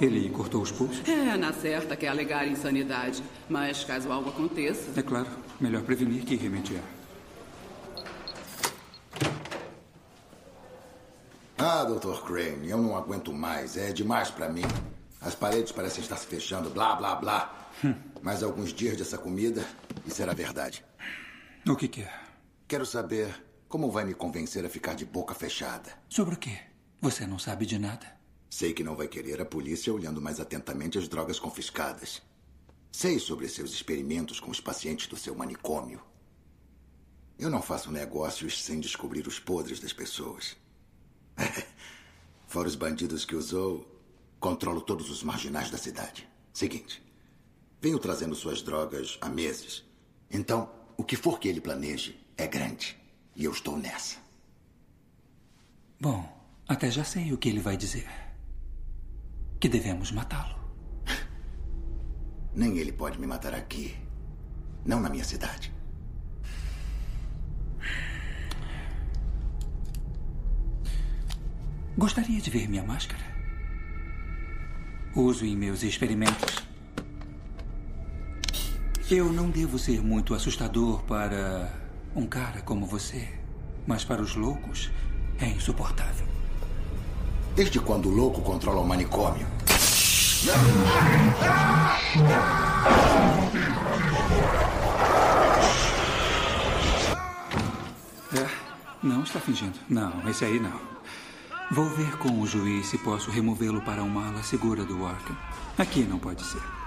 Ele 0.00 0.30
cortou 0.30 0.62
os 0.62 0.70
pulsos? 0.70 1.02
É, 1.08 1.36
na 1.36 1.52
certa 1.52 1.96
quer 1.96 2.10
alegar 2.10 2.46
insanidade. 2.46 3.24
Mas 3.48 3.82
caso 3.82 4.12
algo 4.12 4.28
aconteça. 4.28 4.92
É 4.96 5.02
claro. 5.02 5.26
Melhor 5.60 5.82
prevenir 5.82 6.22
que 6.22 6.36
remediar. 6.36 6.84
Ah, 11.62 11.84
Dr. 12.00 12.22
Crane, 12.22 12.70
eu 12.70 12.78
não 12.78 12.96
aguento 12.96 13.32
mais. 13.32 13.76
É 13.76 13.92
demais 13.92 14.30
pra 14.30 14.48
mim. 14.48 14.62
As 15.20 15.34
paredes 15.34 15.70
parecem 15.70 16.02
estar 16.02 16.16
se 16.16 16.26
fechando, 16.26 16.70
blá, 16.70 16.96
blá, 16.96 17.14
blá. 17.14 17.70
Mais 18.22 18.42
alguns 18.42 18.72
dias 18.72 18.96
dessa 18.96 19.18
comida 19.18 19.64
e 20.06 20.10
será 20.10 20.32
verdade. 20.32 20.82
O 21.68 21.76
que 21.76 21.88
quer? 21.88 22.24
Quero 22.66 22.86
saber 22.86 23.28
como 23.68 23.90
vai 23.90 24.04
me 24.04 24.14
convencer 24.14 24.64
a 24.64 24.70
ficar 24.70 24.94
de 24.94 25.04
boca 25.04 25.34
fechada. 25.34 25.92
Sobre 26.08 26.34
o 26.34 26.38
quê? 26.38 26.58
Você 27.02 27.26
não 27.26 27.38
sabe 27.38 27.66
de 27.66 27.78
nada. 27.78 28.06
Sei 28.48 28.72
que 28.72 28.82
não 28.82 28.96
vai 28.96 29.06
querer 29.06 29.40
a 29.40 29.44
polícia 29.44 29.92
olhando 29.92 30.22
mais 30.22 30.40
atentamente 30.40 30.98
as 30.98 31.06
drogas 31.06 31.38
confiscadas. 31.38 32.22
Sei 32.90 33.18
sobre 33.18 33.48
seus 33.48 33.72
experimentos 33.72 34.40
com 34.40 34.50
os 34.50 34.60
pacientes 34.60 35.06
do 35.06 35.16
seu 35.16 35.34
manicômio. 35.34 36.02
Eu 37.38 37.50
não 37.50 37.62
faço 37.62 37.92
negócios 37.92 38.62
sem 38.62 38.80
descobrir 38.80 39.26
os 39.26 39.38
podres 39.38 39.78
das 39.80 39.92
pessoas. 39.92 40.56
Fora 42.46 42.68
os 42.68 42.74
bandidos 42.74 43.24
que 43.24 43.34
usou, 43.34 43.86
controlo 44.38 44.80
todos 44.80 45.10
os 45.10 45.22
marginais 45.22 45.70
da 45.70 45.78
cidade. 45.78 46.28
Seguinte, 46.52 47.02
venho 47.80 47.98
trazendo 47.98 48.34
suas 48.34 48.62
drogas 48.62 49.18
há 49.20 49.28
meses. 49.28 49.84
Então, 50.30 50.70
o 50.96 51.04
que 51.04 51.16
for 51.16 51.38
que 51.38 51.48
ele 51.48 51.60
planeje 51.60 52.18
é 52.36 52.46
grande. 52.46 52.96
E 53.34 53.44
eu 53.44 53.52
estou 53.52 53.76
nessa. 53.76 54.18
Bom, 56.00 56.40
Até 56.68 56.88
já 56.88 57.02
sei 57.02 57.32
o 57.32 57.36
que 57.36 57.48
ele 57.48 57.58
vai 57.58 57.76
dizer. 57.76 58.08
Que 59.58 59.68
devemos 59.68 60.12
matá-lo. 60.12 60.54
Nem 62.54 62.78
ele 62.78 62.92
pode 62.92 63.18
me 63.18 63.26
matar 63.26 63.54
aqui. 63.54 63.96
Não 64.86 65.00
na 65.00 65.08
minha 65.10 65.24
cidade. 65.24 65.74
Gostaria 72.00 72.40
de 72.40 72.48
ver 72.48 72.66
minha 72.66 72.82
máscara? 72.82 73.22
Uso 75.14 75.44
em 75.44 75.54
meus 75.54 75.82
experimentos. 75.82 76.64
Eu 79.10 79.30
não 79.30 79.50
devo 79.50 79.78
ser 79.78 80.00
muito 80.00 80.32
assustador 80.32 81.02
para 81.02 81.70
um 82.16 82.26
cara 82.26 82.62
como 82.62 82.86
você, 82.86 83.28
mas 83.86 84.02
para 84.02 84.22
os 84.22 84.34
loucos 84.34 84.90
é 85.38 85.44
insuportável. 85.48 86.26
Desde 87.54 87.78
quando 87.78 88.08
o 88.08 88.14
louco 88.14 88.40
controla 88.40 88.80
o 88.80 88.88
manicômio? 88.88 89.46
É, 98.32 98.48
não 99.02 99.22
está 99.22 99.38
fingindo. 99.38 99.78
Não, 99.86 100.26
esse 100.26 100.46
aí 100.46 100.58
não. 100.58 100.99
Vou 101.72 101.88
ver 101.88 102.18
com 102.18 102.40
o 102.40 102.46
juiz 102.48 102.88
se 102.88 102.98
posso 102.98 103.30
removê-lo 103.30 103.80
para 103.80 104.02
uma 104.02 104.26
ala 104.26 104.42
segura 104.42 104.84
do 104.84 105.06
Arkham. 105.06 105.36
Aqui 105.78 106.00
não 106.02 106.18
pode 106.18 106.42
ser. 106.42 106.79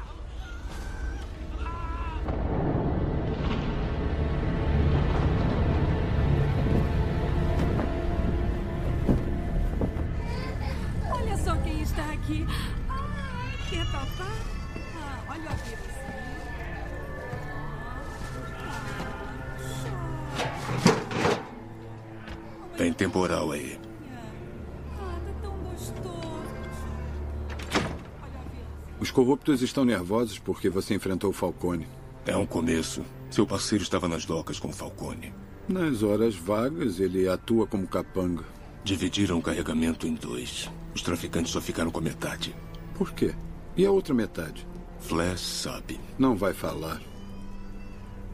Os 29.03 29.11
corruptos 29.11 29.61
estão 29.61 29.84
nervosos 29.84 30.39
porque 30.39 30.69
você 30.69 30.95
enfrentou 30.95 31.30
o 31.30 31.34
Falcone. 31.34 31.85
É 32.25 32.38
um 32.38 32.45
começo. 32.45 33.03
Seu 33.30 33.45
parceiro 33.45 33.84
estava 33.84 34.07
nas 34.07 34.23
docas 34.23 34.61
com 34.61 34.69
o 34.69 34.73
Falcone. 34.73 35.34
Nas 35.67 36.01
horas 36.01 36.38
vagas, 36.38 37.01
ele 37.01 37.27
atua 37.27 37.67
como 37.67 37.85
capanga. 37.85 38.45
Dividiram 38.81 39.39
o 39.39 39.41
carregamento 39.41 40.07
em 40.07 40.13
dois. 40.13 40.71
Os 40.95 41.01
traficantes 41.01 41.51
só 41.51 41.59
ficaram 41.59 41.91
com 41.91 41.99
a 41.99 42.01
metade. 42.01 42.55
Por 42.95 43.11
quê? 43.11 43.35
E 43.75 43.85
a 43.85 43.91
outra 43.91 44.13
metade? 44.13 44.65
Flash 45.01 45.41
sabe. 45.41 45.99
Não 46.17 46.34
vai 46.34 46.53
falar. 46.53 47.01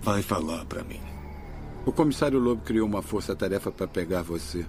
Vai 0.04 0.22
falar 0.22 0.66
para 0.66 0.84
mim. 0.84 1.02
O 1.84 1.92
comissário 1.92 2.38
Lobo 2.38 2.62
criou 2.62 2.88
uma 2.88 3.02
força-tarefa 3.02 3.72
para 3.72 3.88
pegar 3.88 4.22
você. 4.22 4.64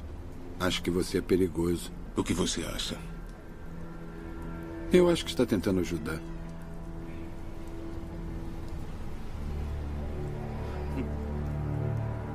Acho 0.58 0.82
que 0.82 0.90
você 0.90 1.18
é 1.18 1.20
perigoso. 1.20 1.92
O 2.16 2.24
que 2.24 2.32
você 2.32 2.62
acha? 2.62 2.96
Eu 4.92 5.08
acho 5.08 5.24
que 5.24 5.30
está 5.30 5.46
tentando 5.46 5.80
ajudar. 5.80 6.18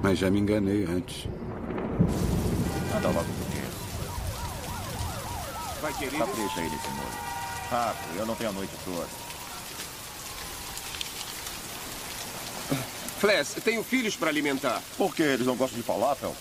Mas 0.01 0.17
já 0.19 0.29
me 0.29 0.39
enganei 0.39 0.85
antes. 0.85 1.27
Anda 2.95 3.07
logo 3.09 3.25
comigo. 3.25 3.67
Vai 5.81 5.93
querer? 5.93 6.17
Capricha 6.17 6.61
aí 6.61 6.69
nesse 6.69 6.87
molho. 6.89 7.09
Rápido, 7.69 8.19
eu 8.19 8.25
não 8.25 8.35
tenho 8.35 8.49
a 8.51 8.53
noite 8.53 8.71
toda. 8.85 9.05
Flash, 13.19 13.55
tenho 13.63 13.83
filhos 13.83 14.15
para 14.15 14.29
alimentar. 14.29 14.81
Por 14.97 15.13
que 15.13 15.23
eles 15.23 15.45
não 15.45 15.55
gostam 15.55 15.77
de 15.79 15.83
falafel? 15.83 16.35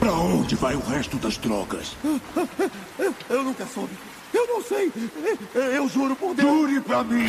Pra 0.00 0.12
onde 0.14 0.56
das 1.18 1.36
drogas? 1.36 1.96
Eu 3.28 3.42
nunca 3.42 3.66
soube. 3.66 3.92
Eu 4.32 4.46
não 4.46 4.62
sei. 4.62 4.90
Eu 5.54 5.88
juro 5.88 6.16
por 6.16 6.34
Deus. 6.34 6.48
Jure 6.48 6.80
pra 6.80 7.04
mim. 7.04 7.26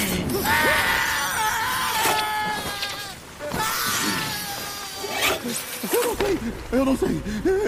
Eu 5.91 6.05
não 6.05 6.15
sei. 6.15 6.39
Eu 6.71 6.85
não 6.85 6.97
sei. 6.97 7.21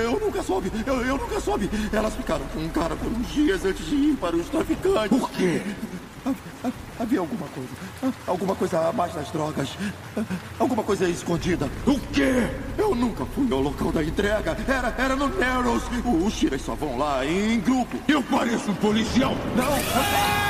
Eu 0.04 0.20
nunca 0.20 0.44
soube. 0.44 0.72
Eu, 0.86 1.06
eu 1.06 1.18
nunca 1.18 1.40
soube. 1.42 1.70
Elas 1.92 2.16
ficaram 2.16 2.46
com 2.48 2.60
um 2.60 2.70
cara 2.70 2.96
por 2.96 3.12
uns 3.12 3.28
dias 3.34 3.66
antes 3.66 3.86
de 3.86 3.96
ir 3.96 4.16
para 4.16 4.36
os 4.36 4.48
traficantes. 4.48 5.18
Por 5.18 5.30
quê? 5.32 5.62
Havia 7.00 7.20
alguma 7.20 7.48
coisa. 7.48 8.14
Alguma 8.26 8.56
coisa 8.56 8.90
a 8.90 8.94
mais 8.94 9.14
das 9.14 9.30
drogas. 9.32 9.70
Alguma 10.60 10.84
coisa 10.84 11.08
escondida. 11.08 11.70
O 11.86 12.00
quê? 12.12 12.50
Eu 12.78 12.96
nunca 12.96 13.26
fui 13.26 13.52
ao 13.52 13.62
local 13.62 13.92
da 13.92 14.04
entrega. 14.04 14.58
Era, 14.68 14.96
era 14.98 15.16
no 15.16 15.28
Narrows. 15.28 15.84
Os 16.26 16.36
tiras 16.36 16.62
só 16.62 16.76
vão 16.76 16.98
lá 16.98 17.26
em 17.26 17.60
grupo. 17.60 17.98
Eu 18.08 18.24
pareço 18.24 18.72
um 18.72 18.76
policial. 18.76 19.36
Não. 19.56 20.45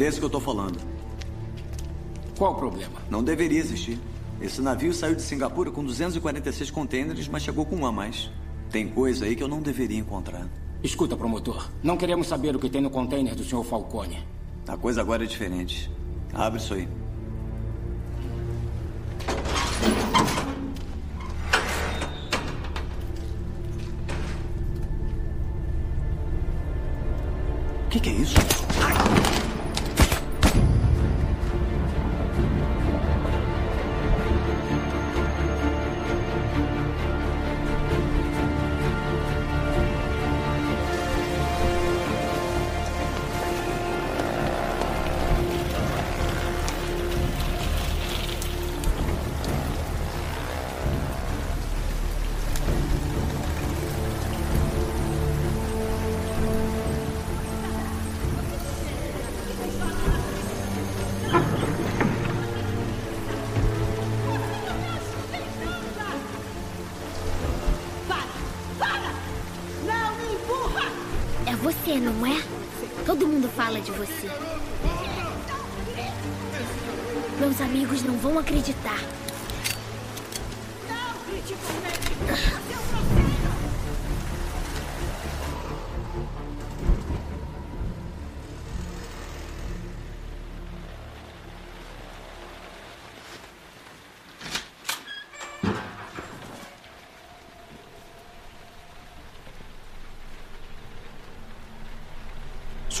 Desse 0.00 0.18
que 0.18 0.24
eu 0.24 0.30
tô 0.30 0.40
falando. 0.40 0.80
Qual 2.38 2.52
o 2.52 2.54
problema? 2.54 3.02
Não 3.10 3.22
deveria 3.22 3.58
existir. 3.58 3.98
Esse 4.40 4.62
navio 4.62 4.94
saiu 4.94 5.14
de 5.14 5.20
Singapura 5.20 5.70
com 5.70 5.84
246 5.84 6.70
contêineres, 6.70 7.28
mas 7.28 7.42
chegou 7.42 7.66
com 7.66 7.76
um 7.76 7.84
a 7.84 7.92
mais. 7.92 8.30
Tem 8.70 8.88
coisa 8.88 9.26
aí 9.26 9.36
que 9.36 9.42
eu 9.42 9.48
não 9.48 9.60
deveria 9.60 9.98
encontrar. 9.98 10.48
Escuta, 10.82 11.18
promotor. 11.18 11.68
Não 11.82 11.98
queremos 11.98 12.28
saber 12.28 12.56
o 12.56 12.58
que 12.58 12.70
tem 12.70 12.80
no 12.80 12.88
container 12.88 13.34
do 13.34 13.44
Sr. 13.44 13.62
Falcone. 13.62 14.24
A 14.66 14.74
coisa 14.74 15.02
agora 15.02 15.24
é 15.24 15.26
diferente. 15.26 15.90
Abre 16.32 16.58
isso 16.58 16.72
aí. 16.72 16.88
O 27.84 27.90
que, 27.90 28.00
que 28.00 28.08
é 28.08 28.12
isso? 28.12 28.59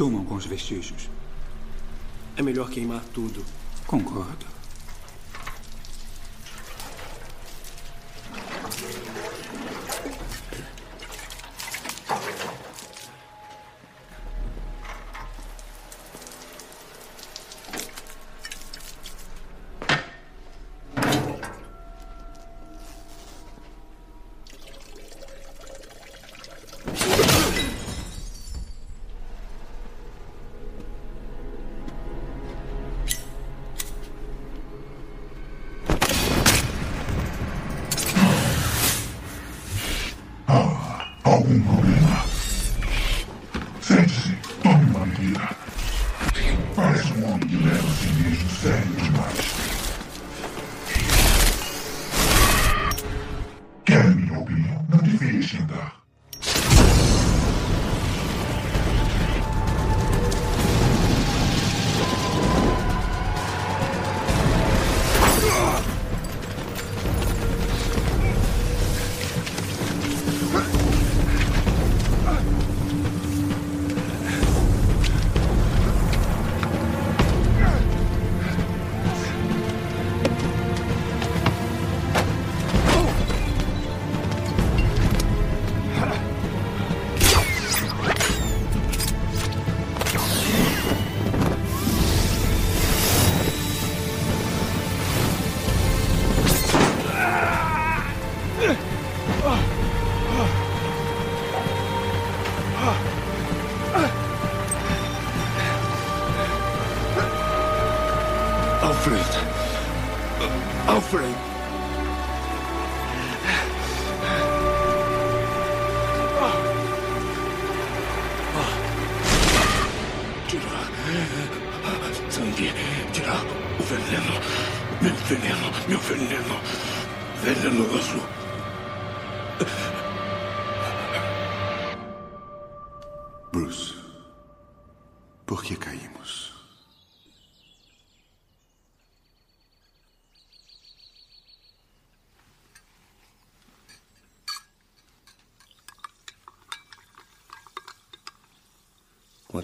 Sumam 0.00 0.24
com 0.24 0.34
os 0.34 0.46
vestígios. 0.46 1.10
É 2.34 2.42
melhor 2.42 2.70
queimar 2.70 3.04
tudo. 3.12 3.44
Concordo. 3.86 4.46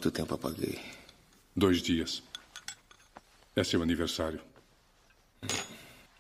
Quanto 0.07 0.15
tempo 0.15 0.35
apaguei? 0.35 0.81
Dois 1.57 1.83
dias. 1.83 2.23
É 3.57 3.65
seu 3.65 3.83
aniversário. 3.83 4.41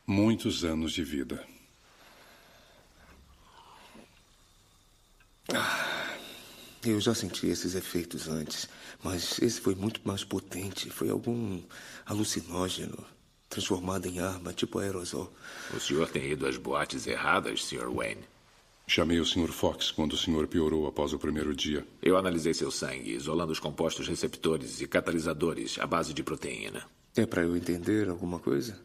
Muitos 0.04 0.64
anos 0.64 0.90
de 0.92 1.04
vida. 1.04 1.46
Eu 6.84 7.00
já 7.00 7.14
senti 7.14 7.46
esses 7.46 7.76
efeitos 7.76 8.26
antes, 8.26 8.68
mas 9.04 9.40
esse 9.40 9.60
foi 9.60 9.76
muito 9.76 10.00
mais 10.04 10.24
potente. 10.24 10.90
Foi 10.90 11.08
algum 11.08 11.62
alucinógeno 12.04 13.06
transformado 13.48 14.06
em 14.06 14.18
arma, 14.18 14.52
tipo 14.52 14.80
aerosol. 14.80 15.32
O 15.72 15.78
senhor 15.78 16.10
tem 16.10 16.32
ido 16.32 16.44
às 16.44 16.56
boates 16.56 17.06
erradas, 17.06 17.64
Sr. 17.64 17.88
Wayne. 17.88 18.24
Chamei 18.88 19.18
o 19.18 19.26
Sr. 19.26 19.48
Fox 19.48 19.90
quando 19.90 20.12
o 20.12 20.16
senhor 20.16 20.46
piorou 20.46 20.86
após 20.86 21.12
o 21.12 21.18
primeiro 21.18 21.54
dia. 21.54 21.84
Eu 22.00 22.16
analisei 22.16 22.54
seu 22.54 22.70
sangue, 22.70 23.14
isolando 23.14 23.50
os 23.50 23.58
compostos 23.58 24.06
receptores 24.06 24.80
e 24.80 24.86
catalisadores 24.86 25.76
à 25.80 25.86
base 25.86 26.14
de 26.14 26.22
proteína. 26.22 26.88
É 27.16 27.26
para 27.26 27.42
eu 27.42 27.56
entender 27.56 28.08
alguma 28.08 28.38
coisa? 28.38 28.80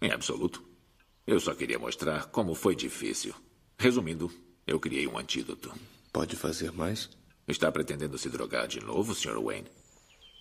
Em 0.00 0.10
absoluto. 0.10 0.64
Eu 1.26 1.38
só 1.38 1.54
queria 1.54 1.78
mostrar 1.78 2.26
como 2.30 2.54
foi 2.54 2.74
difícil. 2.74 3.34
Resumindo, 3.78 4.32
eu 4.66 4.80
criei 4.80 5.06
um 5.06 5.18
antídoto. 5.18 5.72
Pode 6.10 6.36
fazer 6.36 6.72
mais? 6.72 7.10
Está 7.46 7.70
pretendendo 7.70 8.16
se 8.16 8.30
drogar 8.30 8.66
de 8.66 8.80
novo, 8.80 9.14
Sr. 9.14 9.38
Wayne? 9.42 9.68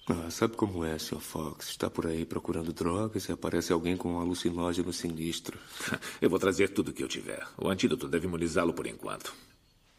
Ah, 0.10 0.30
sabe 0.30 0.58
como 0.58 0.84
é, 0.84 1.00
Sr. 1.00 1.22
Fox? 1.22 1.70
Está 1.70 1.90
por 1.90 2.06
aí 2.08 2.26
procurando 2.26 2.74
drogas 2.74 3.24
e 3.30 3.32
aparece 3.32 3.72
alguém 3.72 3.96
com 3.96 4.14
um 4.14 4.20
alucinógeno 4.20 4.92
sinistro. 4.92 5.58
Eu 6.22 6.30
vou 6.30 6.38
trazer 6.40 6.70
tudo 6.70 6.92
o 6.92 6.94
que 6.94 7.02
eu 7.02 7.08
tiver. 7.08 7.48
O 7.58 7.70
antídoto 7.70 8.08
deve 8.10 8.28
imunizá-lo 8.28 8.74
por 8.74 8.86
enquanto. 8.86 9.34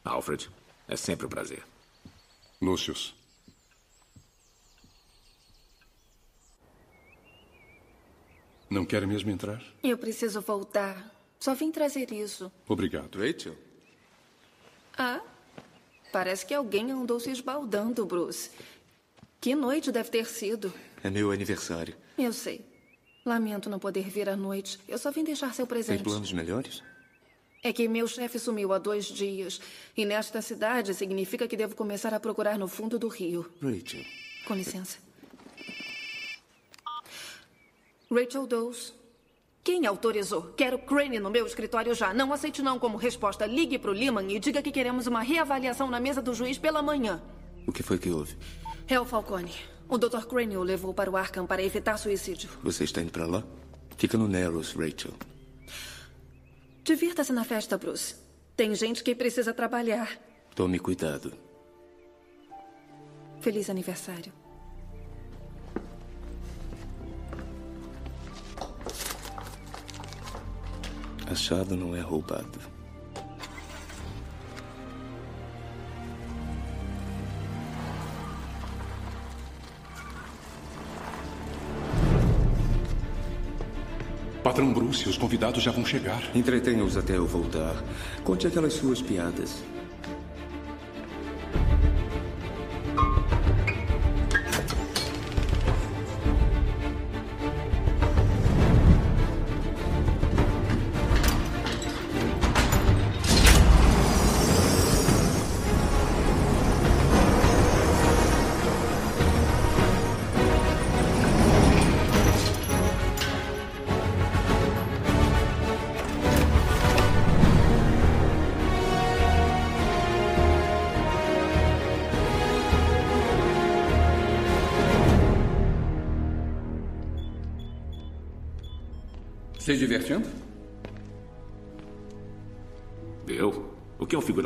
Alfred, 0.05 0.51
é 0.87 0.97
sempre 0.97 1.25
um 1.25 1.31
prazer. 1.31 1.63
Lucius. 2.61 3.15
Não 8.69 8.85
quer 8.85 9.07
mesmo 9.07 9.31
entrar? 9.31 9.63
Eu 9.83 9.97
preciso 9.97 10.41
voltar. 10.43 11.15
Só 11.41 11.55
vim 11.55 11.71
trazer 11.71 12.13
isso. 12.13 12.53
Obrigado. 12.69 13.19
Rachel? 13.19 13.57
Ah, 14.99 15.21
parece 16.13 16.45
que 16.45 16.53
alguém 16.53 16.91
andou 16.91 17.19
se 17.19 17.31
esbaldando, 17.31 18.05
Bruce. 18.05 18.51
Que 19.45 19.55
noite 19.55 19.93
deve 19.93 20.09
ter 20.09 20.25
sido? 20.25 20.73
É 21.03 21.11
meu 21.11 21.31
aniversário. 21.31 21.95
Eu 22.17 22.33
sei. 22.33 22.65
Lamento 23.27 23.69
não 23.69 23.79
poder 23.79 24.09
vir 24.09 24.27
à 24.27 24.35
noite. 24.35 24.81
Eu 24.89 24.97
só 24.97 25.11
vim 25.11 25.23
deixar 25.23 25.53
seu 25.53 25.67
Tem 25.67 25.77
presente. 25.77 26.03
planos 26.03 26.33
melhores? 26.33 26.83
É 27.63 27.71
que 27.71 27.87
meu 27.87 28.09
chefe 28.09 28.39
sumiu 28.39 28.73
há 28.73 28.79
dois 28.79 29.05
dias. 29.05 29.61
E 29.95 30.07
nesta 30.07 30.41
cidade 30.41 30.95
significa 30.95 31.47
que 31.47 31.59
devo 31.59 31.77
começar 31.77 32.15
a 32.15 32.19
procurar 32.19 32.59
no 32.59 32.67
fundo 32.67 32.99
do 32.99 33.07
rio. 33.07 33.45
Rachel. 33.61 34.03
Com 34.47 34.55
licença. 34.55 34.97
Rachel 38.11 38.47
Dawes. 38.47 38.95
Quem 39.63 39.85
autorizou? 39.85 40.55
Quero 40.57 40.79
Crane 40.79 41.19
no 41.19 41.29
meu 41.29 41.47
escritório 41.47 41.95
já. 41.95 42.15
Não 42.15 42.33
aceite 42.33 42.63
não 42.63 42.79
como 42.79 42.97
resposta. 42.97 43.45
Ligue 43.45 43.79
pro 43.79 43.93
Lehman 43.93 44.35
e 44.35 44.41
diga 44.41 44.63
que 44.63 44.73
queremos 44.73 45.07
uma 45.07 45.21
reavaliação 45.21 45.91
na 45.91 46.01
mesa 46.01 46.23
do 46.23 46.33
juiz 46.33 46.57
pela 46.57 46.81
manhã. 46.81 47.23
O 47.67 47.73
que 47.73 47.83
foi 47.83 47.99
que 47.99 48.09
houve? 48.09 48.35
Hel 48.89 49.05
Falcone. 49.05 49.53
O 49.89 49.99
Dr. 49.99 50.27
Crane 50.27 50.57
o 50.57 50.63
levou 50.63 50.93
para 50.93 51.11
o 51.11 51.17
Arkham 51.17 51.47
para 51.47 51.63
evitar 51.63 51.97
suicídio. 51.99 52.51
Você 52.63 52.85
está 52.85 53.01
indo 53.01 53.11
para 53.13 53.27
lá? 53.27 53.43
Fica 53.97 54.19
no 54.19 54.29
Narrows, 54.29 54.73
Rachel. 54.73 55.13
Divirta-se 56.83 57.33
na 57.33 57.45
festa, 57.45 57.79
Bruce. 57.79 58.17
Tem 58.57 58.75
gente 58.75 59.03
que 59.03 59.15
precisa 59.15 59.55
trabalhar. 59.55 60.19
Tome 60.55 60.79
cuidado. 60.79 61.33
Feliz 63.41 63.71
aniversário. 63.71 64.33
Achado 71.27 71.75
não 71.75 71.97
é 71.97 72.01
roubado. 72.01 72.74
Patrão 84.55 84.73
Bruce, 84.73 85.09
os 85.09 85.19
convidados 85.19 85.65
já 85.65 85.73
vão 85.73 85.85
chegar. 85.85 86.23
Entretenha-os 86.33 86.97
até 86.97 87.17
eu 87.17 87.27
voltar. 87.27 87.75
Conte 88.23 88.47
aquelas 88.47 88.75
suas 88.75 89.03
piadas. 89.03 89.65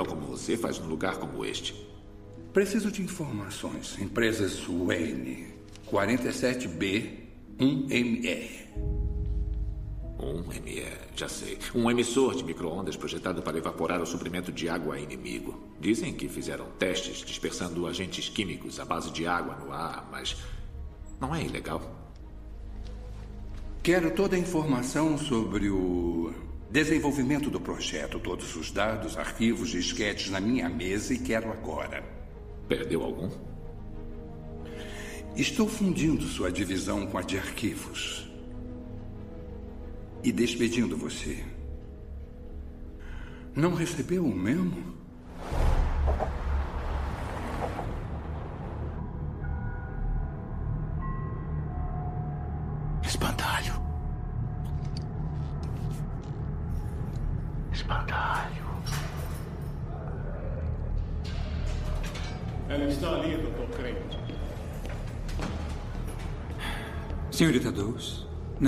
Como 0.04 0.26
você 0.26 0.56
faz 0.56 0.78
num 0.78 0.88
lugar 0.88 1.16
como 1.16 1.44
este? 1.44 1.74
Preciso 2.52 2.90
de 2.90 3.02
informações. 3.02 3.98
Empresas 4.00 4.64
Wayne. 4.66 5.54
47B 5.90 7.28
1MR. 7.58 8.68
1MR, 10.18 10.98
já 11.14 11.28
sei. 11.28 11.58
Um 11.74 11.90
emissor 11.90 12.34
de 12.34 12.44
micro-ondas 12.44 12.96
projetado 12.96 13.40
para 13.42 13.56
evaporar 13.56 14.02
o 14.02 14.06
suprimento 14.06 14.50
de 14.50 14.68
água 14.68 14.96
a 14.96 15.00
inimigo. 15.00 15.58
Dizem 15.80 16.12
que 16.12 16.28
fizeram 16.28 16.66
testes 16.78 17.18
dispersando 17.18 17.86
agentes 17.86 18.28
químicos 18.28 18.80
à 18.80 18.84
base 18.84 19.10
de 19.12 19.26
água 19.26 19.54
no 19.56 19.72
ar, 19.72 20.08
mas 20.10 20.36
não 21.20 21.34
é 21.34 21.42
ilegal. 21.42 21.80
Quero 23.82 24.10
toda 24.10 24.36
a 24.36 24.38
informação 24.38 25.16
sobre 25.16 25.70
o 25.70 26.32
desenvolvimento 26.70 27.50
do 27.50 27.60
projeto, 27.60 28.20
todos 28.20 28.54
os 28.54 28.70
dados, 28.70 29.16
arquivos, 29.16 29.70
disquetes 29.70 30.30
na 30.30 30.40
minha 30.40 30.68
mesa 30.68 31.14
e 31.14 31.18
quero 31.18 31.50
agora. 31.50 32.04
Perdeu 32.68 33.02
algum? 33.02 33.30
Estou 35.34 35.68
fundindo 35.68 36.24
sua 36.24 36.50
divisão 36.50 37.06
com 37.06 37.16
a 37.16 37.22
de 37.22 37.38
arquivos. 37.38 38.28
E 40.22 40.32
despedindo 40.32 40.96
você. 40.96 41.44
Não 43.54 43.74
recebeu 43.74 44.24
o 44.24 44.34
memo? 44.34 44.98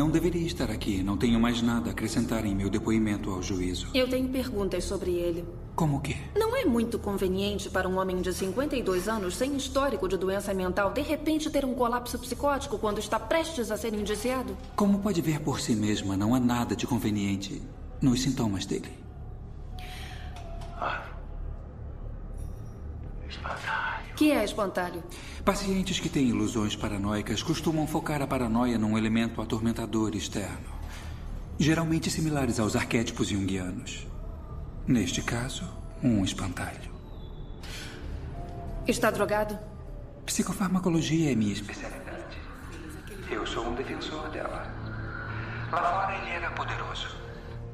Não 0.00 0.08
deveria 0.08 0.46
estar 0.46 0.70
aqui. 0.70 1.02
Não 1.02 1.14
tenho 1.14 1.38
mais 1.38 1.60
nada 1.60 1.90
a 1.90 1.92
acrescentar 1.92 2.46
em 2.46 2.54
meu 2.54 2.70
depoimento 2.70 3.28
ao 3.28 3.42
juízo. 3.42 3.88
Eu 3.92 4.08
tenho 4.08 4.30
perguntas 4.30 4.84
sobre 4.84 5.10
ele. 5.10 5.44
Como 5.76 6.00
que? 6.00 6.16
Não 6.34 6.56
é 6.56 6.64
muito 6.64 6.98
conveniente 6.98 7.68
para 7.68 7.86
um 7.86 7.98
homem 7.98 8.22
de 8.22 8.32
52 8.32 9.08
anos 9.08 9.36
sem 9.36 9.54
histórico 9.54 10.08
de 10.08 10.16
doença 10.16 10.54
mental 10.54 10.90
de 10.90 11.02
repente 11.02 11.50
ter 11.50 11.66
um 11.66 11.74
colapso 11.74 12.18
psicótico 12.18 12.78
quando 12.78 12.98
está 12.98 13.20
prestes 13.20 13.70
a 13.70 13.76
ser 13.76 13.92
indiciado? 13.92 14.56
Como 14.74 15.00
pode 15.00 15.20
ver 15.20 15.40
por 15.40 15.60
si 15.60 15.76
mesma, 15.76 16.16
não 16.16 16.34
há 16.34 16.40
nada 16.40 16.74
de 16.74 16.86
conveniente 16.86 17.60
nos 18.00 18.22
sintomas 18.22 18.64
dele. 18.64 18.88
Ah. 20.78 21.04
Espantalho. 23.28 24.14
Que 24.16 24.32
é 24.32 24.44
espantalho? 24.44 25.04
Pacientes 25.44 25.98
que 25.98 26.08
têm 26.08 26.28
ilusões 26.28 26.76
paranoicas 26.76 27.42
costumam 27.42 27.86
focar 27.86 28.20
a 28.20 28.26
paranoia 28.26 28.78
num 28.78 28.98
elemento 28.98 29.40
atormentador 29.40 30.14
externo, 30.14 30.68
geralmente 31.58 32.10
similares 32.10 32.60
aos 32.60 32.76
arquétipos 32.76 33.28
junguianos. 33.28 34.06
Neste 34.86 35.22
caso, 35.22 35.64
um 36.02 36.22
espantalho. 36.24 36.90
Está 38.86 39.10
drogado? 39.10 39.58
Psicofarmacologia 40.26 41.32
é 41.32 41.34
minha 41.34 41.52
especialidade. 41.52 42.36
Eu 43.30 43.46
sou 43.46 43.66
um 43.66 43.74
defensor 43.74 44.28
dela. 44.30 44.66
Lá 45.72 45.90
fora 45.90 46.18
ele 46.18 46.30
era 46.30 46.50
poderoso. 46.50 47.08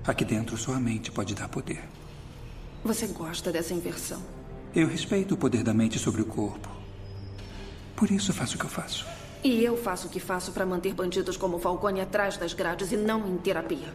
Aqui 0.07 0.25
dentro 0.25 0.57
sua 0.57 0.79
mente 0.79 1.11
pode 1.11 1.35
dar 1.35 1.49
poder. 1.49 1.83
Você 2.85 3.09
gosta 3.09 3.51
dessa 3.51 3.75
inversão? 3.75 4.23
Eu 4.75 4.87
respeito 4.87 5.35
o 5.35 5.37
poder 5.37 5.65
da 5.65 5.75
mente 5.75 5.99
sobre 5.99 6.23
o 6.23 6.27
corpo. 6.27 6.76
Por 7.97 8.11
isso 8.11 8.33
faço 8.33 8.57
o 8.57 8.59
que 8.59 8.67
eu 8.67 8.71
faço. 8.71 9.07
E 9.43 9.65
eu 9.65 9.77
faço 9.77 10.07
o 10.09 10.11
que 10.11 10.21
faço 10.21 10.53
para 10.53 10.67
manter 10.67 10.93
bandidos 10.93 11.37
como 11.37 11.59
Falcone 11.59 12.01
atrás 12.01 12.37
das 12.37 12.53
grades 12.53 12.93
e 12.93 12.97
não 12.97 13.27
em 13.27 13.37
terapia. 13.39 13.95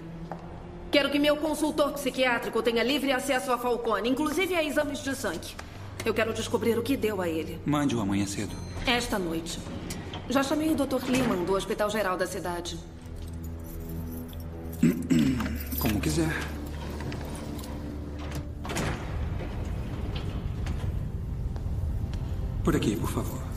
Quero 0.92 1.10
que 1.10 1.20
meu 1.20 1.38
consultor 1.38 1.94
psiquiátrico 1.94 2.62
tenha 2.64 2.84
livre 2.84 3.12
acesso 3.12 3.52
a 3.52 3.58
Falcone, 3.58 4.10
inclusive 4.10 4.56
a 4.56 4.64
exames 4.64 5.04
de 5.04 5.16
sangue. 5.16 5.56
Eu 6.04 6.14
quero 6.14 6.34
descobrir 6.34 6.78
o 6.78 6.82
que 6.82 6.98
deu 6.98 7.22
a 7.22 7.30
ele. 7.30 7.60
Mande-o 7.66 8.02
amanhã 8.02 8.26
cedo. 8.26 8.56
Esta 8.88 9.20
noite. 9.20 9.60
Já 10.30 10.42
chamei 10.42 10.72
o 10.72 10.76
Dr. 10.76 11.04
Lehman 11.08 11.44
do 11.44 11.54
Hospital 11.54 11.90
Geral 11.90 12.18
da 12.18 12.26
cidade. 12.26 12.80
Como 15.80 16.02
quiser. 16.02 16.34
Por 22.64 22.76
aqui, 22.76 22.96
por 22.96 23.10
favor. 23.10 23.51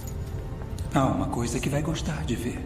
Há 0.95 1.07
uma 1.07 1.27
coisa 1.27 1.59
que 1.59 1.69
vai 1.69 1.83
gostar 1.83 2.23
de 2.25 2.37
ver. 2.37 2.65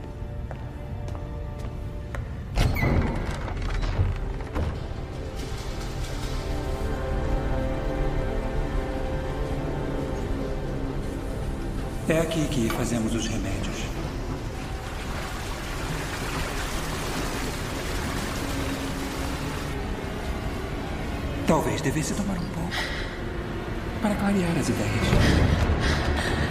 É 12.06 12.20
aqui 12.20 12.46
que 12.48 12.68
fazemos 12.68 13.14
os 13.14 13.26
remédios. 13.28 13.76
Talvez 21.46 21.80
devesse 21.80 22.12
tomar 22.12 22.34
um 22.34 22.48
pouco 22.50 22.72
para 24.02 24.14
clarear 24.16 24.58
as 24.58 24.68
ideias. 24.68 26.47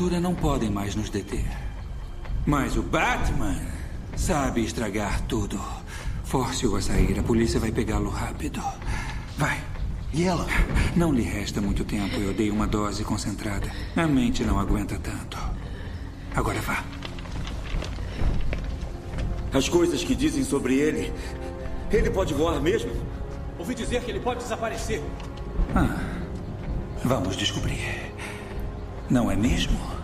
Altura 0.00 0.18
não 0.18 0.34
podem 0.34 0.70
mais 0.70 0.94
nos 0.94 1.10
deter. 1.10 1.44
Mas 2.46 2.74
o 2.74 2.82
Batman 2.82 3.54
sabe 4.16 4.64
estragar 4.64 5.20
tudo. 5.26 5.60
Force-o 6.24 6.74
a 6.74 6.80
sair. 6.80 7.18
A 7.18 7.22
polícia 7.22 7.60
vai 7.60 7.70
pegá-lo 7.70 8.08
rápido. 8.08 8.62
Vai. 9.36 9.60
E 10.14 10.24
ela? 10.24 10.46
Não 10.96 11.12
lhe 11.12 11.20
resta 11.20 11.60
muito 11.60 11.84
tempo. 11.84 12.16
Eu 12.16 12.32
dei 12.32 12.50
uma 12.50 12.66
dose 12.66 13.04
concentrada. 13.04 13.70
A 13.94 14.06
mente 14.06 14.42
não 14.42 14.58
aguenta 14.58 14.98
tanto. 14.98 15.36
Agora 16.34 16.62
vá. 16.62 16.82
As 19.52 19.68
coisas 19.68 20.02
que 20.02 20.14
dizem 20.14 20.44
sobre 20.44 20.76
ele. 20.76 21.12
Ele 21.92 22.08
pode 22.08 22.32
voar 22.32 22.58
mesmo? 22.62 22.90
Ouvi 23.58 23.74
dizer 23.74 24.02
que 24.02 24.10
ele 24.10 24.20
pode 24.20 24.40
desaparecer. 24.40 25.02
Ah, 25.74 25.94
vamos 27.04 27.36
descobrir. 27.36 28.09
Não 29.10 29.28
é 29.28 29.34
mesmo? 29.34 29.99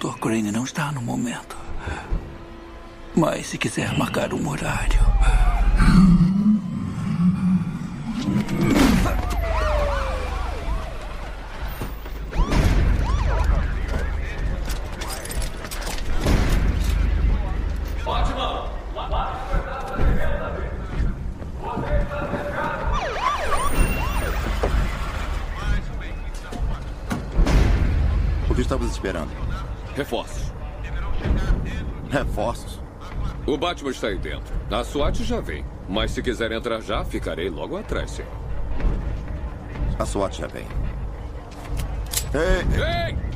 Dr. 0.00 0.18
Crane 0.18 0.50
não 0.50 0.64
está 0.64 0.90
no 0.90 1.02
momento. 1.02 1.58
Mas 3.14 3.48
se 3.48 3.58
quiser 3.58 3.98
marcar 3.98 4.32
um 4.32 4.48
horário. 4.48 5.09
Batman 33.80 33.90
está 33.90 34.08
aí 34.08 34.18
dentro. 34.18 34.54
A 34.70 34.84
SWAT 34.84 35.24
já 35.24 35.40
vem. 35.40 35.64
Mas 35.88 36.10
se 36.10 36.22
quiser 36.22 36.52
entrar 36.52 36.80
já, 36.80 37.04
ficarei 37.04 37.48
logo 37.48 37.76
atrás, 37.76 38.10
senhor. 38.10 38.30
A 39.98 40.04
SWAT 40.04 40.38
já 40.38 40.46
vem. 40.46 40.66
Ei! 42.34 43.14
Ei! 43.14 43.29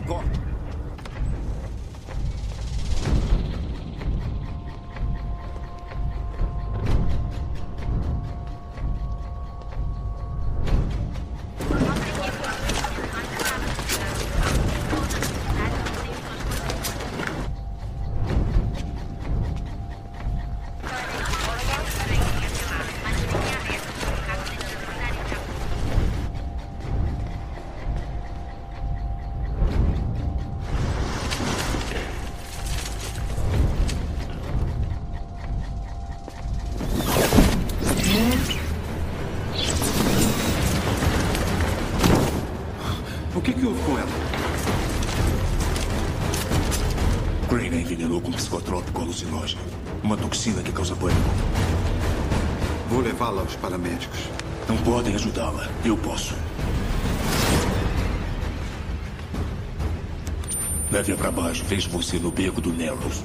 Você 61.95 62.19
no 62.19 62.33
beco 62.33 62.61
do 62.61 62.73
Narrows. 62.73 63.23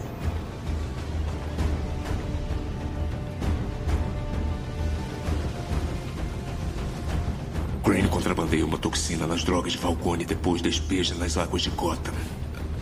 Crane 7.84 8.08
contrabandeia 8.08 8.64
uma 8.64 8.78
toxina 8.78 9.26
nas 9.26 9.44
drogas 9.44 9.72
de 9.72 9.80
Falcone 9.80 10.22
e 10.22 10.28
depois 10.28 10.62
despeja 10.62 11.16
nas 11.16 11.36
águas 11.36 11.64
de 11.64 11.72
Gotham. 11.72 12.14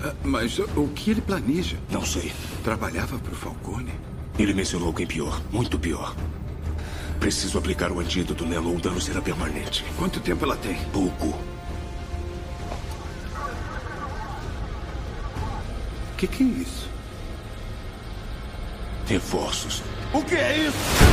Ah, 0.03 0.13
Mas 0.23 0.59
o 0.59 0.89
que 0.93 1.11
ele 1.11 1.21
planeja? 1.21 1.77
Não 1.89 2.05
sei. 2.05 2.33
Trabalhava 2.65 3.17
para 3.17 3.31
o 3.31 3.35
Falcone? 3.35 3.93
Ele 4.37 4.53
mencionou 4.53 4.89
alguém 4.89 5.07
pior, 5.07 5.41
muito 5.51 5.79
pior. 5.79 6.13
Preciso 7.21 7.57
aplicar 7.57 7.93
o 7.93 7.99
antídoto 8.01 8.45
nela 8.45 8.67
ou 8.67 8.75
o 8.75 8.81
dano 8.81 8.99
será 8.99 9.21
permanente. 9.21 9.85
Quanto 9.97 10.19
tempo 10.19 10.43
ela 10.43 10.57
tem? 10.57 10.75
Pouco. 10.91 11.33
Que, 16.17 16.27
que 16.27 16.43
é 16.43 16.47
isso? 16.47 16.89
Reforços. 19.07 19.83
O 20.13 20.21
que 20.23 20.35
é 20.35 20.57
isso? 20.57 21.06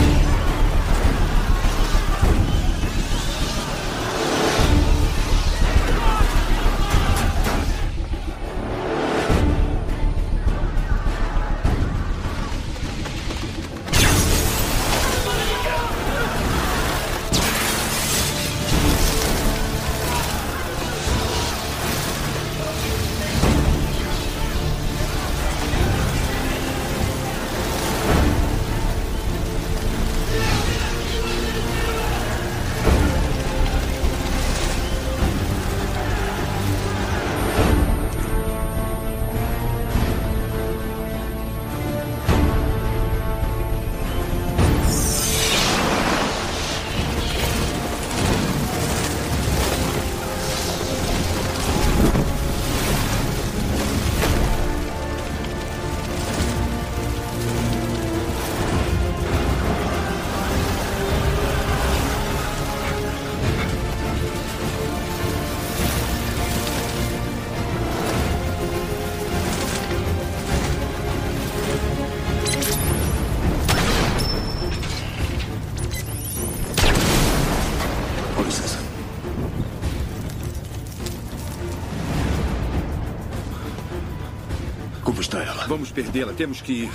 Vamos 85.67 85.91
perdê-la. 85.91 86.33
Temos 86.33 86.61
que 86.61 86.85
ir. 86.85 86.91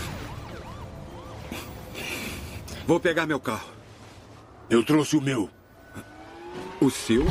Vou 2.86 3.00
pegar 3.00 3.26
meu 3.26 3.40
carro. 3.40 3.70
Eu 4.70 4.84
trouxe 4.84 5.16
o 5.16 5.22
meu. 5.22 5.50
O 6.80 6.90
seu? 6.90 7.26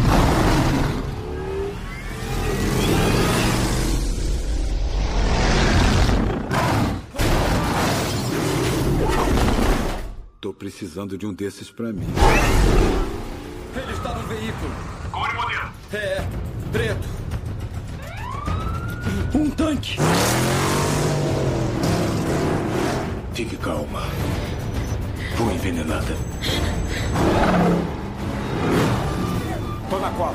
Tô 10.40 10.52
precisando 10.52 11.16
de 11.19 11.27
um 11.27 11.32
desses 11.32 11.70
pra 11.70 11.93
mim. 11.93 12.06
Ele 13.74 13.93
está 13.93 14.15
no 14.15 14.27
veículo. 14.28 14.73
É 15.12 15.16
o 15.16 15.35
modelo? 15.35 15.73
É, 15.93 16.28
preto. 16.73 17.09
Um 19.35 19.51
tanque. 19.51 19.97
Fique 23.39 23.56
calma. 23.56 24.02
Foi 25.36 25.55
envenenada. 25.55 26.16
Tô 29.89 29.98
na 30.01 30.10
cola. 30.10 30.35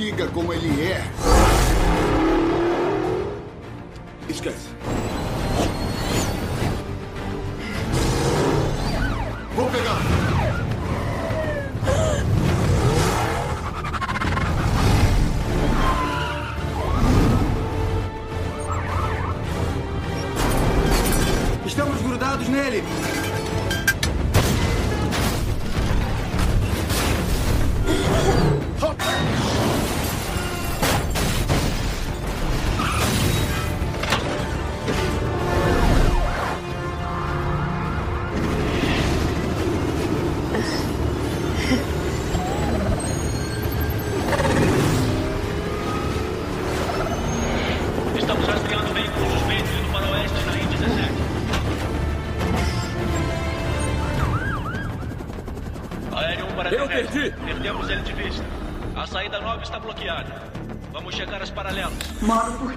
Diga 0.00 0.26
como 0.28 0.50
ele 0.54 0.82
é. 0.82 1.09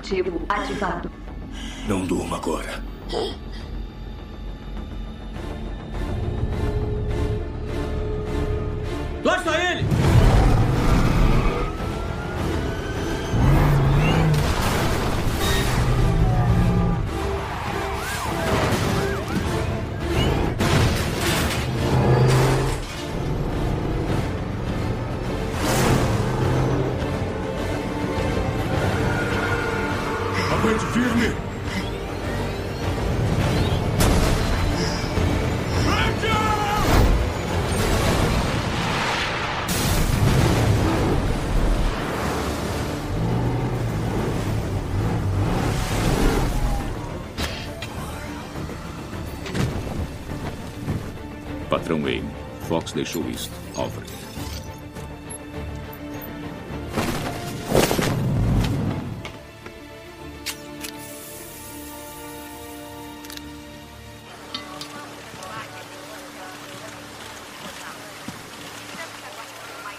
Furtivo 0.04 0.42
ativado. 0.50 1.10
Não 1.88 2.06
durma 2.06 2.36
agora. 2.36 2.84
Fox 52.84 52.92
deixou 52.92 53.24
isto. 53.30 53.52
Alfred. 53.78 54.12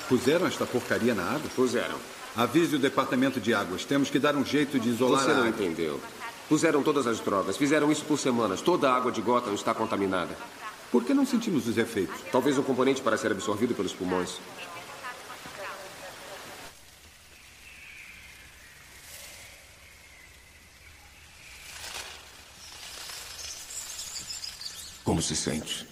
Puseram 0.08 0.46
esta 0.46 0.66
porcaria 0.66 1.14
na 1.14 1.22
água? 1.24 1.40
Puseram. 1.56 1.96
Avise 2.36 2.76
o 2.76 2.78
departamento 2.78 3.40
de 3.40 3.54
águas. 3.54 3.84
Temos 3.84 4.10
que 4.10 4.18
dar 4.18 4.36
um 4.36 4.44
jeito 4.44 4.78
de 4.78 4.90
isolar 4.90 5.22
Você 5.24 5.30
a 5.30 5.34
não 5.34 5.44
água. 5.44 5.48
entendeu. 5.50 5.98
Puseram 6.48 6.82
todas 6.82 7.06
as 7.06 7.18
drogas. 7.20 7.56
Fizeram 7.56 7.90
isso 7.90 8.04
por 8.04 8.18
semanas. 8.18 8.60
Toda 8.60 8.90
a 8.90 8.94
água 8.94 9.10
de 9.10 9.22
Gotham 9.22 9.54
está 9.54 9.72
contaminada. 9.72 10.36
Por 10.94 11.04
que 11.04 11.12
não 11.12 11.26
sentimos 11.26 11.66
os 11.66 11.76
efeitos? 11.76 12.14
Talvez 12.30 12.56
um 12.56 12.62
componente 12.62 13.02
para 13.02 13.16
ser 13.16 13.32
absorvido 13.32 13.74
pelos 13.74 13.92
pulmões. 13.92 14.38
Como 25.02 25.20
se 25.20 25.34
sente? 25.34 25.84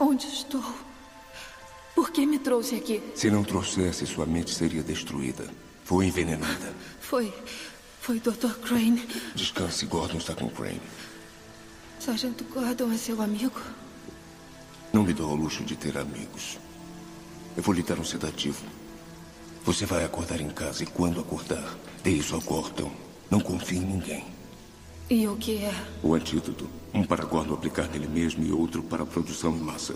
Onde 0.00 0.26
estou? 0.26 0.64
Por 1.94 2.10
que 2.10 2.26
me 2.26 2.40
trouxe 2.40 2.74
aqui? 2.74 3.00
Se 3.14 3.30
não 3.30 3.44
trouxesse, 3.44 4.04
sua 4.04 4.26
mente 4.26 4.52
seria 4.52 4.82
destruída. 4.82 5.48
Foi 5.84 6.06
envenenada. 6.06 6.74
Foi. 7.00 7.32
Foi 8.00 8.18
Dr. 8.18 8.52
Crane. 8.64 9.06
Descanse, 9.36 9.86
Gordon 9.86 10.18
está 10.18 10.34
com 10.34 10.50
Crane. 10.50 10.82
Sargento 12.04 12.42
Gordon 12.52 12.90
é 12.90 12.96
seu 12.96 13.22
amigo? 13.22 13.60
Não 14.92 15.04
me 15.04 15.12
dou 15.12 15.30
ao 15.30 15.36
luxo 15.36 15.62
de 15.62 15.76
ter 15.76 15.96
amigos. 15.96 16.58
Eu 17.56 17.62
vou 17.62 17.72
lhe 17.72 17.80
dar 17.80 17.96
um 17.96 18.04
sedativo. 18.04 18.60
Você 19.64 19.86
vai 19.86 20.04
acordar 20.04 20.40
em 20.40 20.50
casa 20.50 20.82
e 20.82 20.86
quando 20.86 21.20
acordar, 21.20 21.76
dê 22.02 22.10
isso 22.10 22.34
ao 22.34 22.40
Gordon. 22.40 22.90
Não 23.30 23.38
confie 23.38 23.76
em 23.76 23.86
ninguém. 23.86 24.24
E 25.08 25.28
o 25.28 25.36
que 25.36 25.58
é? 25.58 25.72
O 26.02 26.16
antídoto. 26.16 26.68
Um 26.92 27.04
para 27.04 27.24
Gordon 27.24 27.54
aplicar 27.54 27.86
nele 27.86 28.08
mesmo 28.08 28.42
e 28.42 28.50
outro 28.50 28.82
para 28.82 29.06
produção 29.06 29.54
em 29.54 29.60
massa. 29.60 29.94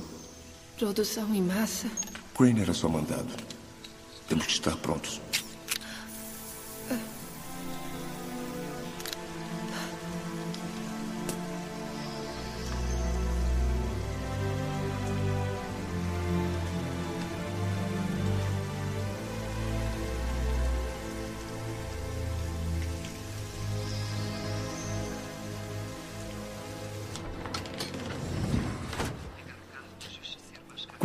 Produção 0.78 1.34
em 1.34 1.42
massa? 1.42 1.90
Crane 2.36 2.60
era 2.60 2.72
só 2.72 2.88
mandado. 2.88 3.34
Temos 4.28 4.46
que 4.46 4.52
estar 4.52 4.76
prontos. 4.76 5.20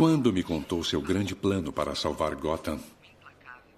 Quando 0.02 0.32
me 0.32 0.42
contou 0.42 0.82
seu 0.82 1.00
grande 1.00 1.32
plano 1.32 1.72
para 1.72 1.94
salvar 1.94 2.34
Gotham, 2.34 2.80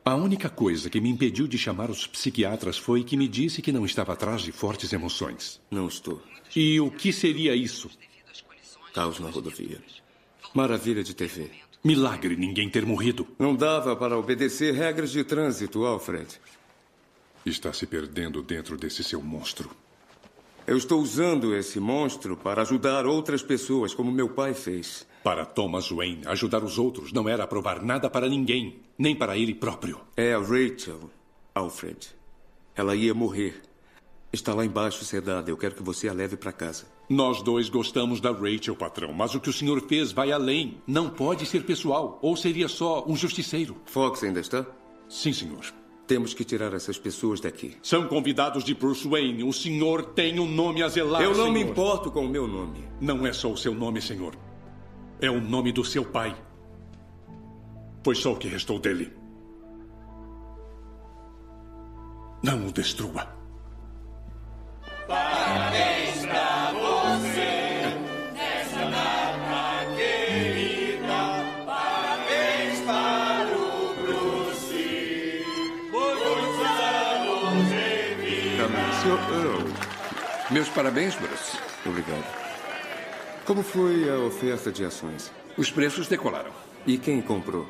a 0.02 0.14
única 0.14 0.48
coisa 0.48 0.88
que 0.88 0.98
me 0.98 1.10
impediu 1.10 1.46
de 1.46 1.58
chamar 1.58 1.90
os 1.90 2.06
psiquiatras 2.06 2.78
foi 2.78 3.04
que 3.04 3.14
me 3.14 3.28
disse 3.28 3.60
que 3.60 3.70
não 3.70 3.84
estava 3.84 4.14
atrás 4.14 4.40
de 4.40 4.50
fortes 4.50 4.90
emoções. 4.94 5.60
Não 5.70 5.86
estou. 5.86 6.22
E 6.56 6.80
o 6.80 6.90
que 6.90 7.12
seria 7.12 7.54
isso? 7.54 7.90
Caos 8.94 9.20
na 9.20 9.28
rodovia. 9.28 9.84
Maravilha 10.54 11.04
de 11.04 11.12
TV. 11.12 11.50
Milagre 11.84 12.36
ninguém 12.36 12.70
ter 12.70 12.86
morrido. 12.86 13.28
Não 13.38 13.54
dava 13.54 13.94
para 13.94 14.18
obedecer 14.18 14.72
regras 14.72 15.10
de 15.10 15.24
trânsito, 15.24 15.84
Alfred. 15.84 16.40
Está 17.44 17.70
se 17.70 17.86
perdendo 17.86 18.40
dentro 18.40 18.78
desse 18.78 19.04
seu 19.04 19.20
monstro. 19.20 19.68
Eu 20.66 20.78
estou 20.78 21.02
usando 21.02 21.54
esse 21.54 21.78
monstro 21.78 22.34
para 22.34 22.62
ajudar 22.62 23.04
outras 23.04 23.42
pessoas, 23.42 23.92
como 23.92 24.10
meu 24.10 24.30
pai 24.30 24.54
fez. 24.54 25.06
Para 25.24 25.46
Thomas 25.46 25.88
Wayne, 25.90 26.20
ajudar 26.26 26.62
os 26.62 26.78
outros 26.78 27.10
não 27.10 27.26
era 27.26 27.46
provar 27.46 27.82
nada 27.82 28.10
para 28.10 28.28
ninguém, 28.28 28.76
nem 28.98 29.16
para 29.16 29.38
ele 29.38 29.54
próprio. 29.54 29.98
É 30.14 30.34
a 30.34 30.38
Rachel, 30.38 31.08
Alfred. 31.54 32.08
Ela 32.76 32.94
ia 32.94 33.14
morrer. 33.14 33.62
Está 34.30 34.52
lá 34.52 34.66
embaixo 34.66 35.02
sedada. 35.02 35.50
Eu 35.50 35.56
quero 35.56 35.76
que 35.76 35.82
você 35.82 36.10
a 36.10 36.12
leve 36.12 36.36
para 36.36 36.52
casa. 36.52 36.84
Nós 37.08 37.40
dois 37.40 37.70
gostamos 37.70 38.20
da 38.20 38.32
Rachel, 38.32 38.76
patrão, 38.76 39.14
mas 39.14 39.34
o 39.34 39.40
que 39.40 39.48
o 39.48 39.52
senhor 39.52 39.80
fez 39.88 40.12
vai 40.12 40.30
além. 40.30 40.82
Não 40.86 41.08
pode 41.08 41.46
ser 41.46 41.64
pessoal, 41.64 42.18
ou 42.20 42.36
seria 42.36 42.68
só 42.68 43.02
um 43.08 43.16
justiceiro. 43.16 43.76
Fox 43.86 44.22
ainda 44.22 44.40
está? 44.40 44.66
Sim, 45.08 45.32
senhor. 45.32 45.64
Temos 46.06 46.34
que 46.34 46.44
tirar 46.44 46.74
essas 46.74 46.98
pessoas 46.98 47.40
daqui. 47.40 47.78
São 47.82 48.06
convidados 48.08 48.62
de 48.62 48.74
Bruce 48.74 49.08
Wayne. 49.08 49.42
O 49.42 49.54
senhor 49.54 50.04
tem 50.04 50.38
um 50.38 50.46
nome 50.46 50.82
a 50.82 50.88
zelar. 50.88 51.22
Eu 51.22 51.30
não 51.30 51.46
senhor. 51.46 51.52
me 51.52 51.62
importo 51.62 52.10
com 52.10 52.26
o 52.26 52.28
meu 52.28 52.46
nome. 52.46 52.84
Não 53.00 53.26
é 53.26 53.32
só 53.32 53.50
o 53.50 53.56
seu 53.56 53.74
nome, 53.74 54.02
senhor. 54.02 54.36
É 55.20 55.30
o 55.30 55.40
nome 55.40 55.72
do 55.72 55.84
seu 55.84 56.04
pai. 56.04 56.34
Foi 58.04 58.14
só 58.14 58.32
o 58.32 58.36
que 58.36 58.48
restou 58.48 58.78
dele. 58.78 59.12
Não 62.42 62.66
o 62.66 62.72
destrua. 62.72 63.26
Parabéns 65.08 66.26
pra 66.26 66.72
você 66.72 67.82
nessa 68.34 68.84
data 68.90 69.94
querida. 69.96 71.64
Parabéns 71.64 72.80
para 72.80 73.56
o 73.56 73.94
Bruce. 74.02 75.44
Muitos 75.90 76.80
anos 76.80 77.68
de 77.68 78.14
vida. 78.20 78.68
Senhor. 79.00 79.64
Meus 80.50 80.68
parabéns, 80.68 81.14
Bruce. 81.14 81.58
Obrigado. 81.86 82.43
Como 83.44 83.62
foi 83.62 84.08
a 84.08 84.16
oferta 84.20 84.72
de 84.72 84.86
ações? 84.86 85.30
Os 85.56 85.70
preços 85.70 86.08
decolaram. 86.08 86.50
E 86.86 86.96
quem 86.96 87.20
comprou? 87.20 87.68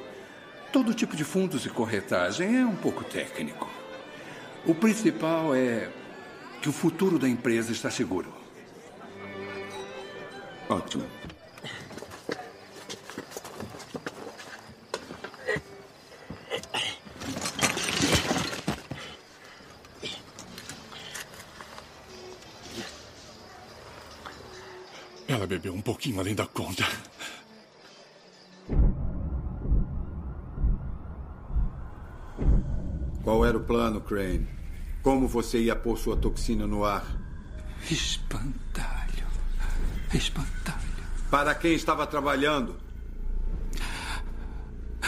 Todo 0.72 0.94
tipo 0.94 1.16
de 1.16 1.24
fundos 1.24 1.66
e 1.66 1.68
corretagem 1.68 2.60
é 2.60 2.64
um 2.64 2.76
pouco 2.76 3.02
técnico. 3.02 3.68
O 4.64 4.72
principal 4.72 5.52
é 5.52 5.90
que 6.62 6.68
o 6.68 6.72
futuro 6.72 7.18
da 7.18 7.28
empresa 7.28 7.72
está 7.72 7.90
seguro. 7.90 8.32
Ótimo. 10.68 11.04
Bebeu 25.54 25.72
um 25.72 25.80
pouquinho 25.80 26.18
além 26.18 26.34
da 26.34 26.46
conta. 26.46 26.84
Qual 33.22 33.44
era 33.44 33.56
o 33.56 33.62
plano, 33.62 34.00
Crane? 34.00 34.48
Como 35.02 35.28
você 35.28 35.60
ia 35.60 35.76
pôr 35.76 35.96
sua 35.96 36.16
toxina 36.16 36.66
no 36.66 36.84
ar? 36.84 37.06
Espantalho. 37.88 39.26
Espantalho. 40.12 40.80
Para 41.30 41.54
quem 41.54 41.74
estava 41.74 42.06
trabalhando? 42.06 42.76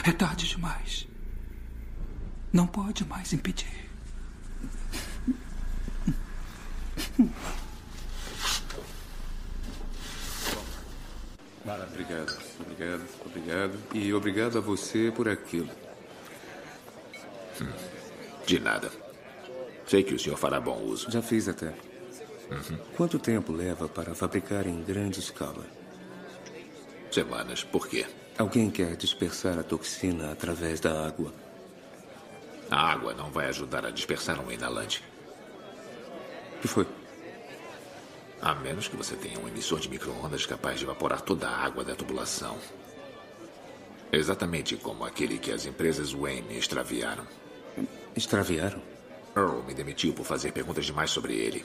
É 0.04 0.12
tarde 0.12 0.48
demais. 0.48 1.08
Não 2.52 2.66
pode 2.68 3.04
mais 3.04 3.32
impedir. 3.32 3.90
Obrigado, 11.66 12.38
obrigado, 12.60 13.04
obrigado. 13.26 13.78
E 13.92 14.14
obrigado 14.14 14.58
a 14.58 14.60
você 14.60 15.12
por 15.14 15.28
aquilo. 15.28 15.68
Hum, 17.60 17.66
De 18.46 18.60
nada. 18.60 18.90
Sei 19.86 20.02
que 20.04 20.14
o 20.14 20.18
senhor 20.18 20.36
fará 20.36 20.60
bom 20.60 20.80
uso. 20.82 21.10
Já 21.10 21.20
fiz 21.20 21.48
até. 21.48 21.74
Uhum. 22.50 22.78
Quanto 22.96 23.18
tempo 23.18 23.52
leva 23.52 23.88
para 23.88 24.14
fabricar 24.14 24.66
em 24.66 24.82
grande 24.84 25.18
escala? 25.18 25.64
Semanas. 27.10 27.64
Por 27.64 27.88
quê? 27.88 28.06
Alguém 28.38 28.70
quer 28.70 28.94
dispersar 28.96 29.58
a 29.58 29.62
toxina 29.64 30.30
através 30.30 30.78
da 30.78 31.06
água. 31.06 31.32
A 32.70 32.92
água 32.92 33.12
não 33.14 33.30
vai 33.30 33.46
ajudar 33.48 33.84
a 33.86 33.90
dispersar 33.90 34.40
um 34.40 34.50
inalante. 34.52 35.02
O 36.58 36.60
que 36.60 36.68
foi? 36.68 36.86
A 38.40 38.54
menos 38.54 38.88
que 38.88 38.96
você 38.96 39.16
tenha 39.16 39.38
um 39.38 39.48
emissor 39.48 39.80
de 39.80 39.88
micro-ondas 39.88 40.46
capaz 40.46 40.78
de 40.78 40.84
evaporar 40.84 41.20
toda 41.20 41.48
a 41.48 41.64
água 41.64 41.84
da 41.84 41.94
tubulação. 41.94 42.58
Exatamente 44.12 44.76
como 44.76 45.04
aquele 45.04 45.38
que 45.38 45.50
as 45.50 45.66
empresas 45.66 46.12
Wayne 46.12 46.56
extraviaram. 46.56 47.26
Extraviaram? 48.14 48.80
Earl 49.34 49.62
me 49.66 49.74
demitiu 49.74 50.12
por 50.12 50.24
fazer 50.24 50.52
perguntas 50.52 50.86
demais 50.86 51.10
sobre 51.10 51.34
ele. 51.34 51.64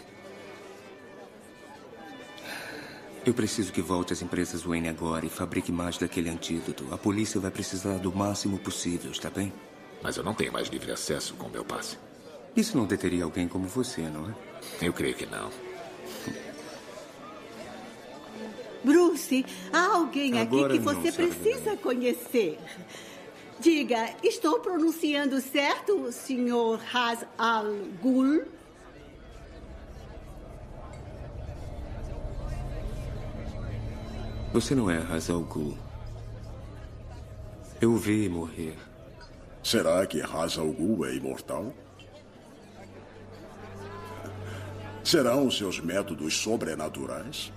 Eu 3.23 3.33
preciso 3.33 3.71
que 3.71 3.81
volte 3.81 4.13
às 4.13 4.21
empresas 4.21 4.63
Wayne 4.63 4.89
agora 4.89 5.25
e 5.25 5.29
fabrique 5.29 5.71
mais 5.71 5.97
daquele 5.97 6.29
antídoto. 6.29 6.87
A 6.91 6.97
polícia 6.97 7.39
vai 7.39 7.51
precisar 7.51 7.99
do 7.99 8.11
máximo 8.11 8.57
possível, 8.57 9.11
está 9.11 9.29
bem? 9.29 9.53
Mas 10.01 10.17
eu 10.17 10.23
não 10.23 10.33
tenho 10.33 10.51
mais 10.51 10.67
livre 10.69 10.91
acesso 10.91 11.35
com 11.35 11.47
meu 11.47 11.63
passe. 11.63 11.97
Isso 12.55 12.75
não 12.75 12.85
deteria 12.85 13.23
alguém 13.23 13.47
como 13.47 13.67
você, 13.67 14.01
não 14.01 14.29
é? 14.29 14.33
Eu 14.81 14.91
creio 14.91 15.13
que 15.13 15.27
não. 15.27 15.51
Bruce, 18.83 19.45
há 19.71 19.95
alguém 19.95 20.39
Agora 20.39 20.73
aqui 20.73 20.79
que 20.79 20.85
não, 20.85 20.93
você 20.93 21.11
precisa 21.11 21.77
conhecer. 21.77 22.59
Diga, 23.59 24.15
estou 24.23 24.59
pronunciando 24.59 25.39
certo, 25.39 26.11
Sr. 26.11 26.79
Ras 26.91 27.25
Al 27.37 27.71
Ghul? 28.01 28.43
Você 34.53 34.75
não 34.75 34.89
é 34.89 34.97
Hazal 34.97 35.41
Ghul. 35.41 35.77
Eu 37.79 37.93
o 37.93 37.97
vi 37.97 38.27
morrer. 38.27 38.77
Será 39.63 40.05
que 40.05 40.19
Ra's 40.19 40.57
al 40.57 40.71
Ghul 40.71 41.05
é 41.05 41.15
imortal? 41.15 41.73
Serão 45.03 45.49
seus 45.49 45.79
métodos 45.79 46.35
sobrenaturais? 46.35 47.53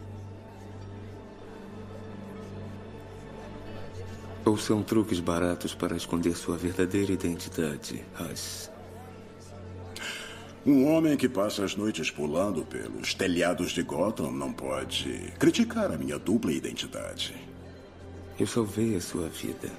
Ou 4.44 4.58
são 4.58 4.82
truques 4.82 5.20
baratos 5.20 5.74
para 5.74 5.96
esconder 5.96 6.36
sua 6.36 6.56
verdadeira 6.56 7.12
identidade, 7.12 8.04
Raz? 8.12 8.70
Um 10.66 10.86
homem 10.86 11.16
que 11.16 11.28
passa 11.28 11.64
as 11.64 11.76
noites 11.76 12.10
pulando 12.10 12.64
pelos 12.64 13.14
telhados 13.14 13.70
de 13.72 13.82
Gotham 13.82 14.30
não 14.30 14.52
pode 14.52 15.32
criticar 15.38 15.92
a 15.92 15.96
minha 15.96 16.18
dupla 16.18 16.52
identidade. 16.52 17.34
Eu 18.38 18.46
salvei 18.46 18.96
a 18.96 19.00
sua 19.00 19.28
vida. 19.28 19.70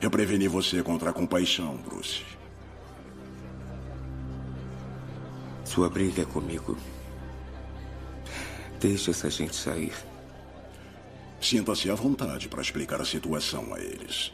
Eu 0.00 0.10
preveni 0.10 0.46
você 0.46 0.82
contra 0.82 1.10
a 1.10 1.12
compaixão, 1.12 1.76
Bruce. 1.76 2.22
Sua 5.64 5.88
briga 5.88 6.22
é 6.22 6.24
comigo. 6.24 6.76
Deixe 8.80 9.10
essa 9.10 9.30
gente 9.30 9.56
sair. 9.56 9.94
Sinta-se 11.46 11.88
à 11.88 11.94
vontade 11.94 12.48
para 12.48 12.60
explicar 12.60 13.00
a 13.00 13.04
situação 13.04 13.72
a 13.72 13.78
eles. 13.78 14.32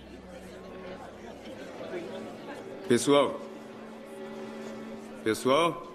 Pessoal. 2.88 3.38
Pessoal. 5.22 5.94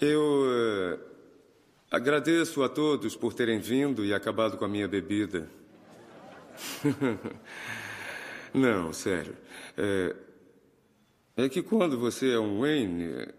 Eu 0.00 0.20
uh, 0.20 1.00
agradeço 1.90 2.62
a 2.62 2.68
todos 2.68 3.16
por 3.16 3.34
terem 3.34 3.58
vindo 3.58 4.04
e 4.04 4.14
acabado 4.14 4.56
com 4.56 4.64
a 4.64 4.68
minha 4.68 4.86
bebida. 4.86 5.50
Não, 8.54 8.92
sério. 8.92 9.36
É, 9.76 10.14
é 11.38 11.48
que 11.48 11.60
quando 11.60 11.98
você 11.98 12.34
é 12.34 12.38
um 12.38 12.60
Wayne, 12.60 13.34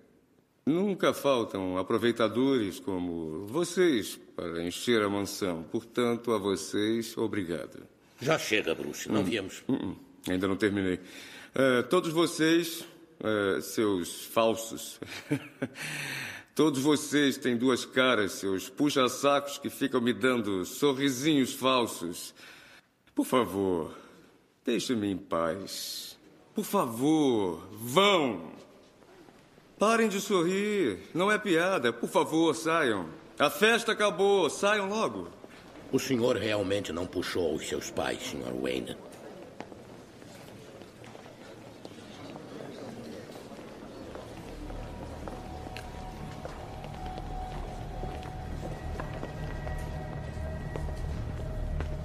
nunca 0.66 1.14
faltam 1.14 1.78
aproveitadores 1.78 2.80
como 2.80 3.46
vocês 3.48 4.20
para 4.36 4.64
encher 4.64 5.02
a 5.02 5.10
mansão. 5.10 5.64
Portanto, 5.64 6.32
a 6.32 6.38
vocês, 6.38 7.18
obrigado. 7.18 7.84
Já 8.22 8.38
chega, 8.40 8.74
Bruce. 8.74 9.10
Não 9.12 9.22
Hum, 9.22 9.24
viemos. 9.24 9.64
hum, 9.68 9.76
hum. 9.76 9.96
Ainda 10.30 10.48
não 10.48 10.56
terminei. 10.56 11.00
É, 11.54 11.82
todos 11.84 12.12
vocês, 12.14 12.86
é, 13.20 13.62
seus 13.62 14.26
falsos. 14.26 15.00
todos 16.56 16.82
vocês 16.82 17.38
têm 17.38 17.58
duas 17.58 17.84
caras, 17.86 18.34
seus 18.34 18.70
puxa-sacos 18.70 19.58
que 19.58 19.70
ficam 19.70 20.00
me 20.00 20.14
dando 20.14 20.64
sorrisinhos 20.66 21.54
falsos. 21.54 22.34
Por 23.14 23.26
favor, 23.26 23.94
deixe-me 24.66 25.08
em 25.12 25.18
paz. 25.18 26.18
Por 26.56 26.64
favor, 26.64 27.68
vão. 27.72 28.54
Parem 29.86 30.08
de 30.08 30.22
sorrir. 30.22 31.10
Não 31.14 31.30
é 31.30 31.38
piada. 31.38 31.92
Por 31.92 32.08
favor, 32.08 32.56
saiam. 32.56 33.10
A 33.38 33.50
festa 33.50 33.92
acabou. 33.92 34.50
Saiam 34.50 34.88
logo. 34.88 35.28
O 35.92 36.00
senhor 36.00 36.38
realmente 36.38 36.94
não 36.94 37.06
puxou 37.06 37.54
os 37.54 37.68
seus 37.68 37.92
pais, 37.92 38.22
Sr. 38.22 38.54
Wayne. 38.62 38.96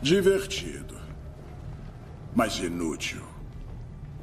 Divertido. 0.02 0.98
Mas 2.34 2.58
inútil. 2.58 3.37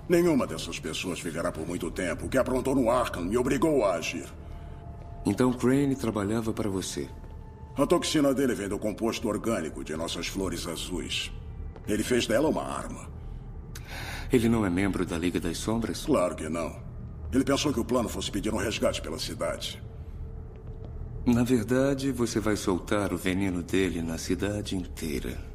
Nenhuma 0.08 0.46
dessas 0.46 0.80
pessoas 0.80 1.20
viverá 1.20 1.52
por 1.52 1.68
muito 1.68 1.90
tempo. 1.90 2.26
O 2.26 2.30
que 2.30 2.38
aprontou 2.38 2.76
no 2.76 2.90
Arkham 2.90 3.26
me 3.26 3.38
obrigou 3.38 3.84
a 3.84 3.96
agir. 3.96 4.28
Então 5.26 5.52
Crane 5.52 5.96
trabalhava 5.96 6.54
para 6.54 6.70
você. 6.70 7.10
A 7.76 7.86
toxina 7.86 8.34
dele 8.34 8.54
vem 8.54 8.70
do 8.70 8.78
composto 8.78 9.28
orgânico 9.28 9.84
de 9.84 9.96
nossas 9.96 10.28
flores 10.28 10.68
azuis. 10.68 11.32
Ele 11.88 12.04
fez 12.04 12.28
dela 12.28 12.48
uma 12.48 12.64
arma. 12.64 13.10
Ele 14.32 14.48
não 14.48 14.66
é 14.66 14.70
membro 14.70 15.06
da 15.06 15.18
Liga 15.18 15.40
das 15.40 15.58
Sombras? 15.58 16.06
Claro 16.06 16.36
que 16.36 16.48
não. 16.48 16.76
Ele 17.34 17.44
pensou 17.44 17.74
que 17.74 17.80
o 17.80 17.86
plano 17.86 18.08
fosse 18.08 18.32
pedir 18.32 18.54
um 18.54 18.58
resgate 18.58 19.02
pela 19.02 19.20
cidade. 19.20 19.82
Na 21.26 21.44
verdade, 21.44 22.12
você 22.12 22.40
vai 22.40 22.56
soltar 22.56 23.12
o 23.12 23.18
veneno 23.18 23.64
dele 23.64 24.02
na 24.02 24.18
cidade 24.18 24.76
inteira. 24.76 25.55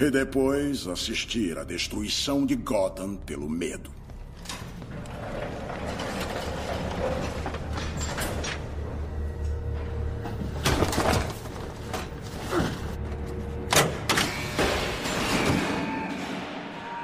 E 0.00 0.10
depois 0.12 0.86
assistir 0.86 1.58
à 1.58 1.64
destruição 1.64 2.46
de 2.46 2.54
Gotham 2.54 3.16
pelo 3.16 3.50
medo. 3.50 3.90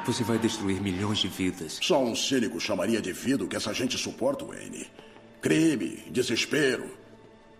Você 0.06 0.22
vai 0.22 0.38
destruir 0.38 0.80
milhões 0.80 1.18
de 1.18 1.26
vidas. 1.26 1.80
Só 1.82 2.00
um 2.00 2.14
cínico 2.14 2.60
chamaria 2.60 3.02
de 3.02 3.12
vida 3.12 3.42
o 3.42 3.48
que 3.48 3.56
essa 3.56 3.74
gente 3.74 3.98
suporta, 3.98 4.44
Wayne. 4.44 4.86
Crime, 5.42 6.04
desespero. 6.12 6.88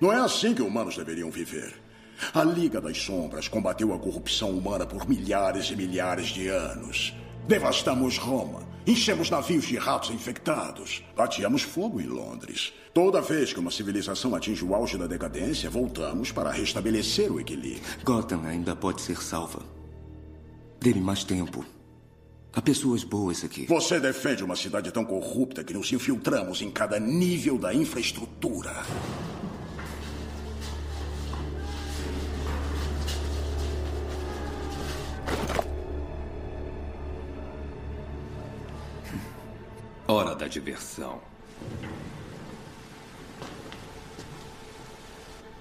Não 0.01 0.12
é 0.12 0.16
assim 0.20 0.55
que 0.55 0.62
humanos 0.62 0.97
deveriam 0.97 1.28
viver. 1.28 1.84
A 2.32 2.45
Liga 2.45 2.81
das 2.81 2.99
Sombras 2.99 3.49
combateu 3.49 3.93
a 3.93 3.99
corrupção 3.99 4.51
humana 4.51 4.86
por 4.86 5.09
milhares 5.09 5.70
e 5.70 5.77
milhares 5.77 6.28
de 6.28 6.49
anos. 6.49 7.15
Devastamos 7.47 8.16
Roma, 8.16 8.62
enchemos 8.86 9.28
navios 9.28 9.66
de 9.66 9.77
ratos 9.77 10.11
infectados, 10.11 11.05
ateamos 11.16 11.62
fogo 11.62 12.01
em 12.01 12.07
Londres. 12.07 12.73
Toda 12.95 13.20
vez 13.20 13.53
que 13.53 13.61
uma 13.61 13.70
civilização 13.70 14.35
atinge 14.35 14.65
o 14.65 14.74
auge 14.74 14.97
da 14.97 15.07
decadência, 15.07 15.69
voltamos 15.69 16.32
para 16.32 16.51
restabelecer 16.51 17.31
o 17.31 17.41
equilíbrio. 17.41 17.82
Gotham 18.05 18.45
ainda 18.45 18.74
pode 18.74 19.03
ser 19.03 19.20
salva. 19.20 19.62
Dê-me 20.81 21.01
mais 21.01 21.24
tempo. 21.24 21.65
Há 22.53 22.62
pessoas 22.62 23.03
boas 23.03 23.43
aqui. 23.43 23.66
Você 23.66 23.99
defende 23.99 24.45
uma 24.45 24.55
cidade 24.55 24.93
tão 24.93 25.05
corrupta 25.05 25.65
que 25.65 25.74
nos 25.74 25.93
infiltramos 25.93 26.62
em 26.62 26.70
cada 26.70 27.01
nível 27.01 27.59
da 27.59 27.74
infraestrutura. 27.74 28.73
Hora 40.06 40.35
da 40.35 40.47
diversão. 40.47 41.18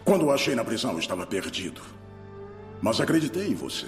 Quando 0.03 0.25
o 0.25 0.31
achei 0.31 0.53
na 0.53 0.65
prisão, 0.65 0.99
estava 0.99 1.25
perdido. 1.25 1.81
Mas 2.81 2.99
acreditei 2.99 3.47
em 3.47 3.55
você. 3.55 3.87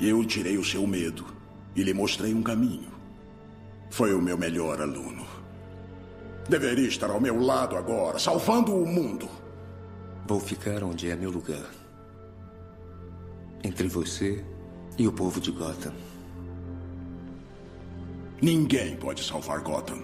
Eu 0.00 0.24
tirei 0.24 0.56
o 0.56 0.64
seu 0.64 0.86
medo 0.86 1.26
e 1.76 1.82
lhe 1.82 1.92
mostrei 1.92 2.32
um 2.32 2.42
caminho. 2.42 2.90
Foi 3.90 4.14
o 4.14 4.22
meu 4.22 4.38
melhor 4.38 4.80
aluno. 4.80 5.26
Deveria 6.48 6.88
estar 6.88 7.10
ao 7.10 7.20
meu 7.20 7.38
lado 7.40 7.76
agora, 7.76 8.18
salvando 8.18 8.74
o 8.74 8.86
mundo. 8.86 9.28
Vou 10.26 10.40
ficar 10.40 10.82
onde 10.82 11.10
é 11.10 11.14
meu 11.14 11.30
lugar. 11.30 11.70
Entre 13.62 13.86
você 13.86 14.42
e 14.96 15.06
o 15.06 15.12
povo 15.12 15.42
de 15.42 15.50
Gotham. 15.50 16.13
Ninguém 18.40 18.96
pode 18.96 19.22
salvar 19.22 19.60
Gotham. 19.60 20.02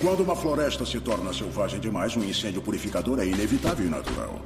Quando 0.00 0.22
uma 0.22 0.36
floresta 0.36 0.86
se 0.86 1.00
torna 1.00 1.32
selvagem 1.32 1.80
demais, 1.80 2.16
um 2.16 2.22
incêndio 2.22 2.62
purificador 2.62 3.18
é 3.18 3.26
inevitável 3.26 3.86
e 3.86 3.88
natural. 3.88 4.40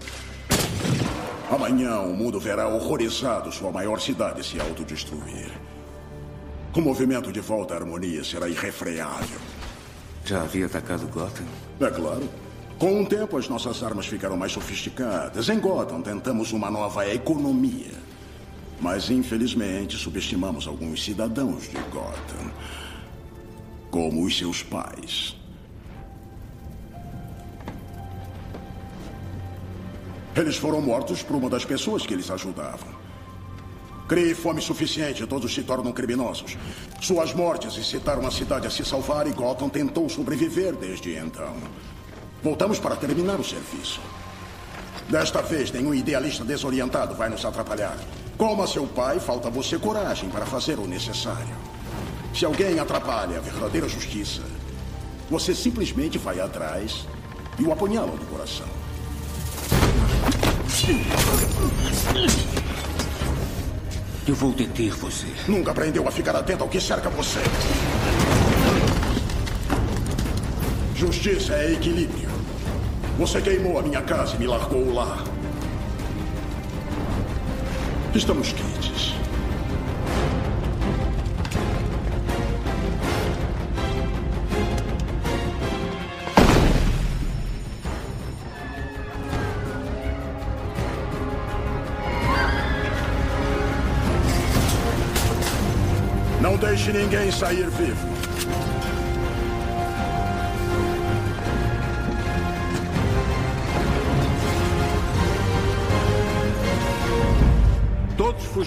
Amanhã 1.50 2.00
o 2.00 2.14
mundo 2.14 2.40
verá 2.40 2.66
horrorizado 2.66 3.52
sua 3.52 3.70
maior 3.70 4.00
cidade 4.00 4.42
se 4.42 4.58
autodestruir. 4.58 5.50
O 6.74 6.80
movimento 6.80 7.30
de 7.30 7.40
volta 7.40 7.74
à 7.74 7.76
harmonia 7.76 8.24
será 8.24 8.48
irrefreável. 8.48 9.38
Já 10.24 10.42
havia 10.42 10.66
atacado 10.66 11.06
Gotham? 11.08 11.44
É 11.80 11.90
claro. 11.90 12.26
Com 12.78 13.02
o 13.02 13.06
tempo, 13.06 13.36
as 13.36 13.48
nossas 13.48 13.82
armas 13.82 14.06
ficaram 14.06 14.36
mais 14.36 14.52
sofisticadas. 14.52 15.48
Em 15.50 15.60
Gotham, 15.60 16.00
tentamos 16.00 16.52
uma 16.52 16.70
nova 16.70 17.06
economia. 17.06 17.92
Mas, 18.82 19.08
infelizmente, 19.10 19.96
subestimamos 19.96 20.66
alguns 20.66 21.04
cidadãos 21.04 21.70
de 21.70 21.78
Gotham. 21.92 22.50
Como 23.92 24.24
os 24.24 24.36
seus 24.36 24.60
pais. 24.60 25.36
Eles 30.34 30.56
foram 30.56 30.80
mortos 30.80 31.22
por 31.22 31.36
uma 31.36 31.48
das 31.48 31.64
pessoas 31.64 32.04
que 32.04 32.12
eles 32.12 32.28
ajudavam. 32.28 32.88
Crie 34.08 34.34
fome 34.34 34.60
suficiente, 34.60 35.24
todos 35.28 35.54
se 35.54 35.62
tornam 35.62 35.92
criminosos. 35.92 36.56
Suas 37.00 37.32
mortes 37.32 37.76
incitaram 37.76 38.26
a 38.26 38.32
cidade 38.32 38.66
a 38.66 38.70
se 38.70 38.84
salvar 38.84 39.28
e 39.28 39.30
Gotham 39.30 39.68
tentou 39.68 40.08
sobreviver 40.08 40.74
desde 40.74 41.14
então. 41.16 41.54
Voltamos 42.42 42.80
para 42.80 42.96
terminar 42.96 43.38
o 43.38 43.44
serviço. 43.44 44.00
Desta 45.08 45.40
vez, 45.40 45.70
nenhum 45.70 45.94
idealista 45.94 46.44
desorientado 46.44 47.14
vai 47.14 47.28
nos 47.28 47.44
atrapalhar. 47.44 47.96
Como 48.36 48.62
a 48.62 48.66
seu 48.66 48.86
pai, 48.86 49.20
falta 49.20 49.50
você 49.50 49.78
coragem 49.78 50.28
para 50.28 50.46
fazer 50.46 50.78
o 50.78 50.86
necessário. 50.86 51.56
Se 52.34 52.44
alguém 52.44 52.78
atrapalha 52.78 53.38
a 53.38 53.40
verdadeira 53.40 53.88
justiça, 53.88 54.42
você 55.30 55.54
simplesmente 55.54 56.18
vai 56.18 56.40
atrás 56.40 57.06
e 57.58 57.62
o 57.62 57.72
apunhala 57.72 58.12
no 58.12 58.26
coração. 58.26 58.66
Eu 64.26 64.34
vou 64.34 64.52
deter 64.52 64.92
você. 64.94 65.26
Nunca 65.46 65.72
aprendeu 65.72 66.06
a 66.06 66.10
ficar 66.10 66.34
atento 66.36 66.62
ao 66.62 66.68
que 66.68 66.80
cerca 66.80 67.10
você. 67.10 67.40
Justiça 70.94 71.54
é 71.54 71.72
equilíbrio. 71.72 72.28
Você 73.18 73.40
queimou 73.40 73.78
a 73.78 73.82
minha 73.82 74.00
casa 74.02 74.36
e 74.36 74.38
me 74.38 74.46
largou 74.46 74.92
lá. 74.92 75.31
Estamos 78.14 78.52
quentes. 78.52 79.14
Não 96.42 96.56
deixe 96.58 96.92
ninguém 96.92 97.30
sair 97.30 97.70
vivo. 97.70 98.11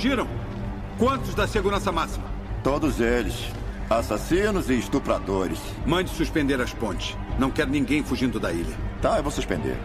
Fugiram? 0.05 0.27
Quantos 0.99 1.33
da 1.33 1.47
segurança 1.47 1.91
máxima? 1.91 2.25
Todos 2.63 2.99
eles. 2.99 3.33
Assassinos 3.89 4.69
e 4.69 4.77
estupradores. 4.77 5.57
Mande 5.83 6.11
suspender 6.11 6.61
as 6.61 6.71
pontes. 6.71 7.17
Não 7.39 7.49
quero 7.49 7.71
ninguém 7.71 8.03
fugindo 8.03 8.39
da 8.39 8.51
ilha. 8.53 8.75
Tá, 9.01 9.17
eu 9.17 9.23
vou 9.23 9.31
suspender. 9.31 9.75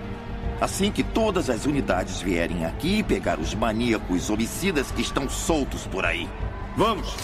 Assim 0.61 0.93
que 0.93 1.03
todas 1.03 1.49
as 1.49 1.65
unidades 1.65 2.21
vierem 2.21 2.67
aqui 2.67 3.03
pegar 3.03 3.39
os 3.39 3.55
maníacos 3.55 4.29
homicidas 4.29 4.91
que 4.91 5.01
estão 5.01 5.27
soltos 5.27 5.87
por 5.87 6.05
aí. 6.05 6.29
Vamos! 6.77 7.17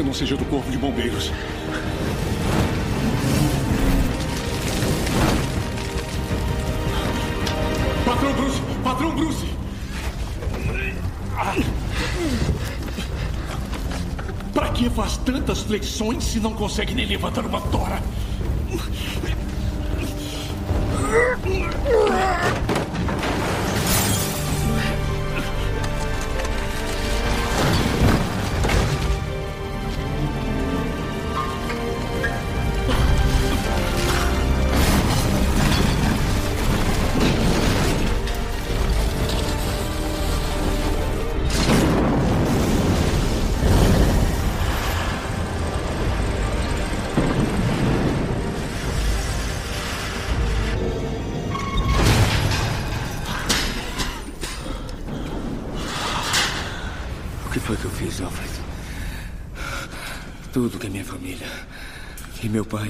Você 0.00 0.02
não 0.02 0.14
seja 0.14 0.36
do 0.36 0.44
corpo 0.46 0.70
de 0.70 0.78
bombeiros. 0.78 1.30
Patrão 8.04 8.32
Bruce! 8.32 8.62
Patrão 8.82 9.14
Bruce! 9.14 9.46
Pra 14.54 14.68
que 14.70 14.88
faz 14.90 15.18
tantas 15.18 15.60
flexões 15.62 16.24
se 16.24 16.40
não 16.40 16.54
consegue 16.54 16.94
nem 16.94 17.06
levantar 17.06 17.44
uma 17.44 17.60
tora? 17.60 18.02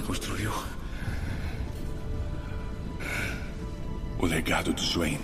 Construiu. 0.01 0.53
O 4.19 4.27
legado 4.27 4.73
do 4.73 4.81
Swain 4.81 5.19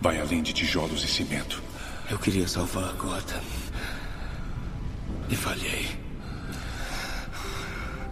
vai 0.00 0.20
além 0.20 0.42
de 0.42 0.52
tijolos 0.52 1.04
e 1.04 1.08
cimento. 1.08 1.62
Eu 2.10 2.18
queria 2.18 2.46
salvar 2.46 2.90
a 2.90 2.92
Gotham. 2.92 3.42
E 5.28 5.36
falhei. 5.36 5.88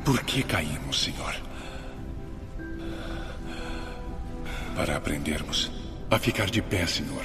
Por 0.05 0.23
que 0.23 0.43
caímos, 0.43 1.03
senhor? 1.03 1.35
Para 4.77 4.97
aprendermos 4.97 5.71
a 6.11 6.19
ficar 6.19 6.51
de 6.51 6.61
pé, 6.61 6.87
senhor. 6.87 7.25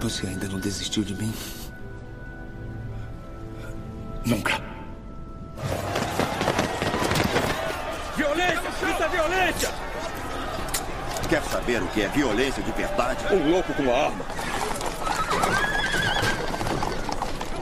Você 0.00 0.26
ainda 0.26 0.48
não 0.48 0.60
desistiu 0.60 1.02
de 1.02 1.14
mim? 1.14 1.32
Nunca. 4.24 4.57
Saber 11.68 11.82
o 11.82 11.86
que 11.88 12.00
é 12.00 12.08
violência 12.08 12.62
de 12.62 12.72
verdade? 12.72 13.26
Um 13.30 13.50
louco 13.50 13.74
com 13.74 13.82
uma 13.82 13.92
arma. 13.92 14.24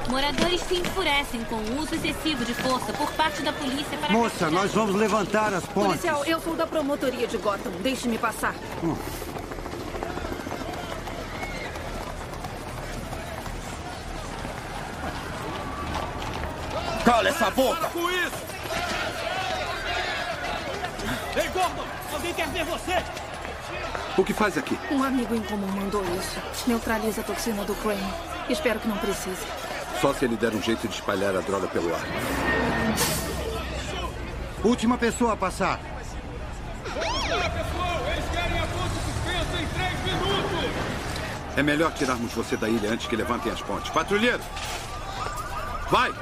Moradores 0.09 0.61
se 0.61 0.77
enfurecem 0.77 1.43
com 1.45 1.57
o 1.57 1.81
uso 1.81 1.93
excessivo 1.97 2.45
de 2.45 2.55
força 2.55 2.93
por 2.93 3.11
parte 3.13 3.43
da 3.43 3.53
polícia 3.53 3.99
para... 3.99 4.13
Moça, 4.13 4.49
nós 4.49 4.73
vamos 4.73 4.95
levantar 4.95 5.53
as 5.53 5.65
pontes. 5.67 6.01
Policial, 6.01 6.25
eu 6.25 6.41
sou 6.41 6.55
da 6.55 6.67
promotoria 6.69 7.27
de 7.27 7.37
Gotham. 7.37 7.73
Deixe-me 7.83 8.17
passar. 8.17 8.55
Hum. 8.85 8.97
Cala 17.05 17.29
essa 17.29 17.51
boca! 17.51 17.89
com 17.89 18.11
isso! 18.11 18.47
Ei, 21.37 21.49
Gordon! 21.49 21.85
Alguém 22.13 22.35
quer 22.35 22.49
ver 22.49 22.65
você? 22.65 23.26
O 24.17 24.25
que 24.25 24.33
faz 24.33 24.57
aqui? 24.57 24.79
Um 24.91 25.03
amigo 25.03 25.35
em 25.35 25.43
comum 25.43 25.67
mandou 25.67 26.03
isso. 26.19 26.41
Neutraliza 26.67 27.21
a 27.21 27.25
toxina 27.25 27.65
do 27.65 27.75
Crane. 27.77 28.01
Espero 28.49 28.81
que 28.81 28.89
não 28.89 28.97
precise. 28.97 29.45
Só 30.01 30.15
se 30.15 30.25
ele 30.25 30.37
der 30.37 30.55
um 30.55 30.63
jeito 30.63 30.89
de 30.89 30.95
espalhar 30.95 31.37
a 31.37 31.41
droga 31.41 31.69
pelo 31.69 31.95
ar. 31.95 32.01
Última 34.65 34.97
pessoa 34.97 35.35
a 35.35 35.37
passar. 35.37 35.81
É 41.57 41.63
melhor 41.63 41.93
tirarmos 41.93 42.33
você 42.33 42.57
da 42.57 42.69
ilha 42.69 42.91
antes 42.91 43.07
que 43.07 43.17
levantem 43.17 43.53
as 43.53 43.63
pontes. 43.63 43.91
Patrulheiro! 43.91 44.43
Vai! 45.91 46.13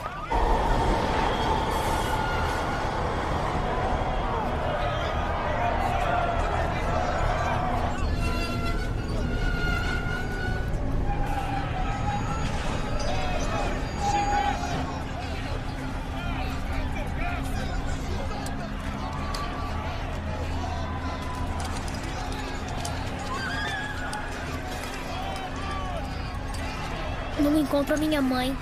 Encontro 27.75 27.95
a 27.95 27.99
minha 27.99 28.23
mãe. 28.23 28.57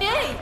Ei! 0.00 0.34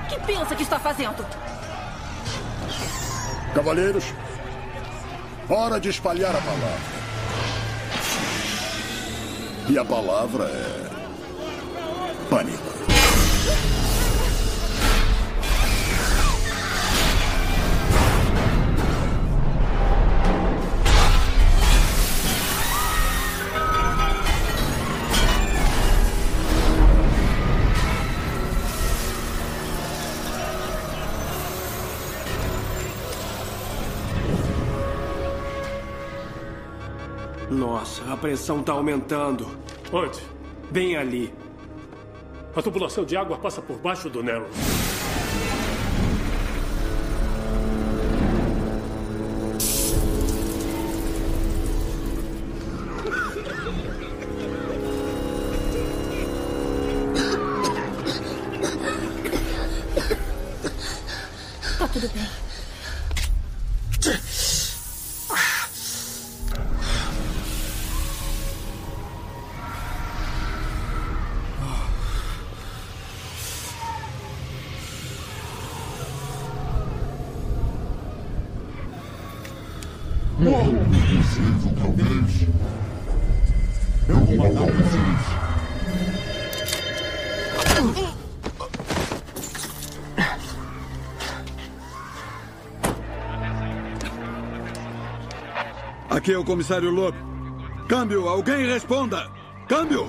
O 0.00 0.08
que 0.08 0.20
pensa 0.20 0.54
que 0.54 0.62
está 0.62 0.78
fazendo? 0.78 1.26
Cavaleiros, 3.52 4.04
hora 5.48 5.80
de 5.80 5.88
espalhar 5.88 6.36
a 6.36 6.40
palavra. 6.40 7.02
E 9.68 9.76
a 9.76 9.84
palavra 9.84 10.44
é. 10.44 10.88
pânico. 12.30 12.71
Pressão 38.22 38.62
tá 38.62 38.72
aumentando. 38.72 39.48
Onde? 39.92 40.20
Bem 40.70 40.96
ali. 40.96 41.34
A 42.54 42.62
tubulação 42.62 43.04
de 43.04 43.16
água 43.16 43.36
passa 43.36 43.60
por 43.60 43.76
baixo 43.78 44.08
do 44.08 44.22
Nero. 44.22 44.46
Aqui 96.22 96.32
é 96.32 96.38
o 96.38 96.44
comissário 96.44 96.88
Loeb. 96.88 97.16
Câmbio, 97.88 98.28
alguém 98.28 98.64
responda! 98.64 99.28
Câmbio! 99.66 100.08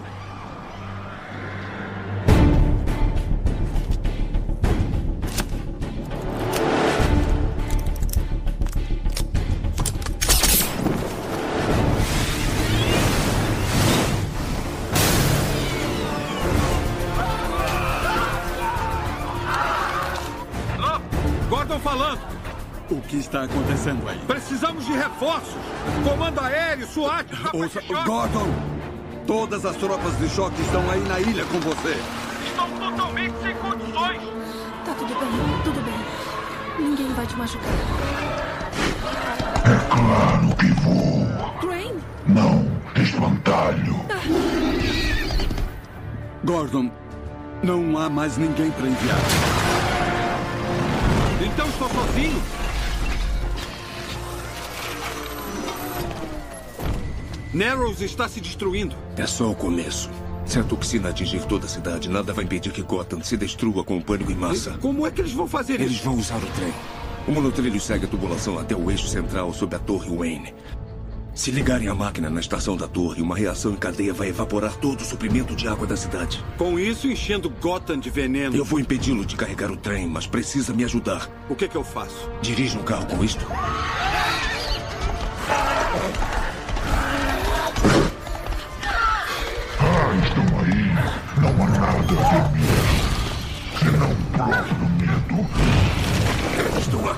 O 22.91 23.01
que 23.01 23.15
está 23.17 23.43
acontecendo 23.43 24.07
aí? 24.07 24.19
Precisamos 24.83 24.85
de 24.85 24.93
reforços. 24.93 25.55
Comando 26.03 26.39
aéreo, 26.39 26.87
SWAT. 26.87 27.27
Ouça, 27.53 27.81
Gordon! 28.05 28.47
Todas 29.25 29.65
as 29.65 29.75
tropas 29.77 30.17
de 30.17 30.29
choque 30.29 30.61
estão 30.61 30.89
aí 30.91 30.99
na 31.01 31.19
ilha 31.19 31.45
com 31.45 31.59
você. 31.59 31.97
Estão 32.45 32.69
totalmente 32.71 33.33
sem 33.41 33.55
condições. 33.55 34.21
Tá 34.85 34.93
tudo 34.97 35.15
bem, 35.19 35.63
tudo 35.63 35.81
bem. 35.85 36.85
Ninguém 36.85 37.13
vai 37.13 37.25
te 37.25 37.35
machucar. 37.37 37.71
É 39.65 39.77
claro 39.89 40.55
que 40.57 40.67
vou. 40.81 41.53
Crane? 41.59 42.03
Não, 42.27 42.67
espantalho. 43.01 43.95
Gordon, 46.43 46.91
não 47.63 47.97
há 47.97 48.09
mais 48.09 48.37
ninguém 48.37 48.71
para 48.71 48.87
enviar. 48.87 49.17
Então 51.41 51.67
estou 51.67 51.89
sozinho. 51.89 52.62
Narrows 57.53 58.01
está 58.01 58.27
se 58.27 58.41
destruindo. 58.41 58.95
É 59.15 59.27
só 59.27 59.51
o 59.51 59.55
começo. 59.55 60.09
Se 60.45 60.59
a 60.59 60.63
toxina 60.63 61.09
atingir 61.09 61.45
toda 61.45 61.65
a 61.65 61.69
cidade, 61.69 62.09
nada 62.09 62.33
vai 62.33 62.43
impedir 62.43 62.71
que 62.73 62.81
Gotham 62.81 63.21
se 63.23 63.37
destrua 63.37 63.83
com 63.83 63.97
o 63.97 64.03
pânico 64.03 64.31
em 64.31 64.35
massa. 64.35 64.71
Como 64.81 65.05
é 65.05 65.11
que 65.11 65.21
eles 65.21 65.31
vão 65.31 65.47
fazer 65.47 65.79
Eles 65.79 65.93
isso? 65.93 66.03
vão 66.03 66.17
usar 66.17 66.37
o 66.37 66.47
trem. 66.47 66.73
O 67.27 67.31
monotrilho 67.31 67.79
segue 67.79 68.05
a 68.05 68.07
tubulação 68.07 68.57
até 68.59 68.75
o 68.75 68.89
eixo 68.91 69.07
central 69.07 69.53
sob 69.53 69.75
a 69.75 69.79
Torre 69.79 70.09
Wayne. 70.15 70.53
Se 71.33 71.49
ligarem 71.49 71.87
a 71.87 71.95
máquina 71.95 72.29
na 72.29 72.39
estação 72.39 72.75
da 72.77 72.87
torre, 72.87 73.19
uma 73.21 73.35
reação 73.35 73.71
em 73.71 73.75
cadeia 73.75 74.13
vai 74.13 74.27
evaporar 74.29 74.75
todo 74.75 75.01
o 75.01 75.03
suprimento 75.03 75.55
de 75.55 75.67
água 75.67 75.87
da 75.87 75.97
cidade. 75.97 76.43
Com 76.59 76.77
isso, 76.77 77.07
enchendo 77.07 77.49
Gotham 77.49 77.97
de 77.99 78.11
veneno. 78.11 78.55
Eu 78.55 78.63
vou 78.63 78.79
impedi-lo 78.79 79.25
de 79.25 79.35
carregar 79.35 79.71
o 79.71 79.77
trem, 79.77 80.05
mas 80.07 80.27
precisa 80.27 80.73
me 80.73 80.83
ajudar. 80.83 81.27
O 81.49 81.55
que, 81.55 81.67
que 81.67 81.75
eu 81.75 81.83
faço? 81.83 82.29
Dirija 82.41 82.77
um 82.77 82.83
carro 82.83 83.07
com 83.07 83.23
isto. 83.23 83.47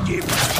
Estou 0.07 0.54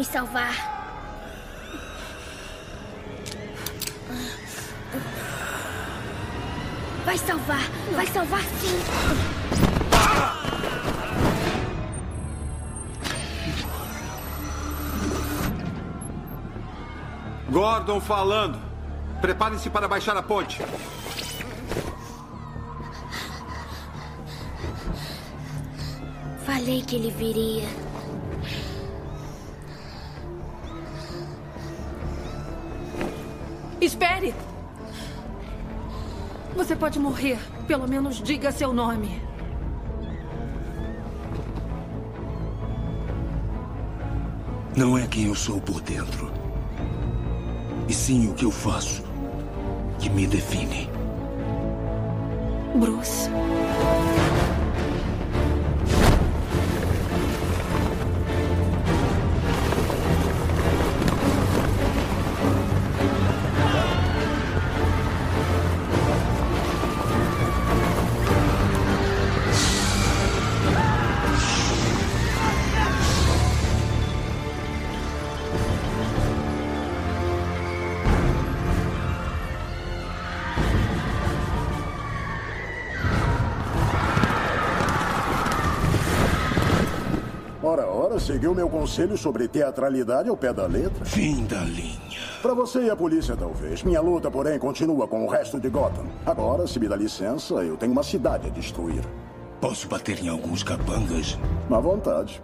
nos 0.00 0.06
salvar. 0.06 0.54
Vai 7.04 7.18
salvar, 7.18 7.70
vai 7.94 8.06
salvar 8.06 8.40
sim. 8.40 8.78
Gordon 17.50 18.00
falando. 18.00 18.58
Preparem-se 19.20 19.68
para 19.68 19.86
baixar 19.86 20.16
a 20.16 20.22
ponte. 20.22 20.62
Falei 26.46 26.80
que 26.80 26.96
ele 26.96 27.10
viria. 27.10 27.89
Pode 36.80 36.98
morrer. 36.98 37.38
Pelo 37.68 37.86
menos 37.86 38.22
diga 38.22 38.50
seu 38.50 38.72
nome. 38.72 39.20
Não 44.74 44.96
é 44.96 45.06
quem 45.06 45.26
eu 45.26 45.34
sou 45.34 45.60
por 45.60 45.82
dentro. 45.82 46.32
E 47.86 47.92
sim 47.92 48.30
o 48.30 48.34
que 48.34 48.46
eu 48.46 48.50
faço 48.50 49.04
que 49.98 50.08
me 50.08 50.26
define. 50.26 50.88
Bruce. 52.76 53.28
Seguiu 88.20 88.54
meu 88.54 88.68
conselho 88.68 89.16
sobre 89.16 89.48
teatralidade 89.48 90.28
ao 90.28 90.36
pé 90.36 90.52
da 90.52 90.66
letra? 90.66 91.04
Fim 91.04 91.44
da 91.46 91.62
linha. 91.62 92.20
Para 92.42 92.54
você 92.54 92.84
e 92.84 92.90
a 92.90 92.96
polícia, 92.96 93.36
talvez. 93.36 93.82
Minha 93.82 94.00
luta, 94.00 94.30
porém, 94.30 94.58
continua 94.58 95.06
com 95.06 95.24
o 95.24 95.28
resto 95.28 95.58
de 95.60 95.68
Gotham. 95.68 96.06
Agora, 96.24 96.66
se 96.66 96.78
me 96.78 96.88
dá 96.88 96.96
licença, 96.96 97.54
eu 97.54 97.76
tenho 97.76 97.92
uma 97.92 98.02
cidade 98.02 98.46
a 98.46 98.50
destruir. 98.50 99.02
Posso 99.60 99.88
bater 99.88 100.22
em 100.22 100.28
alguns 100.28 100.62
capangas? 100.62 101.38
À 101.70 101.80
vontade. 101.80 102.42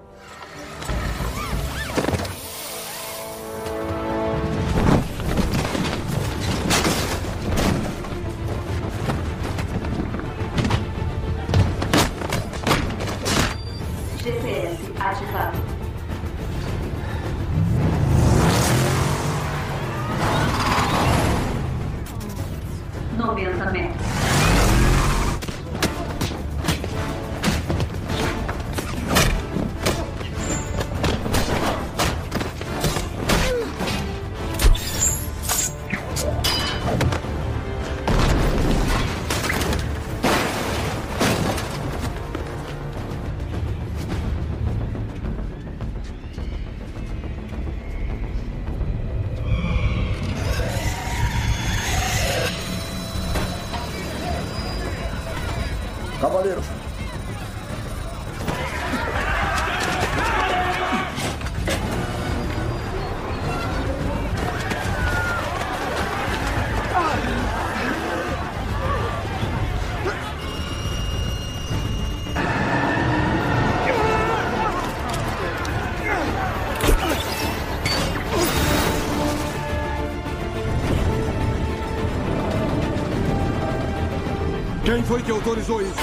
Foi 85.07 85.23
que 85.23 85.31
autorizou 85.31 85.81
isso? 85.81 85.95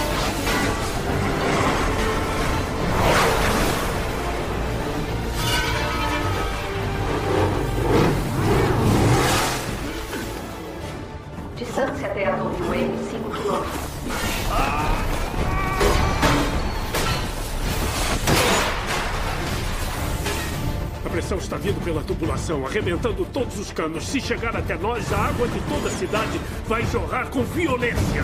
Distância 11.58 12.08
até 12.08 12.28
a 12.28 12.38
Torre 12.38 12.64
Wayne, 12.70 12.98
5 13.12 13.30
quilômetros. 13.30 13.74
A 21.06 21.10
pressão 21.10 21.38
está 21.38 21.58
vindo 21.58 21.84
pela 21.84 22.02
tubulação, 22.04 22.66
arrebentando 22.66 23.26
todos 23.26 23.60
os 23.60 23.70
canos. 23.72 24.08
Se 24.08 24.22
chegar 24.22 24.56
até 24.56 24.78
nós, 24.78 25.12
a 25.12 25.18
água 25.18 25.48
de 25.50 25.60
toda 25.62 25.90
a 25.90 25.92
cidade 25.92 26.40
vai 26.66 26.86
jorrar 26.86 27.28
com 27.30 27.44
violência. 27.44 28.24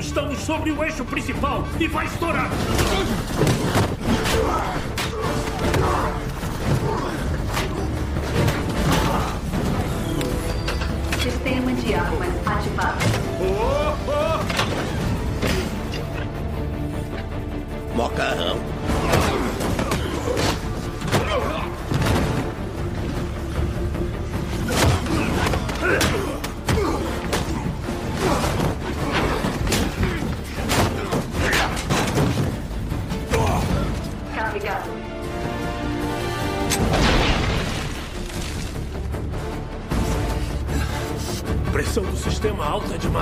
Estamos 0.00 0.38
sobre 0.40 0.70
o 0.70 0.84
eixo 0.84 1.04
principal 1.04 1.64
e 1.80 1.86
vai 1.88 2.06
estourar. 2.06 2.50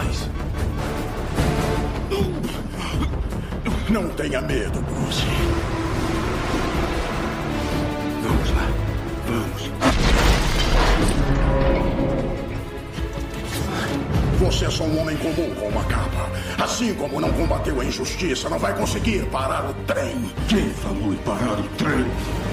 Demais. 0.05 0.29
Não 3.89 4.09
tenha 4.11 4.41
medo, 4.41 4.81
Bruce. 4.81 5.25
Vamos 8.23 8.51
lá. 8.51 8.69
Vamos. 9.27 9.71
Você 14.41 14.67
é 14.67 14.71
só 14.71 14.85
um 14.85 15.01
homem 15.01 15.17
comum 15.17 15.55
com 15.55 15.69
uma 15.69 15.85
capa. 15.85 16.31
Assim 16.63 16.95
como 16.95 17.21
não 17.21 17.33
combateu 17.33 17.81
a 17.81 17.85
injustiça, 17.85 18.49
não 18.49 18.59
vai 18.59 18.75
conseguir 18.75 19.25
parar 19.27 19.71
o 19.71 19.75
trem. 19.87 20.31
Quem 20.49 20.71
falou 20.71 21.13
em 21.13 21.17
parar 21.19 21.59
o 21.59 21.63
trem? 21.77 22.44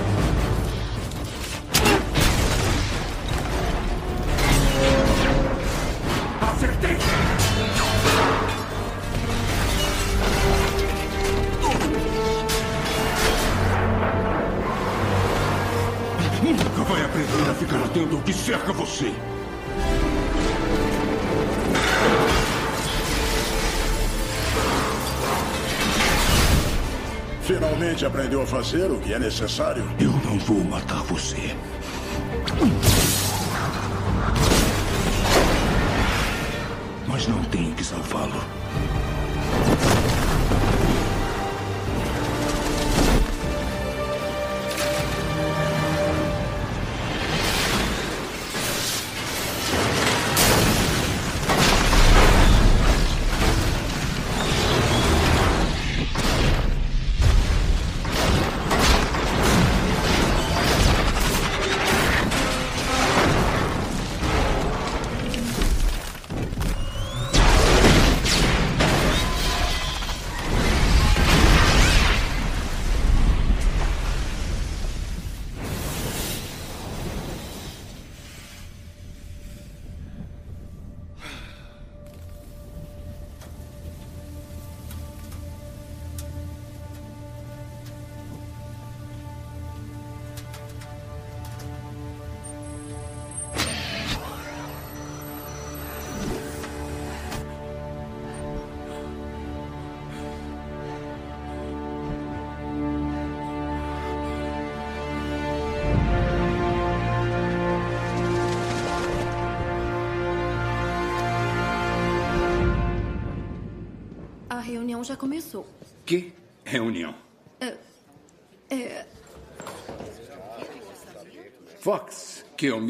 Fazer 28.71 28.89
o 28.89 28.99
que 28.99 29.13
é 29.13 29.19
necessário. 29.19 29.83
Eu 29.99 30.11
não 30.23 30.39
vou 30.39 30.63
matar 30.63 31.03
você. 31.03 31.50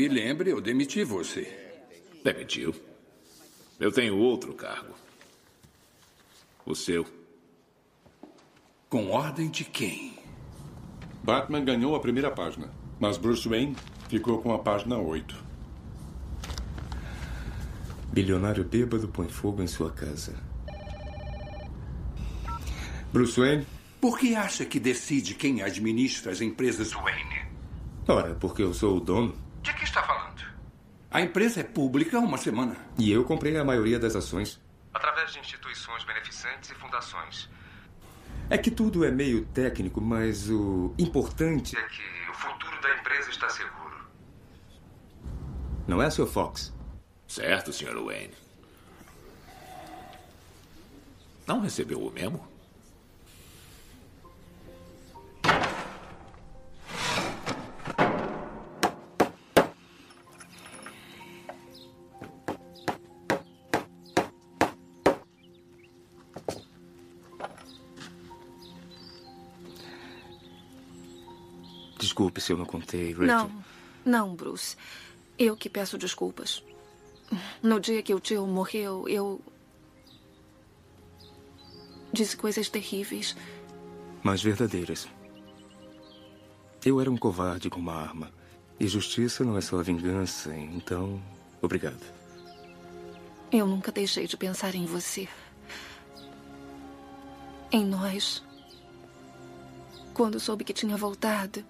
Me 0.02 0.08
lembre, 0.08 0.50
eu 0.50 0.60
demiti 0.60 1.04
você. 1.04 1.48
Demitiu? 2.24 2.74
Eu 3.80 3.92
tenho 3.92 4.18
outro 4.18 4.52
cargo. 4.56 4.96
O 6.66 6.74
seu. 6.74 7.06
Com 8.90 9.12
ordem 9.12 9.48
de 9.48 9.64
quem? 9.64 10.18
Batman 11.24 11.64
ganhou 11.64 11.96
a 11.96 12.00
primeira 12.00 12.32
página, 12.32 12.72
mas 13.00 13.16
Bruce 13.16 13.48
Wayne 13.48 13.76
ficou 14.10 14.42
com 14.42 14.52
a 14.52 14.58
página 14.58 14.98
8. 14.98 15.36
Bilionário 18.12 18.64
bêbado 18.64 19.08
põe 19.08 19.30
fogo 19.30 19.62
em 19.62 19.68
sua 19.68 19.92
casa. 19.92 20.34
Bruce 23.14 23.40
Wayne? 23.40 23.68
Por 24.00 24.18
que 24.18 24.34
acha 24.34 24.66
que 24.66 24.80
decide 24.80 25.36
quem 25.36 25.62
administra 25.62 26.32
as 26.32 26.42
empresas 26.42 26.92
Wayne? 26.92 27.46
Ora, 28.08 28.34
porque 28.34 28.64
eu 28.64 28.74
sou 28.74 28.98
o 28.98 29.00
dono. 29.00 29.51
De 29.62 29.74
que 29.74 29.84
está 29.84 30.02
falando? 30.04 30.42
A 31.10 31.22
empresa 31.22 31.60
é 31.60 31.64
pública 31.64 32.18
há 32.18 32.22
uma 32.22 32.38
semana. 32.38 32.76
E 32.98 33.12
eu 33.12 33.24
comprei 33.24 33.58
a 33.58 33.64
maioria 33.64 34.00
das 34.00 34.16
ações. 34.16 34.60
Através 34.94 35.32
de 35.34 35.40
instituições 35.40 36.04
beneficentes 36.04 36.70
e 36.72 36.76
fundações. 36.76 37.50
É 38.50 38.58
que 38.58 38.72
tudo 38.72 39.06
é 39.06 39.12
meio 39.12 39.46
técnico, 39.46 40.02
mas 40.02 40.50
o 40.50 40.94
importante 40.98 41.78
é 41.78 41.82
que 41.84 42.30
o 42.30 42.34
futuro 42.34 42.82
da 42.82 42.96
empresa 42.98 43.30
está 43.30 43.50
seguro. 43.50 44.06
Não 45.88 46.02
é, 46.02 46.10
Sr. 46.10 46.28
Fox? 46.28 46.74
Certo, 47.28 47.72
Sr. 47.72 47.98
Wayne. 48.04 48.34
Não 51.48 51.62
recebeu 51.62 52.02
o 52.02 52.12
memo? 52.12 52.48
Desculpe 72.22 72.40
se 72.40 72.54
eu 72.54 72.58
não 72.58 72.66
contei, 72.66 73.14
Rachel. 73.14 73.26
Não, 73.26 73.64
não, 74.06 74.36
Bruce. 74.36 74.78
Eu 75.40 75.58
que 75.58 75.68
peço 75.68 75.98
desculpas. 75.98 76.64
No 77.64 77.80
dia 77.80 78.04
que 78.04 78.14
o 78.14 78.20
tio 78.20 78.46
morreu, 78.46 79.10
eu. 79.10 79.42
Disse 82.14 82.38
coisas 82.38 82.70
terríveis. 82.70 83.36
Mas 84.22 84.44
verdadeiras. 84.44 85.08
Eu 86.86 87.02
era 87.02 87.10
um 87.10 87.18
covarde 87.18 87.72
com 87.72 87.80
uma 87.80 87.96
arma. 87.96 88.32
E 88.80 88.88
justiça 88.88 89.44
não 89.44 89.58
é 89.58 89.62
só 89.62 89.82
vingança, 89.82 90.56
então. 90.56 91.20
Obrigado. 91.60 92.04
Eu 93.52 93.66
nunca 93.66 93.92
deixei 93.92 94.28
de 94.28 94.38
pensar 94.38 94.76
em 94.76 94.86
você. 94.86 95.28
Em 97.72 97.84
nós. 97.84 98.44
Quando 100.14 100.40
soube 100.40 100.64
que 100.64 100.74
tinha 100.74 100.96
voltado, 100.96 101.66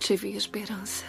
tive 0.00 0.34
esperança. 0.34 1.04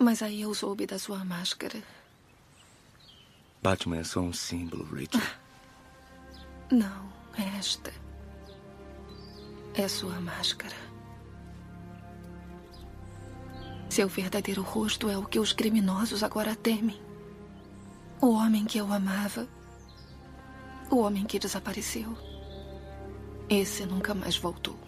Mas 0.00 0.22
aí 0.22 0.40
eu 0.40 0.54
soube 0.54 0.86
da 0.86 0.98
sua 0.98 1.22
máscara. 1.22 1.97
Batman 3.62 3.98
é 3.98 4.04
só 4.04 4.20
um 4.20 4.32
símbolo, 4.32 4.84
Rachel. 4.84 5.20
Não, 6.70 7.12
é 7.36 7.58
esta. 7.58 7.92
É 9.74 9.88
sua 9.88 10.20
máscara. 10.20 10.76
Seu 13.88 14.08
verdadeiro 14.08 14.62
rosto 14.62 15.08
é 15.08 15.16
o 15.16 15.24
que 15.24 15.40
os 15.40 15.52
criminosos 15.52 16.22
agora 16.22 16.54
temem. 16.54 17.00
O 18.20 18.32
homem 18.32 18.64
que 18.64 18.78
eu 18.78 18.92
amava. 18.92 19.48
O 20.90 20.98
homem 20.98 21.24
que 21.24 21.38
desapareceu. 21.38 22.16
Esse 23.48 23.86
nunca 23.86 24.14
mais 24.14 24.36
voltou. 24.36 24.78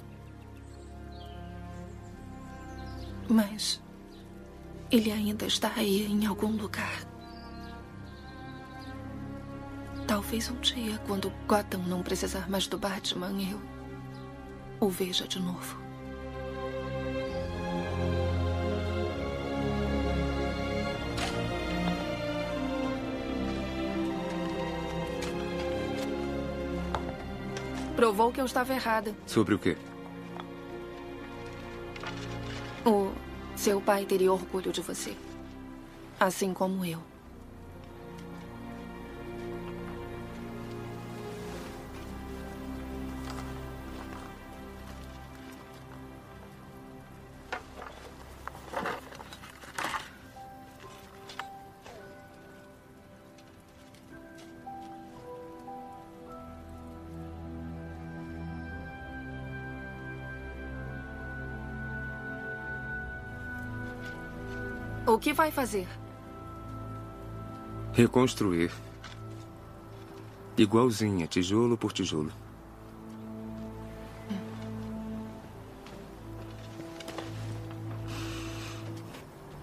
Mas 3.29 3.81
ele 4.91 5.11
ainda 5.11 5.47
está 5.47 5.73
aí 5.77 6.07
em 6.07 6.27
algum 6.27 6.51
lugar. 6.57 7.10
Talvez 10.31 10.48
um 10.48 10.61
dia, 10.61 10.97
quando 11.09 11.32
Gotham 11.48 11.82
não 11.89 12.05
precisar 12.05 12.48
mais 12.48 12.69
do 12.69 12.78
Batman, 12.78 13.32
eu 13.43 13.61
o 14.78 14.89
veja 14.89 15.27
de 15.27 15.40
novo. 15.40 15.77
Provou 27.97 28.31
que 28.31 28.40
eu 28.40 28.47
estava 28.47 28.73
errada. 28.73 29.12
Sobre 29.27 29.57
o 29.57 29.59
quê? 29.59 29.77
O 32.86 33.11
seu 33.57 33.81
pai 33.81 34.07
teria 34.07 34.32
orgulho 34.32 34.70
de 34.70 34.81
você. 34.81 35.16
Assim 36.20 36.55
como 36.55 36.85
eu. 36.85 37.10
Que 65.21 65.33
vai 65.33 65.51
fazer? 65.51 65.87
Reconstruir. 67.93 68.71
Igualzinha, 70.57 71.27
tijolo 71.27 71.77
por 71.77 71.93
tijolo. 71.93 72.33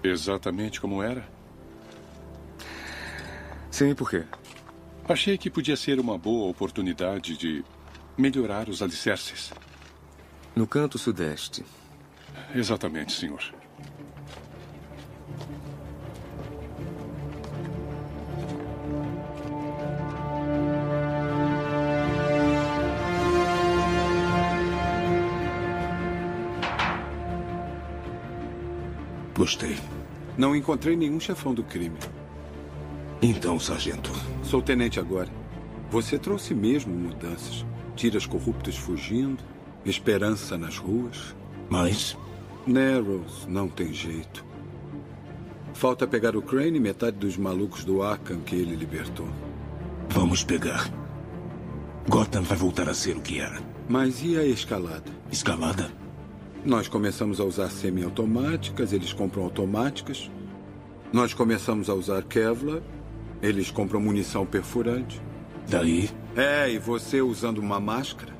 Exatamente 0.02 0.80
como 0.80 1.02
era? 1.02 1.28
Sim, 3.70 3.94
por 3.94 4.10
quê? 4.10 4.24
Achei 5.08 5.36
que 5.36 5.50
podia 5.50 5.76
ser 5.76 5.98
uma 5.98 6.16
boa 6.18 6.50
oportunidade 6.50 7.36
de 7.36 7.64
melhorar 8.16 8.68
os 8.68 8.82
alicerces. 8.82 9.52
No 10.54 10.66
canto 10.66 10.98
sudeste. 10.98 11.64
Exatamente, 12.54 13.12
senhor. 13.12 13.42
Não 30.36 30.54
encontrei 30.54 30.96
nenhum 30.96 31.18
chefão 31.18 31.54
do 31.54 31.62
crime. 31.62 31.98
Então, 33.20 33.58
sargento. 33.58 34.10
Sou 34.42 34.62
tenente 34.62 35.00
agora. 35.00 35.28
Você 35.90 36.18
trouxe 36.18 36.54
mesmo 36.54 36.94
mudanças. 36.94 37.64
Tiras 37.96 38.26
corruptos 38.26 38.76
fugindo, 38.76 39.42
esperança 39.84 40.56
nas 40.56 40.78
ruas. 40.78 41.34
Mas? 41.68 42.16
Narrows 42.66 43.46
não 43.46 43.68
tem 43.68 43.92
jeito. 43.92 44.44
Falta 45.74 46.06
pegar 46.06 46.36
o 46.36 46.42
Crane 46.42 46.76
e 46.76 46.80
metade 46.80 47.16
dos 47.16 47.36
malucos 47.36 47.84
do 47.84 48.02
Arkham 48.02 48.40
que 48.40 48.54
ele 48.54 48.76
libertou. 48.76 49.28
Vamos 50.08 50.44
pegar. 50.44 50.90
Gotham 52.08 52.42
vai 52.42 52.56
voltar 52.56 52.88
a 52.88 52.94
ser 52.94 53.16
o 53.16 53.20
que 53.20 53.40
era. 53.40 53.60
Mas 53.88 54.22
e 54.22 54.36
a 54.36 54.44
escalada? 54.44 55.10
Escalada? 55.30 55.90
Nós 56.64 56.88
começamos 56.88 57.40
a 57.40 57.44
usar 57.44 57.70
semiautomáticas, 57.70 58.92
eles 58.92 59.12
compram 59.12 59.44
automáticas. 59.44 60.30
Nós 61.12 61.32
começamos 61.32 61.88
a 61.88 61.94
usar 61.94 62.22
Kevlar, 62.24 62.82
eles 63.40 63.70
compram 63.70 64.00
munição 64.00 64.44
perfurante. 64.44 65.20
Daí? 65.68 66.10
É, 66.36 66.70
e 66.70 66.78
você 66.78 67.22
usando 67.22 67.58
uma 67.58 67.78
máscara 67.78 68.32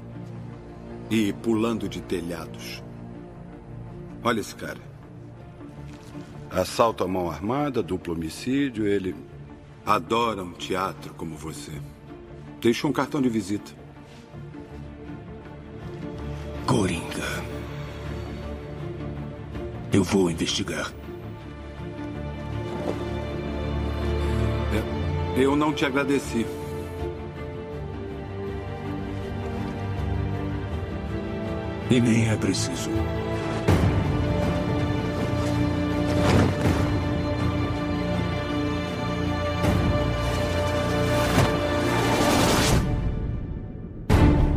e 1.11 1.33
pulando 1.33 1.89
de 1.89 2.01
telhados. 2.01 2.83
Olha 4.23 4.41
esse 4.41 4.55
cara. 4.55 4.81
Assalto 6.51 7.05
à 7.05 7.09
mão 7.09 7.31
armada, 7.31 7.83
duplo 7.83 8.15
homicídio, 8.15 8.87
ele 8.87 9.15
adora 9.87 10.43
um 10.43 10.53
teatro 10.53 11.15
como 11.15 11.37
você. 11.37 11.73
Deixou 12.61 12.91
um 12.91 12.93
cartão 12.93 13.23
de 13.23 13.29
visita. 13.29 13.78
Vou 20.11 20.31
investigar. 20.31 20.91
Eu 25.37 25.55
não 25.55 25.73
te 25.73 25.85
agradeci. 25.85 26.45
E 31.91 32.01
nem 32.01 32.29
é 32.29 32.37
preciso. 32.37 32.91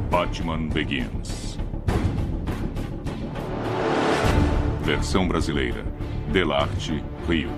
Batman 0.09 0.69
Begins. 0.69 1.50
Versão 5.01 5.27
brasileira. 5.27 5.83
Delarte, 6.31 7.03
Rio. 7.27 7.49